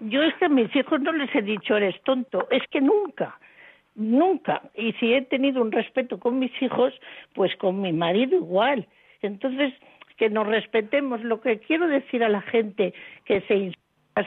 Yo 0.00 0.22
es 0.22 0.34
que 0.36 0.46
a 0.46 0.48
mis 0.48 0.74
hijos 0.74 1.00
no 1.00 1.12
les 1.12 1.34
he 1.34 1.42
dicho 1.42 1.76
eres 1.76 2.00
tonto, 2.02 2.46
es 2.50 2.66
que 2.68 2.80
nunca, 2.80 3.38
nunca. 3.94 4.62
Y 4.74 4.92
si 4.94 5.12
he 5.12 5.22
tenido 5.22 5.60
un 5.60 5.72
respeto 5.72 6.18
con 6.18 6.38
mis 6.38 6.52
hijos, 6.62 6.94
pues 7.34 7.54
con 7.56 7.82
mi 7.82 7.92
marido 7.92 8.36
igual. 8.36 8.86
Entonces, 9.20 9.74
que 10.20 10.28
nos 10.28 10.46
respetemos. 10.46 11.24
Lo 11.24 11.40
que 11.40 11.60
quiero 11.60 11.88
decir 11.88 12.22
a 12.22 12.28
la 12.28 12.42
gente 12.42 12.92
que 13.24 13.40
se 13.48 13.72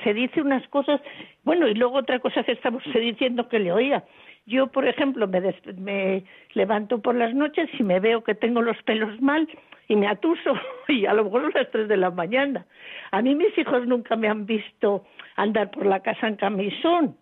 se 0.04 0.14
dice 0.14 0.42
unas 0.42 0.68
cosas, 0.70 1.00
bueno, 1.44 1.68
y 1.68 1.76
luego 1.76 1.98
otra 1.98 2.18
cosa 2.18 2.44
que 2.44 2.54
estamos 2.54 2.82
diciendo 2.96 3.48
que 3.48 3.60
le 3.60 3.72
oía. 3.72 4.04
Yo, 4.48 4.68
por 4.68 4.88
ejemplo, 4.88 5.28
me, 5.28 5.40
me 5.78 6.24
levanto 6.56 7.00
por 7.00 7.14
las 7.14 7.36
noches 7.36 7.70
y 7.78 7.84
me 7.84 8.00
veo 8.00 8.24
que 8.24 8.34
tengo 8.34 8.64
los 8.64 8.82
pelos 8.84 9.22
mal 9.22 9.48
y 9.88 9.96
me 9.96 10.08
atuso 10.08 10.56
y 10.88 11.06
a 11.06 11.14
lo 11.14 11.26
mejor 11.26 11.46
a 11.46 11.60
las 11.60 11.70
tres 11.70 11.88
de 11.88 11.98
la 11.98 12.10
mañana. 12.10 12.66
A 13.12 13.22
mí 13.22 13.36
mis 13.36 13.56
hijos 13.56 13.86
nunca 13.86 14.16
me 14.16 14.28
han 14.28 14.48
visto 14.48 15.06
andar 15.36 15.70
por 15.70 15.86
la 15.86 16.00
casa 16.00 16.28
en 16.28 16.38
camisón, 16.38 17.18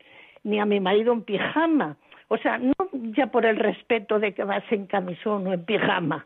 ni 0.45 0.61
a 0.61 0.65
mi 0.65 0.79
marido 0.79 1.11
en 1.11 1.23
pijama. 1.23 1.97
O 2.29 2.37
sea, 2.37 2.57
no 2.57 2.73
ya 3.17 3.27
por 3.27 3.45
el 3.45 3.57
respeto 3.57 4.17
de 4.17 4.33
que 4.33 4.45
vas 4.45 4.63
en 4.71 4.85
camisón 4.85 5.45
o 5.47 5.53
en 5.53 5.65
pijama, 5.65 6.25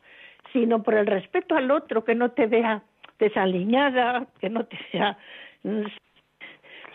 sino 0.56 0.82
por 0.82 0.94
el 0.94 1.06
respeto 1.06 1.54
al 1.58 1.70
otro, 1.70 2.06
que 2.06 2.16
no 2.16 2.32
te 2.32 2.48
vea 2.48 2.82
desaliñada, 3.20 4.26
que 4.40 4.50
no 4.50 4.66
te 4.66 4.80
vea 4.94 5.18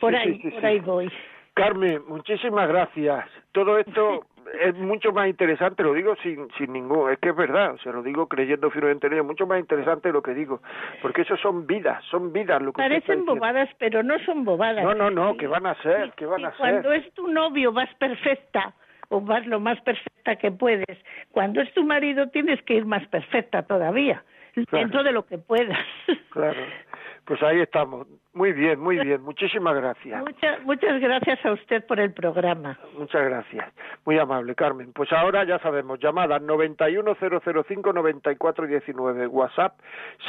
por 0.00 0.16
ahí, 0.16 0.38
por 0.38 0.64
ahí 0.64 0.80
voy. 0.80 1.12
Carmen, 1.52 2.00
muchísimas 2.08 2.66
gracias. 2.68 3.26
Todo 3.52 3.78
esto 3.78 4.24
es 4.62 4.74
mucho 4.76 5.12
más 5.12 5.28
interesante, 5.28 5.82
lo 5.82 5.92
digo 5.92 6.16
sin, 6.22 6.48
sin 6.56 6.72
ningún, 6.72 7.10
es 7.10 7.18
que 7.18 7.28
es 7.28 7.36
verdad, 7.36 7.74
o 7.74 7.78
sea, 7.78 7.92
lo 7.92 8.02
digo 8.02 8.28
creyendo 8.28 8.70
firmemente 8.70 9.08
en 9.08 9.12
ello, 9.12 9.24
mucho 9.24 9.46
más 9.46 9.60
interesante 9.60 10.10
lo 10.10 10.22
que 10.22 10.32
digo, 10.32 10.62
porque 11.02 11.20
eso 11.20 11.36
son 11.36 11.66
vidas, 11.66 12.02
son 12.10 12.32
vidas 12.32 12.62
lo 12.62 12.72
que 12.72 12.80
Parecen 12.80 13.26
bobadas, 13.26 13.68
pero 13.78 14.02
no 14.02 14.18
son 14.20 14.46
bobadas. 14.46 14.82
No, 14.82 14.94
no, 14.94 15.10
no, 15.10 15.36
que 15.36 15.46
van 15.46 15.66
a 15.66 15.74
ser, 15.82 16.12
que 16.12 16.24
van 16.24 16.46
a 16.46 16.50
ser. 16.52 16.58
Cuando 16.60 16.92
es 16.94 17.12
tu 17.12 17.28
novio 17.28 17.72
vas 17.72 17.92
perfecta, 17.96 18.72
o 19.10 19.20
vas 19.20 19.46
lo 19.46 19.60
más 19.60 19.80
perfecta 19.82 20.36
que 20.36 20.50
puedes. 20.50 20.98
Cuando 21.32 21.60
es 21.60 21.72
tu 21.74 21.84
marido 21.84 22.28
tienes 22.28 22.62
que 22.62 22.74
ir 22.74 22.86
más 22.86 23.06
perfecta 23.08 23.62
todavía, 23.62 24.24
dentro 24.72 25.02
de 25.02 25.12
lo 25.12 25.26
que 25.26 25.38
puedas. 25.38 25.78
Claro. 26.30 26.60
Pues 27.30 27.42
ahí 27.44 27.60
estamos. 27.60 28.08
Muy 28.32 28.52
bien, 28.52 28.80
muy 28.80 28.98
bien. 28.98 29.22
Muchísimas 29.22 29.76
gracias. 29.76 30.20
Muchas, 30.20 30.64
muchas 30.64 31.00
gracias 31.00 31.38
a 31.46 31.52
usted 31.52 31.86
por 31.86 32.00
el 32.00 32.12
programa. 32.12 32.76
Muchas 32.98 33.22
gracias. 33.22 33.72
Muy 34.04 34.18
amable, 34.18 34.56
Carmen. 34.56 34.92
Pues 34.92 35.12
ahora 35.12 35.46
ya 35.46 35.60
sabemos, 35.60 36.00
llamada 36.00 36.40
910059419, 36.40 39.28
WhatsApp 39.30 39.78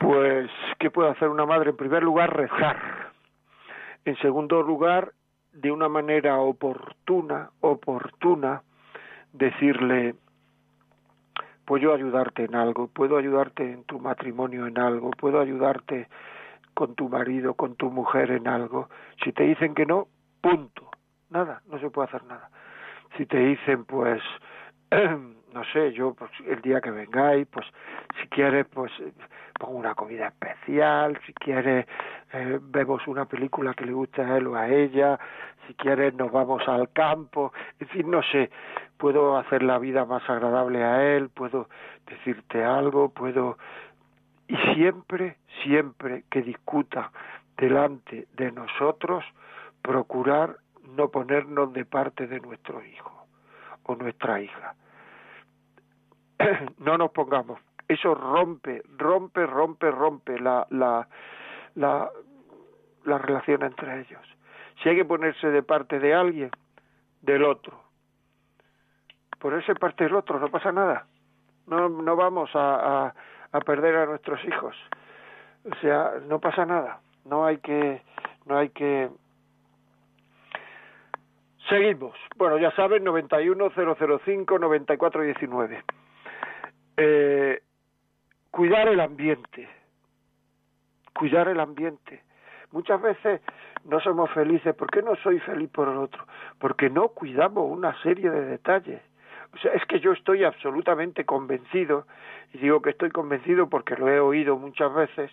Pues, 0.02 0.50
¿qué 0.80 0.90
puede 0.90 1.12
hacer 1.12 1.30
una 1.30 1.46
madre? 1.46 1.70
En 1.70 1.78
primer 1.78 2.02
lugar, 2.02 2.36
rezar. 2.36 3.12
En 4.04 4.18
segundo 4.18 4.64
lugar, 4.64 5.14
de 5.54 5.72
una 5.72 5.90
manera 5.90 6.40
oportuna, 6.40 7.52
oportuna, 7.60 8.64
decirle, 9.32 10.16
puedo 11.66 11.94
ayudarte 11.94 12.46
en 12.46 12.56
algo, 12.56 12.88
puedo 12.88 13.16
ayudarte 13.16 13.72
en 13.72 13.84
tu 13.84 14.00
matrimonio 14.00 14.66
en 14.66 14.80
algo, 14.80 15.12
puedo 15.12 15.40
ayudarte 15.40 16.10
con 16.74 16.96
tu 16.96 17.08
marido, 17.08 17.54
con 17.54 17.76
tu 17.76 17.92
mujer 17.92 18.32
en 18.32 18.48
algo. 18.48 18.90
Si 19.24 19.32
te 19.34 19.44
dicen 19.44 19.76
que 19.76 19.86
no, 19.86 20.08
punto. 20.42 20.90
Nada, 21.30 21.62
no 21.68 21.78
se 21.78 21.92
puede 21.92 22.08
hacer 22.08 22.24
nada. 22.24 22.50
Si 23.18 23.28
te 23.28 23.38
dicen, 23.38 23.86
pues, 23.86 24.20
no 25.54 25.64
sé, 25.66 25.92
yo 25.94 26.14
pues, 26.14 26.32
el 26.48 26.62
día 26.62 26.82
que 26.82 26.92
vengáis, 26.92 27.48
pues 27.48 27.66
si 28.20 28.28
quieres, 28.28 28.66
pues 28.68 28.92
pongo 29.60 29.78
una 29.78 29.96
comida 29.96 30.28
especial, 30.28 31.20
si 31.26 31.34
quieres 31.34 31.86
eh, 32.34 32.60
vemos 32.62 33.06
una 33.08 33.26
película 33.26 33.74
que 33.74 33.86
le 33.86 33.94
guste 33.94 34.22
a 34.22 34.38
él 34.38 34.48
o 34.48 34.56
a 34.56 34.68
ella, 34.68 35.20
si 35.68 35.74
quieres 35.76 36.14
nos 36.16 36.32
vamos 36.32 36.68
al 36.68 36.92
campo, 36.92 37.54
en 37.80 37.88
fin, 37.90 38.10
no 38.10 38.22
sé, 38.24 38.50
puedo 38.98 39.38
hacer 39.38 39.64
la 39.64 39.78
vida 39.78 40.06
más 40.06 40.28
agradable 40.30 40.84
a 40.84 41.16
él, 41.16 41.30
puedo 41.30 41.68
decirte 42.08 42.64
algo, 42.64 43.10
puedo 43.10 43.58
y 44.48 44.58
siempre, 44.74 45.38
siempre 45.64 46.24
que 46.30 46.42
discuta 46.42 47.12
delante 47.58 48.28
de 48.36 48.52
nosotros, 48.52 49.24
procurar 49.82 50.58
no 50.98 51.10
ponernos 51.10 51.72
de 51.74 51.86
parte 51.86 52.28
de 52.28 52.40
nuestro 52.40 52.84
hijo 52.84 53.28
o 53.84 53.96
nuestra 53.96 54.42
hija 54.42 54.76
no 56.80 56.98
nos 56.98 57.12
pongamos. 57.12 57.60
Eso 57.88 58.16
rompe, 58.16 58.82
rompe, 58.98 59.46
rompe, 59.46 59.92
rompe 59.92 60.40
la, 60.40 60.66
la, 60.70 61.08
la, 61.76 62.10
la 63.06 63.18
relación 63.18 63.64
entre 63.64 64.02
ellos. 64.02 64.22
Si 64.82 64.90
hay 64.90 64.96
que 64.96 65.06
ponerse 65.06 65.48
de 65.48 65.64
parte 65.64 66.00
de 66.00 66.14
alguien, 66.14 66.52
del 67.22 67.44
otro. 67.44 67.82
Ponerse 69.40 69.76
parte 69.76 70.06
del 70.06 70.16
otro, 70.16 70.40
no 70.40 70.50
pasa 70.50 70.72
nada. 70.72 71.06
No, 71.68 71.90
no 71.90 72.16
vamos 72.16 72.50
a, 72.56 73.06
a, 73.06 73.14
a 73.52 73.60
perder 73.60 73.98
a 73.98 74.06
nuestros 74.06 74.44
hijos. 74.46 74.76
O 75.70 75.76
sea, 75.82 76.14
no 76.28 76.40
pasa 76.40 76.66
nada. 76.66 77.02
No 77.26 77.46
hay 77.46 77.58
que, 77.58 78.02
no 78.46 78.58
hay 78.58 78.70
que 78.70 79.10
Seguimos. 81.70 82.18
Bueno, 82.36 82.58
ya 82.58 82.72
saben, 82.72 83.06
91005-9419 83.06 85.84
eh, 87.04 87.64
cuidar 88.52 88.88
el 88.88 89.00
ambiente, 89.00 89.68
cuidar 91.14 91.48
el 91.48 91.60
ambiente. 91.60 92.22
Muchas 92.72 93.02
veces 93.02 93.42
no 93.86 94.00
somos 94.00 94.30
felices. 94.32 94.76
¿Por 94.76 94.90
qué 94.92 95.02
no 95.02 95.16
soy 95.18 95.40
feliz 95.40 95.70
por 95.72 95.90
el 95.90 95.98
otro? 95.98 96.26
Porque 96.60 96.90
no 96.90 97.10
cuidamos 97.10 97.70
una 97.70 98.00
serie 98.04 98.30
de 98.30 98.46
detalles. 98.46 99.02
O 99.54 99.58
sea, 99.58 99.74
es 99.74 99.84
que 99.86 100.00
yo 100.00 100.12
estoy 100.12 100.44
absolutamente 100.44 101.26
convencido, 101.26 102.06
y 102.54 102.60
digo 102.60 102.82
que 102.82 102.92
estoy 102.92 103.10
convencido 103.10 103.68
porque 103.68 103.96
lo 103.96 104.08
he 104.08 104.20
oído 104.20 104.58
muchas 104.58 104.94
veces, 104.94 105.32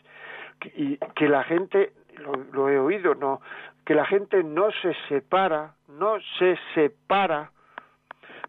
y 0.75 0.97
que 1.14 1.29
la 1.29 1.45
gente, 1.45 1.93
lo, 2.16 2.33
lo 2.53 2.69
he 2.69 2.79
oído, 2.79 3.14
no, 3.14 3.41
que 3.85 3.95
la 3.95 4.07
gente 4.07 4.43
no 4.43 4.73
se 4.83 4.93
separa, 5.09 5.75
no 5.89 6.19
se 6.39 6.59
separa 6.75 7.53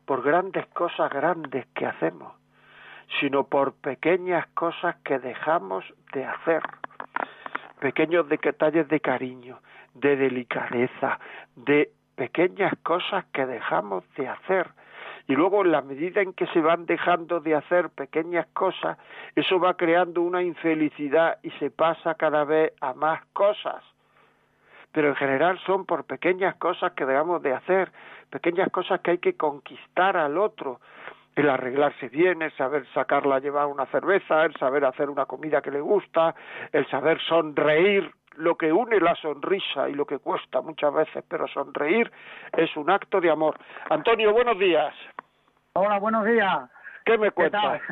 por 0.06 0.24
grandes 0.24 0.66
cosas 0.68 1.12
grandes 1.12 1.68
que 1.76 1.86
hacemos 1.86 2.39
sino 3.20 3.46
por 3.46 3.74
pequeñas 3.74 4.48
cosas 4.54 4.96
que 5.04 5.20
dejamos 5.20 5.84
de 6.14 6.26
hacer, 6.26 6.62
pequeños 7.80 8.28
detalles 8.30 8.88
de 8.88 9.00
cariño, 9.00 9.60
de 9.94 10.16
delicadeza, 10.16 11.20
de 11.56 11.92
pequeñas 12.16 12.74
cosas 12.84 13.26
que 13.34 13.46
dejamos 13.46 14.04
de 14.16 14.28
hacer. 14.28 14.70
Y 15.28 15.36
luego 15.36 15.64
en 15.64 15.72
la 15.72 15.82
medida 15.82 16.22
en 16.22 16.34
que 16.34 16.48
se 16.48 16.60
van 16.60 16.86
dejando 16.86 17.40
de 17.40 17.56
hacer 17.56 17.90
pequeñas 17.90 18.48
cosas, 18.54 18.98
eso 19.36 19.60
va 19.60 19.76
creando 19.76 20.22
una 20.22 20.42
infelicidad 20.42 21.38
y 21.44 21.52
se 21.52 21.70
pasa 21.70 22.16
cada 22.16 22.44
vez 22.44 22.74
a 22.82 22.94
más 22.94 23.24
cosas. 23.34 23.84
Pero 24.92 25.10
en 25.10 25.16
general 25.16 25.60
son 25.66 25.86
por 25.86 26.06
pequeñas 26.06 26.56
cosas 26.56 26.94
que 26.94 27.06
dejamos 27.06 27.44
de 27.44 27.54
hacer, 27.54 27.92
pequeñas 28.30 28.70
cosas 28.72 29.02
que 29.02 29.12
hay 29.12 29.18
que 29.20 29.38
conquistar 29.38 30.18
al 30.18 30.38
otro, 30.38 30.80
el 31.40 31.50
arreglarse 31.50 32.10
bien, 32.10 32.42
el 32.42 32.52
saber 32.58 32.86
sacarla 32.94 33.36
a 33.36 33.40
llevar 33.40 33.68
una 33.68 33.86
cerveza, 33.88 34.46
el 34.46 34.54
saber 34.56 34.86
hacer 34.86 35.10
una 35.10 35.26
comida 35.26 35.62
que 35.62 35.72
le 35.72 35.82
gusta, 35.82 36.36
el 36.72 36.86
saber 36.90 37.20
sonreír 37.22 38.12
lo 38.36 38.56
que 38.56 38.72
une 38.72 39.00
la 39.00 39.16
sonrisa 39.16 39.90
y 39.90 39.94
lo 39.94 40.06
que 40.06 40.20
cuesta 40.20 40.62
muchas 40.62 40.94
veces, 40.94 41.24
pero 41.28 41.48
sonreír 41.48 42.12
es 42.58 42.76
un 42.78 42.90
acto 42.90 43.20
de 43.20 43.30
amor. 43.30 43.58
Antonio, 43.90 44.32
buenos 44.32 44.58
días. 44.58 44.94
Hola, 45.74 46.00
buenos 46.00 46.26
días. 46.26 46.70
¿Qué 47.06 47.18
me 47.18 47.32
cuentas? 47.32 47.82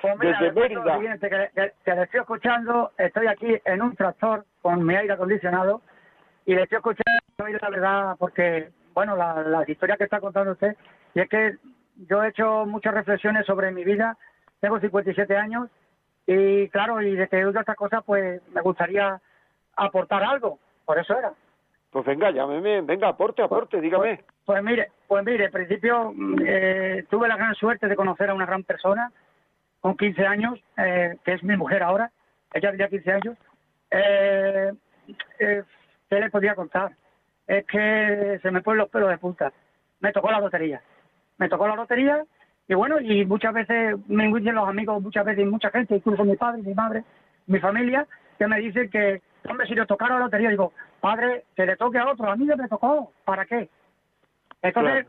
Pues 0.00 0.16
mira, 0.20 0.38
Desde 0.38 0.52
Mérida. 0.52 1.18
que, 1.18 1.72
que, 1.84 1.92
le 1.92 2.02
estoy 2.04 2.20
escuchando, 2.20 2.92
estoy 2.96 3.26
aquí 3.26 3.56
en 3.64 3.82
un 3.82 3.96
tractor 3.96 4.44
con 4.62 4.86
mi 4.86 4.94
aire 4.94 5.12
acondicionado 5.12 5.82
y 6.46 6.54
le 6.54 6.62
estoy 6.62 6.76
escuchando 6.76 7.18
la 7.60 7.68
verdad 7.68 8.16
porque, 8.16 8.70
bueno, 8.94 9.16
la, 9.16 9.42
la 9.42 9.64
historia 9.68 9.96
que 9.96 10.04
está 10.04 10.20
contando 10.20 10.52
usted, 10.52 10.76
y 11.14 11.20
es 11.20 11.28
que 11.28 11.56
yo 12.08 12.22
he 12.22 12.28
hecho 12.28 12.66
muchas 12.66 12.94
reflexiones 12.94 13.46
sobre 13.46 13.70
mi 13.72 13.84
vida, 13.84 14.16
tengo 14.60 14.80
57 14.80 15.36
años 15.36 15.68
y 16.26 16.68
claro, 16.68 17.00
y 17.00 17.14
de 17.14 17.28
que 17.28 17.44
oigo 17.44 17.58
estas 17.58 17.76
cosas, 17.76 18.02
pues 18.04 18.40
me 18.52 18.60
gustaría 18.60 19.20
aportar 19.76 20.22
algo, 20.22 20.58
por 20.84 20.98
eso 20.98 21.18
era. 21.18 21.32
Pues 21.90 22.04
venga, 22.04 22.30
llámeme, 22.30 22.82
venga, 22.82 23.08
aporte, 23.08 23.42
aporte, 23.42 23.78
pues, 23.78 23.82
dígame. 23.82 24.16
Pues, 24.16 24.26
pues, 24.44 24.62
mire, 24.62 24.90
pues 25.06 25.24
mire, 25.24 25.46
en 25.46 25.52
principio 25.52 26.12
eh, 26.44 27.04
tuve 27.08 27.28
la 27.28 27.36
gran 27.36 27.54
suerte 27.54 27.88
de 27.88 27.96
conocer 27.96 28.28
a 28.28 28.34
una 28.34 28.46
gran 28.46 28.62
persona 28.62 29.10
con 29.80 29.96
15 29.96 30.26
años, 30.26 30.60
eh, 30.76 31.16
que 31.24 31.32
es 31.32 31.42
mi 31.42 31.56
mujer 31.56 31.82
ahora, 31.82 32.10
ella 32.52 32.70
tenía 32.70 32.88
15 32.88 33.12
años. 33.12 33.38
Eh, 33.90 34.72
eh, 35.38 35.62
¿Qué 36.08 36.20
le 36.20 36.30
podía 36.30 36.54
contar? 36.54 36.92
Es 37.46 37.66
que 37.66 38.38
se 38.42 38.50
me 38.50 38.62
ponen 38.62 38.78
los 38.78 38.90
pelos 38.90 39.08
de 39.08 39.18
punta. 39.18 39.52
Me 40.00 40.12
tocó 40.12 40.30
la 40.30 40.40
lotería. 40.40 40.82
Me 41.38 41.48
tocó 41.48 41.66
la 41.66 41.76
lotería 41.76 42.24
y 42.68 42.74
bueno, 42.74 43.00
y 43.00 43.24
muchas 43.24 43.54
veces 43.54 43.96
me 44.08 44.26
dicen 44.28 44.54
los 44.54 44.68
amigos, 44.68 45.02
muchas 45.02 45.24
veces 45.24 45.46
mucha 45.46 45.70
gente, 45.70 45.96
incluso 45.96 46.24
mi 46.24 46.36
padre, 46.36 46.62
mi 46.62 46.74
madre, 46.74 47.02
mi 47.46 47.58
familia, 47.60 48.06
que 48.38 48.46
me 48.46 48.60
dicen 48.60 48.90
que, 48.90 49.22
hombre, 49.48 49.66
si 49.66 49.74
le 49.74 49.86
tocara 49.86 50.18
la 50.18 50.24
lotería, 50.26 50.50
digo, 50.50 50.72
padre, 51.00 51.44
que 51.56 51.64
le 51.64 51.76
toque 51.76 51.98
a 51.98 52.06
otro, 52.06 52.30
a 52.30 52.36
mí 52.36 52.44
no 52.44 52.56
me 52.58 52.68
tocó, 52.68 53.10
¿para 53.24 53.46
qué? 53.46 53.70
Entonces, 54.60 55.06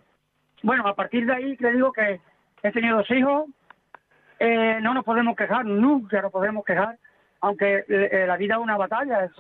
bueno, 0.64 0.88
a 0.88 0.96
partir 0.96 1.26
de 1.26 1.34
ahí 1.34 1.58
le 1.60 1.74
digo 1.74 1.92
que 1.92 2.22
he 2.64 2.72
tenido 2.72 2.98
dos 2.98 3.12
hijos, 3.12 3.48
eh, 4.40 4.80
no 4.82 4.94
nos 4.94 5.04
podemos 5.04 5.36
quejar, 5.36 5.66
nunca 5.66 6.22
nos 6.22 6.32
podemos 6.32 6.64
quejar, 6.64 6.98
aunque 7.42 7.84
eh, 7.90 8.26
la 8.26 8.38
vida 8.38 8.56
es 8.56 8.62
una 8.62 8.78
batalla, 8.78 9.26
es, 9.26 9.32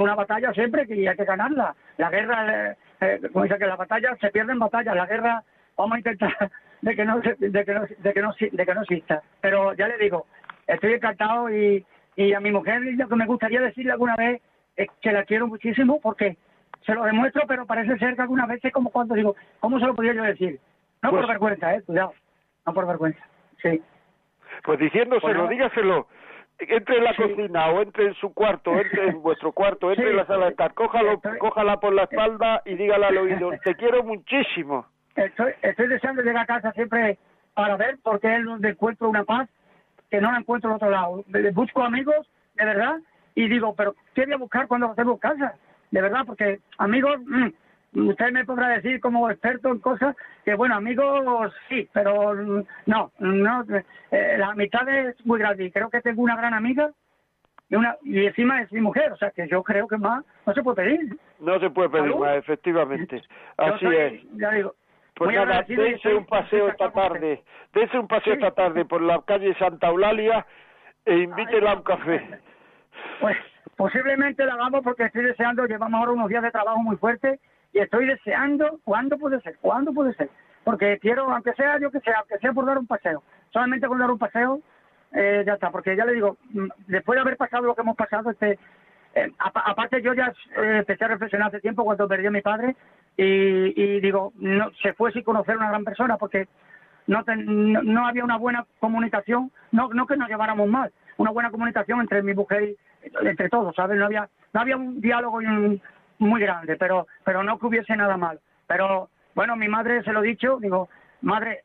una 0.00 0.14
batalla 0.14 0.52
siempre 0.54 0.86
que 0.86 1.08
hay 1.08 1.16
que 1.16 1.24
ganarla. 1.24 1.74
La 1.98 2.10
guerra, 2.10 2.74
eh, 3.00 3.20
como 3.32 3.44
dice 3.44 3.58
que 3.58 3.66
la 3.66 3.76
batalla 3.76 4.16
se 4.18 4.30
pierde 4.30 4.52
en 4.52 4.58
batalla, 4.58 4.94
la 4.94 5.06
guerra 5.06 5.44
vamos 5.80 5.96
a 5.96 5.98
intentar 5.98 6.50
de 6.82 6.96
que 6.96 7.04
no 7.04 7.20
de 7.20 7.64
que 7.64 7.74
no, 7.74 7.86
de 7.86 8.12
que 8.12 8.22
no, 8.22 8.34
de 8.38 8.66
que 8.66 8.74
no 8.74 8.82
exista. 8.82 9.22
Pero 9.40 9.74
ya 9.74 9.88
le 9.88 9.98
digo, 9.98 10.26
estoy 10.66 10.94
encantado 10.94 11.50
y, 11.50 11.84
y 12.16 12.32
a 12.32 12.40
mi 12.40 12.50
mujer 12.50 12.80
lo 12.82 13.08
que 13.08 13.16
me 13.16 13.26
gustaría 13.26 13.60
decirle 13.60 13.92
alguna 13.92 14.16
vez 14.16 14.42
es 14.76 14.88
que 15.00 15.12
la 15.12 15.24
quiero 15.24 15.46
muchísimo 15.46 16.00
porque 16.00 16.36
se 16.86 16.94
lo 16.94 17.04
demuestro, 17.04 17.42
pero 17.46 17.66
parece 17.66 17.98
ser 17.98 18.16
que 18.16 18.22
algunas 18.22 18.48
veces 18.48 18.72
como 18.72 18.90
cuando 18.90 19.14
digo, 19.14 19.36
¿cómo 19.60 19.78
se 19.78 19.86
lo 19.86 19.94
podía 19.94 20.14
yo 20.14 20.22
decir? 20.22 20.58
No 21.02 21.10
por 21.10 21.20
pues 21.20 21.28
vergüenza, 21.28 21.74
eh, 21.74 21.82
cuidado, 21.82 22.12
no 22.66 22.74
por 22.74 22.86
vergüenza, 22.86 23.20
sí. 23.62 23.82
Pues 24.64 24.78
diciéndoselo, 24.78 25.48
dígaselo, 25.48 26.08
entre 26.58 26.98
en 26.98 27.04
la 27.04 27.14
cocina 27.14 27.66
o 27.68 27.82
entre 27.82 28.06
en 28.06 28.14
su 28.14 28.32
cuarto, 28.34 28.72
entre 28.78 29.08
en 29.08 29.22
vuestro 29.22 29.52
cuarto, 29.52 29.90
entre 29.90 30.10
en 30.10 30.16
la 30.16 30.26
sala 30.26 30.46
de 30.46 30.50
estar, 30.50 30.74
cójalo, 30.74 31.20
cójala 31.38 31.78
por 31.78 31.92
la 31.92 32.04
espalda 32.04 32.62
y 32.64 32.74
dígale 32.74 33.06
al 33.06 33.18
oído, 33.18 33.50
te 33.64 33.74
quiero 33.74 34.02
muchísimo 34.02 34.86
estoy, 35.16 35.52
estoy 35.62 35.88
deseando 35.88 36.22
llegar 36.22 36.44
a 36.44 36.46
casa 36.46 36.72
siempre 36.72 37.18
para 37.54 37.76
ver 37.76 37.98
porque 38.02 38.36
es 38.36 38.44
donde 38.44 38.70
encuentro 38.70 39.08
una 39.08 39.24
paz 39.24 39.48
que 40.10 40.20
no 40.20 40.32
la 40.32 40.38
encuentro 40.38 40.70
en 40.70 40.76
otro 40.76 40.90
lado. 40.90 41.24
Busco 41.52 41.82
amigos, 41.82 42.28
de 42.54 42.64
verdad, 42.64 42.98
y 43.34 43.48
digo, 43.48 43.74
pero 43.74 43.94
¿qué 44.14 44.24
voy 44.24 44.34
a 44.34 44.38
buscar 44.38 44.66
cuando 44.66 44.90
hacemos 44.90 45.20
casa? 45.20 45.54
De 45.90 46.00
verdad, 46.00 46.22
porque 46.26 46.60
amigos, 46.78 47.20
mm, 47.24 48.08
usted 48.08 48.32
me 48.32 48.44
podrá 48.44 48.68
decir 48.68 49.00
como 49.00 49.30
experto 49.30 49.68
en 49.68 49.78
cosas 49.78 50.16
que, 50.44 50.54
bueno, 50.54 50.76
amigos 50.76 51.52
sí, 51.68 51.88
pero 51.92 52.34
mm, 52.34 52.64
no, 52.86 53.12
no 53.18 53.64
eh, 54.10 54.36
la 54.38 54.48
amistad 54.48 54.88
es 54.88 55.24
muy 55.24 55.38
grande 55.38 55.64
y 55.64 55.70
creo 55.70 55.90
que 55.90 56.00
tengo 56.00 56.22
una 56.22 56.36
gran 56.36 56.54
amiga 56.54 56.90
y, 57.68 57.76
una, 57.76 57.96
y 58.02 58.26
encima 58.26 58.62
es 58.62 58.72
mi 58.72 58.80
mujer, 58.80 59.12
o 59.12 59.16
sea 59.16 59.30
que 59.30 59.46
yo 59.48 59.62
creo 59.62 59.86
que 59.86 59.96
más 59.96 60.24
no 60.44 60.52
se 60.52 60.62
puede 60.62 60.76
pedir. 60.76 61.16
No 61.38 61.58
se 61.60 61.70
puede 61.70 61.88
pedir 61.88 62.14
más, 62.16 62.36
efectivamente. 62.36 63.22
Así 63.56 63.86
es. 63.86 64.22
Ya 64.34 64.50
digo, 64.50 64.74
pues 65.20 65.36
nada, 65.36 65.62
dense 65.68 66.14
un 66.14 66.24
paseo 66.24 66.68
esta 66.68 66.90
tarde, 66.92 67.42
dense 67.74 67.98
un 67.98 68.08
paseo 68.08 68.32
esta 68.32 68.52
tarde 68.52 68.86
por 68.86 69.02
la 69.02 69.20
calle 69.20 69.54
Santa 69.58 69.88
Eulalia 69.88 70.46
e 71.04 71.14
invítela 71.14 71.72
a 71.72 71.74
un 71.74 71.82
café. 71.82 72.40
Pues 73.20 73.36
posiblemente 73.76 74.46
la 74.46 74.54
hagamos 74.54 74.82
porque 74.82 75.04
estoy 75.04 75.24
deseando, 75.24 75.66
llevamos 75.66 76.00
ahora 76.00 76.12
unos 76.12 76.30
días 76.30 76.42
de 76.42 76.50
trabajo 76.50 76.78
muy 76.78 76.96
fuerte 76.96 77.38
y 77.74 77.80
estoy 77.80 78.06
deseando, 78.06 78.80
¿cuándo 78.82 79.18
puede 79.18 79.42
ser? 79.42 79.58
¿Cuándo 79.60 79.92
puede 79.92 80.14
ser? 80.14 80.30
Porque 80.64 80.98
quiero, 80.98 81.30
aunque 81.30 81.52
sea 81.52 81.78
yo 81.78 81.90
que 81.90 82.00
sea, 82.00 82.20
aunque 82.20 82.38
sea 82.38 82.54
por 82.54 82.64
dar 82.64 82.78
un 82.78 82.86
paseo, 82.86 83.22
solamente 83.52 83.88
por 83.88 83.98
dar 83.98 84.10
un 84.10 84.18
paseo, 84.18 84.60
eh, 85.12 85.42
ya 85.46 85.52
está, 85.52 85.70
porque 85.70 85.96
ya 85.96 86.06
le 86.06 86.14
digo, 86.14 86.38
mm, 86.54 86.68
después 86.86 87.18
de 87.18 87.20
haber 87.20 87.36
pasado 87.36 87.64
lo 87.64 87.74
que 87.74 87.82
hemos 87.82 87.96
pasado, 87.96 88.30
este, 88.30 88.58
eh, 89.14 89.30
aparte 89.38 90.00
yo 90.00 90.14
ya 90.14 90.32
eh, 90.56 90.78
empecé 90.78 91.04
a 91.04 91.08
reflexionar 91.08 91.48
hace 91.48 91.60
tiempo 91.60 91.84
cuando 91.84 92.08
perdí 92.08 92.26
a 92.26 92.30
mi 92.30 92.40
padre 92.40 92.74
y, 93.22 94.00
digo, 94.00 94.32
no, 94.36 94.70
se 94.82 94.94
fue 94.94 95.12
sin 95.12 95.22
conocer 95.22 95.54
a 95.54 95.58
una 95.58 95.68
gran 95.68 95.84
persona 95.84 96.16
porque 96.16 96.48
no, 97.06 97.22
no, 97.26 98.06
había 98.06 98.24
una 98.24 98.38
buena 98.38 98.66
comunicación, 98.78 99.50
no, 99.72 99.88
no 99.92 100.06
que 100.06 100.16
nos 100.16 100.28
lleváramos 100.28 100.68
mal, 100.68 100.90
una 101.18 101.30
buena 101.30 101.50
comunicación 101.50 102.00
entre 102.00 102.22
mi 102.22 102.34
mujer 102.34 102.62
y 102.62 102.76
entre 103.26 103.48
todos, 103.48 103.74
¿sabes? 103.74 103.98
No 103.98 104.06
había, 104.06 104.28
no 104.52 104.60
había 104.60 104.76
un 104.76 105.00
diálogo 105.00 105.40
muy 106.18 106.40
grande, 106.40 106.76
pero, 106.76 107.06
pero 107.24 107.42
no 107.42 107.58
que 107.58 107.66
hubiese 107.66 107.96
nada 107.96 108.16
mal. 108.16 108.40
Pero 108.66 109.10
bueno, 109.34 109.56
mi 109.56 109.68
madre 109.68 110.02
se 110.02 110.12
lo 110.12 110.22
he 110.22 110.28
dicho, 110.28 110.58
digo, 110.60 110.88
madre, 111.20 111.64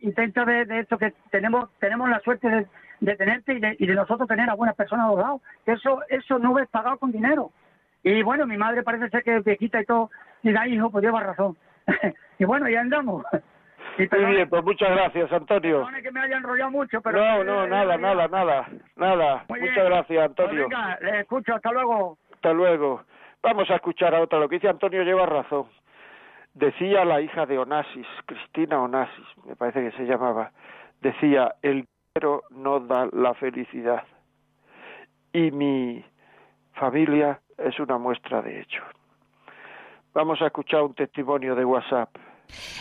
intenta 0.00 0.44
de, 0.44 0.64
de 0.64 0.80
esto 0.80 0.98
que 0.98 1.14
tenemos, 1.30 1.70
tenemos 1.78 2.08
la 2.08 2.20
suerte 2.20 2.66
de, 3.00 3.16
tenerte 3.16 3.54
y 3.54 3.60
de, 3.60 3.76
y 3.78 3.86
de, 3.86 3.94
nosotros 3.94 4.28
tener 4.28 4.48
a 4.50 4.54
buenas 4.54 4.76
personas 4.76 5.06
a 5.06 5.10
los 5.10 5.18
lados. 5.18 5.42
Eso, 5.66 6.00
eso 6.08 6.38
no 6.38 6.58
es 6.58 6.68
pagado 6.68 6.98
con 6.98 7.12
dinero. 7.12 7.52
Y 8.02 8.22
bueno, 8.22 8.46
mi 8.46 8.56
madre 8.56 8.82
parece 8.82 9.10
ser 9.10 9.22
que 9.22 9.40
viejita 9.40 9.80
y 9.80 9.84
todo, 9.84 10.10
y 10.42 10.52
da 10.52 10.66
hijo, 10.66 10.90
pues 10.90 11.04
lleva 11.04 11.20
razón. 11.20 11.56
y 12.38 12.44
bueno, 12.44 12.68
ya 12.68 12.80
andamos. 12.80 13.24
Y 13.98 14.08
Muy 14.16 14.36
bien, 14.36 14.48
pues 14.48 14.64
muchas 14.64 14.88
gracias, 14.92 15.30
Antonio. 15.32 15.86
que 16.02 16.10
me 16.10 16.20
haya 16.20 16.36
enrollado 16.36 16.70
mucho, 16.70 17.02
pero... 17.02 17.18
No, 17.18 17.44
no, 17.44 17.66
nada, 17.66 17.98
nada, 17.98 18.28
nada, 18.28 18.68
nada. 18.96 19.44
muchas 19.48 19.84
gracias, 19.84 20.24
Antonio. 20.24 20.68
Pues 20.68 20.78
venga, 20.78 20.98
le 21.02 21.20
escucho, 21.20 21.54
hasta 21.54 21.72
luego. 21.72 22.16
Hasta 22.32 22.52
luego. 22.52 23.02
Vamos 23.42 23.68
a 23.68 23.74
escuchar 23.74 24.14
a 24.14 24.20
otra. 24.20 24.38
Lo 24.38 24.48
que 24.48 24.56
dice 24.56 24.68
Antonio 24.68 25.02
lleva 25.02 25.26
razón. 25.26 25.66
Decía 26.54 27.04
la 27.04 27.20
hija 27.20 27.46
de 27.46 27.58
Onasis, 27.58 28.06
Cristina 28.26 28.80
Onasis, 28.80 29.26
me 29.46 29.54
parece 29.54 29.82
que 29.82 29.96
se 29.96 30.04
llamaba, 30.04 30.50
decía, 31.00 31.54
el 31.62 31.86
dinero 32.14 32.42
no 32.50 32.80
da 32.80 33.08
la 33.12 33.34
felicidad. 33.34 34.04
Y 35.32 35.50
mi 35.50 36.04
familia 36.72 37.40
es 37.56 37.78
una 37.78 37.98
muestra 37.98 38.42
de 38.42 38.60
ello. 38.60 38.82
Vamos 40.12 40.42
a 40.42 40.46
escuchar 40.46 40.82
un 40.82 40.94
testimonio 40.94 41.54
de 41.54 41.64
WhatsApp. 41.64 42.10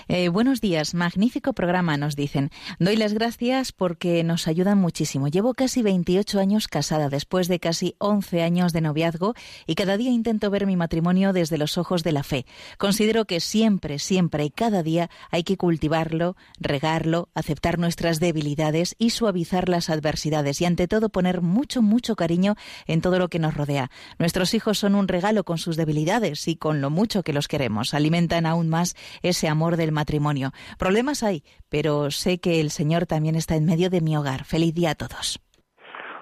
Eh, 0.08 0.30
buenos 0.30 0.62
días, 0.62 0.94
magnífico 0.94 1.54
programa, 1.54 1.98
nos 1.98 2.16
dicen. 2.16 2.52
Doy 2.80 2.96
las 2.96 3.14
gracias 3.14 3.72
porque 3.72 4.24
nos 4.24 4.48
ayudan 4.48 4.78
muchísimo. 4.78 5.28
Llevo 5.28 5.54
casi 5.54 5.82
28 5.82 6.40
años 6.40 6.68
casada, 6.68 7.10
después 7.10 7.48
de 7.48 7.60
casi 7.60 7.96
11 8.00 8.42
años 8.42 8.74
de 8.74 8.82
noviazgo, 8.82 9.34
y 9.68 9.76
cada 9.76 9.98
día 9.98 10.12
intento 10.12 10.50
ver 10.50 10.66
mi 10.66 10.76
matrimonio 10.76 11.34
desde 11.34 11.58
los 11.58 11.78
ojos 11.78 12.04
de 12.04 12.12
la 12.12 12.24
fe. 12.24 12.46
Considero 12.78 13.26
que 13.26 13.40
siempre, 13.40 14.00
siempre 14.00 14.46
y 14.46 14.50
cada 14.50 14.84
día 14.84 15.10
hay 15.32 15.44
que 15.44 15.58
cultivarlo, 15.58 16.36
regarlo, 16.60 17.30
aceptar 17.34 17.80
nuestras 17.80 18.20
debilidades 18.20 18.96
y 18.98 19.12
suavizar 19.12 19.70
las 19.70 19.90
adversidades, 19.90 20.62
y 20.62 20.66
ante 20.66 20.88
todo 20.88 21.10
poner 21.10 21.42
mucho, 21.42 21.82
mucho 21.82 22.16
cariño 22.16 22.56
en 22.88 23.02
todo 23.02 23.20
lo 23.20 23.30
que 23.30 23.40
nos 23.40 23.54
rodea. 23.54 23.92
Nuestros 24.18 24.54
hijos 24.54 24.80
son 24.80 24.96
un 24.96 25.08
regalo 25.08 25.44
con 25.44 25.58
sus 25.58 25.76
debilidades 25.76 26.48
y 26.48 26.56
con 26.56 26.82
lo 26.82 26.90
mucho 26.90 27.24
que 27.24 27.34
los 27.34 27.48
queremos. 27.48 27.94
Alimentan 27.94 28.46
aún 28.46 28.70
más 28.70 28.96
ese 29.22 29.48
amor 29.48 29.59
amor 29.60 29.76
del 29.76 29.92
matrimonio. 29.92 30.52
Problemas 30.78 31.22
hay, 31.22 31.44
pero 31.70 32.12
sé 32.12 32.40
que 32.40 32.62
el 32.62 32.70
Señor 32.70 33.06
también 33.06 33.36
está 33.36 33.56
en 33.56 33.66
medio 33.66 33.90
de 33.90 34.00
mi 34.00 34.16
hogar. 34.16 34.46
Feliz 34.46 34.74
día 34.74 34.92
a 34.92 34.96
todos. 34.96 35.44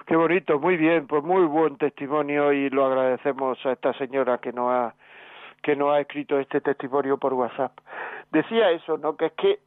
Qué 0.08 0.16
bonito, 0.16 0.58
muy 0.58 0.76
bien, 0.76 1.06
pues 1.06 1.22
muy 1.22 1.44
buen 1.44 1.76
testimonio 1.76 2.52
y 2.52 2.68
lo 2.68 2.84
agradecemos 2.84 3.64
a 3.64 3.72
esta 3.72 3.92
señora 3.92 4.38
que 4.38 4.52
nos 4.52 4.70
ha 4.72 4.94
que 5.62 5.76
nos 5.76 5.92
ha 5.92 6.00
escrito 6.00 6.38
este 6.38 6.60
testimonio 6.60 7.18
por 7.18 7.34
WhatsApp. 7.34 7.72
Decía 8.32 8.70
eso, 8.70 8.96
¿no? 8.96 9.16
Que 9.16 9.26
es 9.26 9.32
que 9.32 9.58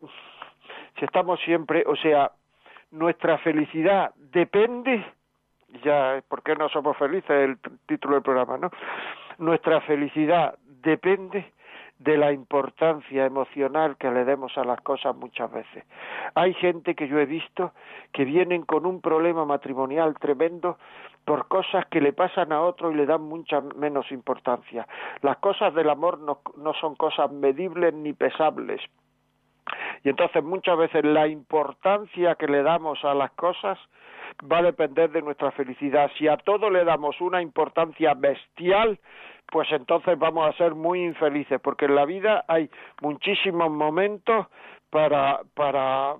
si 0.98 1.06
estamos 1.06 1.40
siempre, 1.46 1.84
o 1.86 1.96
sea, 1.96 2.32
nuestra 2.92 3.38
felicidad 3.38 4.12
depende, 4.16 5.06
ya, 5.84 6.22
¿por 6.28 6.44
qué 6.44 6.56
no 6.56 6.68
somos 6.70 6.98
felices? 6.98 7.30
El 7.30 7.58
título 7.88 8.16
del 8.16 8.24
programa, 8.24 8.58
¿no? 8.58 8.72
Nuestra 9.38 9.80
felicidad 9.82 10.56
depende 10.66 11.54
de 12.04 12.18
la 12.18 12.32
importancia 12.32 13.26
emocional 13.26 13.95
que 13.97 14.10
le 14.10 14.26
demos 14.26 14.58
a 14.58 14.64
las 14.64 14.82
cosas 14.82 15.16
muchas 15.16 15.52
veces. 15.52 15.84
Hay 16.34 16.54
gente 16.56 16.95
que 16.95 17.08
yo 17.08 17.20
he 17.20 17.26
visto 17.26 17.74
que 18.12 18.26
vienen 18.26 18.64
con 18.64 18.86
un 18.86 19.02
problema 19.02 19.45
matrimonial 19.45 20.16
tremendo 20.20 20.78
por 21.26 21.47
cosas 21.47 21.86
que 21.88 22.02
le 22.02 22.14
pasan 22.14 22.52
a 22.52 22.62
otro 22.62 22.91
y 22.91 22.95
le 22.95 23.06
dan 23.06 23.22
mucha 23.22 23.62
menos 23.76 24.12
importancia. 24.12 24.88
Las 25.22 25.38
cosas 25.38 25.74
del 25.76 25.89
amor 25.89 26.20
no, 26.20 26.39
no 26.58 26.74
son 26.74 26.95
cosas 26.95 27.32
medibles 27.32 27.93
ni 27.93 28.14
pesables. 28.14 28.82
Y 30.04 30.10
entonces 30.10 30.43
muchas 30.43 30.78
veces 30.78 31.06
la 31.06 31.28
importancia 31.28 32.34
que 32.34 32.47
le 32.47 32.64
damos 32.64 33.06
a 33.06 33.14
las 33.14 33.32
cosas 33.34 33.78
va 34.52 34.60
a 34.60 34.64
depender 34.64 35.12
de 35.12 35.22
nuestra 35.22 35.52
felicidad. 35.52 36.10
Si 36.18 36.28
a 36.28 36.38
todo 36.38 36.72
le 36.72 36.84
damos 36.84 37.22
una 37.22 37.41
importancia 37.41 38.16
bestial, 38.16 38.99
pues 39.52 39.70
entonces 39.74 40.18
vamos 40.18 40.47
a 40.47 40.58
ser 40.58 40.76
muy 40.76 41.04
infelices, 41.04 41.60
porque 41.62 41.86
en 41.86 41.95
la 41.95 42.06
vida 42.06 42.45
hay 42.47 42.70
muchísimos 43.02 43.70
momentos 43.70 44.47
para, 44.89 45.41
para, 45.54 46.16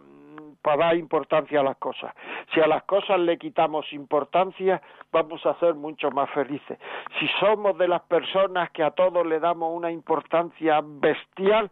dar 0.61 0.95
importancia 0.97 1.61
a 1.61 1.63
las 1.63 1.77
cosas. 1.77 2.13
Si 2.53 2.59
a 2.59 2.67
las 2.67 2.84
cosas 2.84 3.21
le 3.21 3.38
quitamos 3.38 3.91
importancia, 3.93 4.82
vamos 5.13 5.45
a 5.45 5.57
ser 5.59 5.75
mucho 5.75 6.11
más 6.11 6.29
felices. 6.32 6.77
Si 7.19 7.27
somos 7.39 7.77
de 7.77 7.88
las 7.88 8.01
personas 8.01 8.69
que 8.71 8.84
a 8.84 8.91
todo 8.91 9.23
le 9.23 9.39
damos 9.39 9.73
una 9.73 9.91
importancia 9.91 10.82
bestial, 10.84 11.71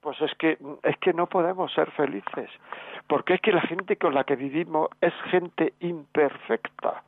pues 0.00 0.20
es 0.20 0.32
que 0.36 0.56
es 0.84 0.96
que 0.98 1.12
no 1.12 1.26
podemos 1.26 1.72
ser 1.72 1.90
felices, 1.92 2.48
porque 3.08 3.34
es 3.34 3.40
que 3.40 3.52
la 3.52 3.62
gente 3.62 3.96
con 3.96 4.14
la 4.14 4.22
que 4.22 4.36
vivimos 4.36 4.88
es 5.00 5.14
gente 5.30 5.74
imperfecta 5.80 7.02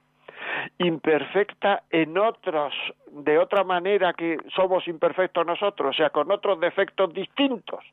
imperfecta 0.78 1.82
en 1.90 2.16
otros, 2.18 2.72
de 3.11 3.38
otra 3.38 3.64
manera 3.64 4.12
que 4.12 4.38
somos 4.55 4.86
imperfectos 4.88 5.46
nosotros, 5.46 5.90
o 5.90 5.96
sea, 5.96 6.11
con 6.11 6.30
otros 6.30 6.61
defectos 6.61 7.12
distintos. 7.12 7.84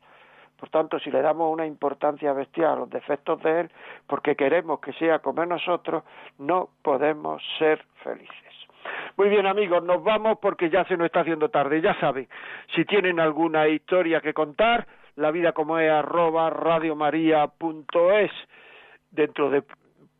Por 0.58 0.68
tanto, 0.68 1.00
si 1.00 1.10
le 1.10 1.22
damos 1.22 1.52
una 1.52 1.66
importancia 1.66 2.32
bestial 2.32 2.72
a 2.72 2.76
los 2.76 2.90
defectos 2.90 3.42
de 3.42 3.62
él, 3.62 3.70
porque 4.06 4.36
queremos 4.36 4.78
que 4.78 4.92
sea 4.92 5.18
como 5.18 5.44
nosotros, 5.44 6.04
no 6.38 6.68
podemos 6.82 7.42
ser 7.58 7.84
felices. 8.04 8.52
Muy 9.16 9.28
bien 9.28 9.46
amigos, 9.46 9.82
nos 9.82 10.02
vamos 10.02 10.38
porque 10.40 10.70
ya 10.70 10.84
se 10.84 10.96
nos 10.96 11.06
está 11.06 11.20
haciendo 11.20 11.48
tarde. 11.48 11.80
Ya 11.80 11.98
saben, 11.98 12.28
si 12.74 12.84
tienen 12.84 13.20
alguna 13.20 13.66
historia 13.68 14.20
que 14.20 14.32
contar, 14.32 14.86
la 15.16 15.30
vida 15.30 15.52
como 15.52 15.78
es 15.78 15.90
arroba 15.90 16.50
radiomaria.es. 16.50 18.30
Dentro 19.10 19.50
de 19.50 19.62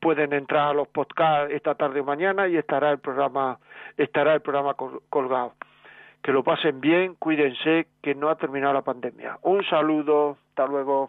pueden 0.02 0.32
entrar 0.32 0.70
a 0.70 0.74
los 0.74 0.88
podcasts 0.88 1.54
esta 1.54 1.76
tarde 1.76 2.00
o 2.00 2.04
mañana 2.04 2.48
y 2.48 2.56
estará 2.56 2.90
el 2.90 2.98
programa 2.98 3.60
estará 3.96 4.34
el 4.34 4.40
programa 4.40 4.74
colgado. 4.74 5.54
Que 6.22 6.32
lo 6.32 6.42
pasen 6.42 6.80
bien, 6.80 7.14
cuídense, 7.14 7.86
que 8.02 8.14
no 8.14 8.28
ha 8.28 8.36
terminado 8.36 8.74
la 8.74 8.82
pandemia. 8.82 9.38
Un 9.42 9.64
saludo, 9.64 10.36
hasta 10.50 10.66
luego. 10.66 11.08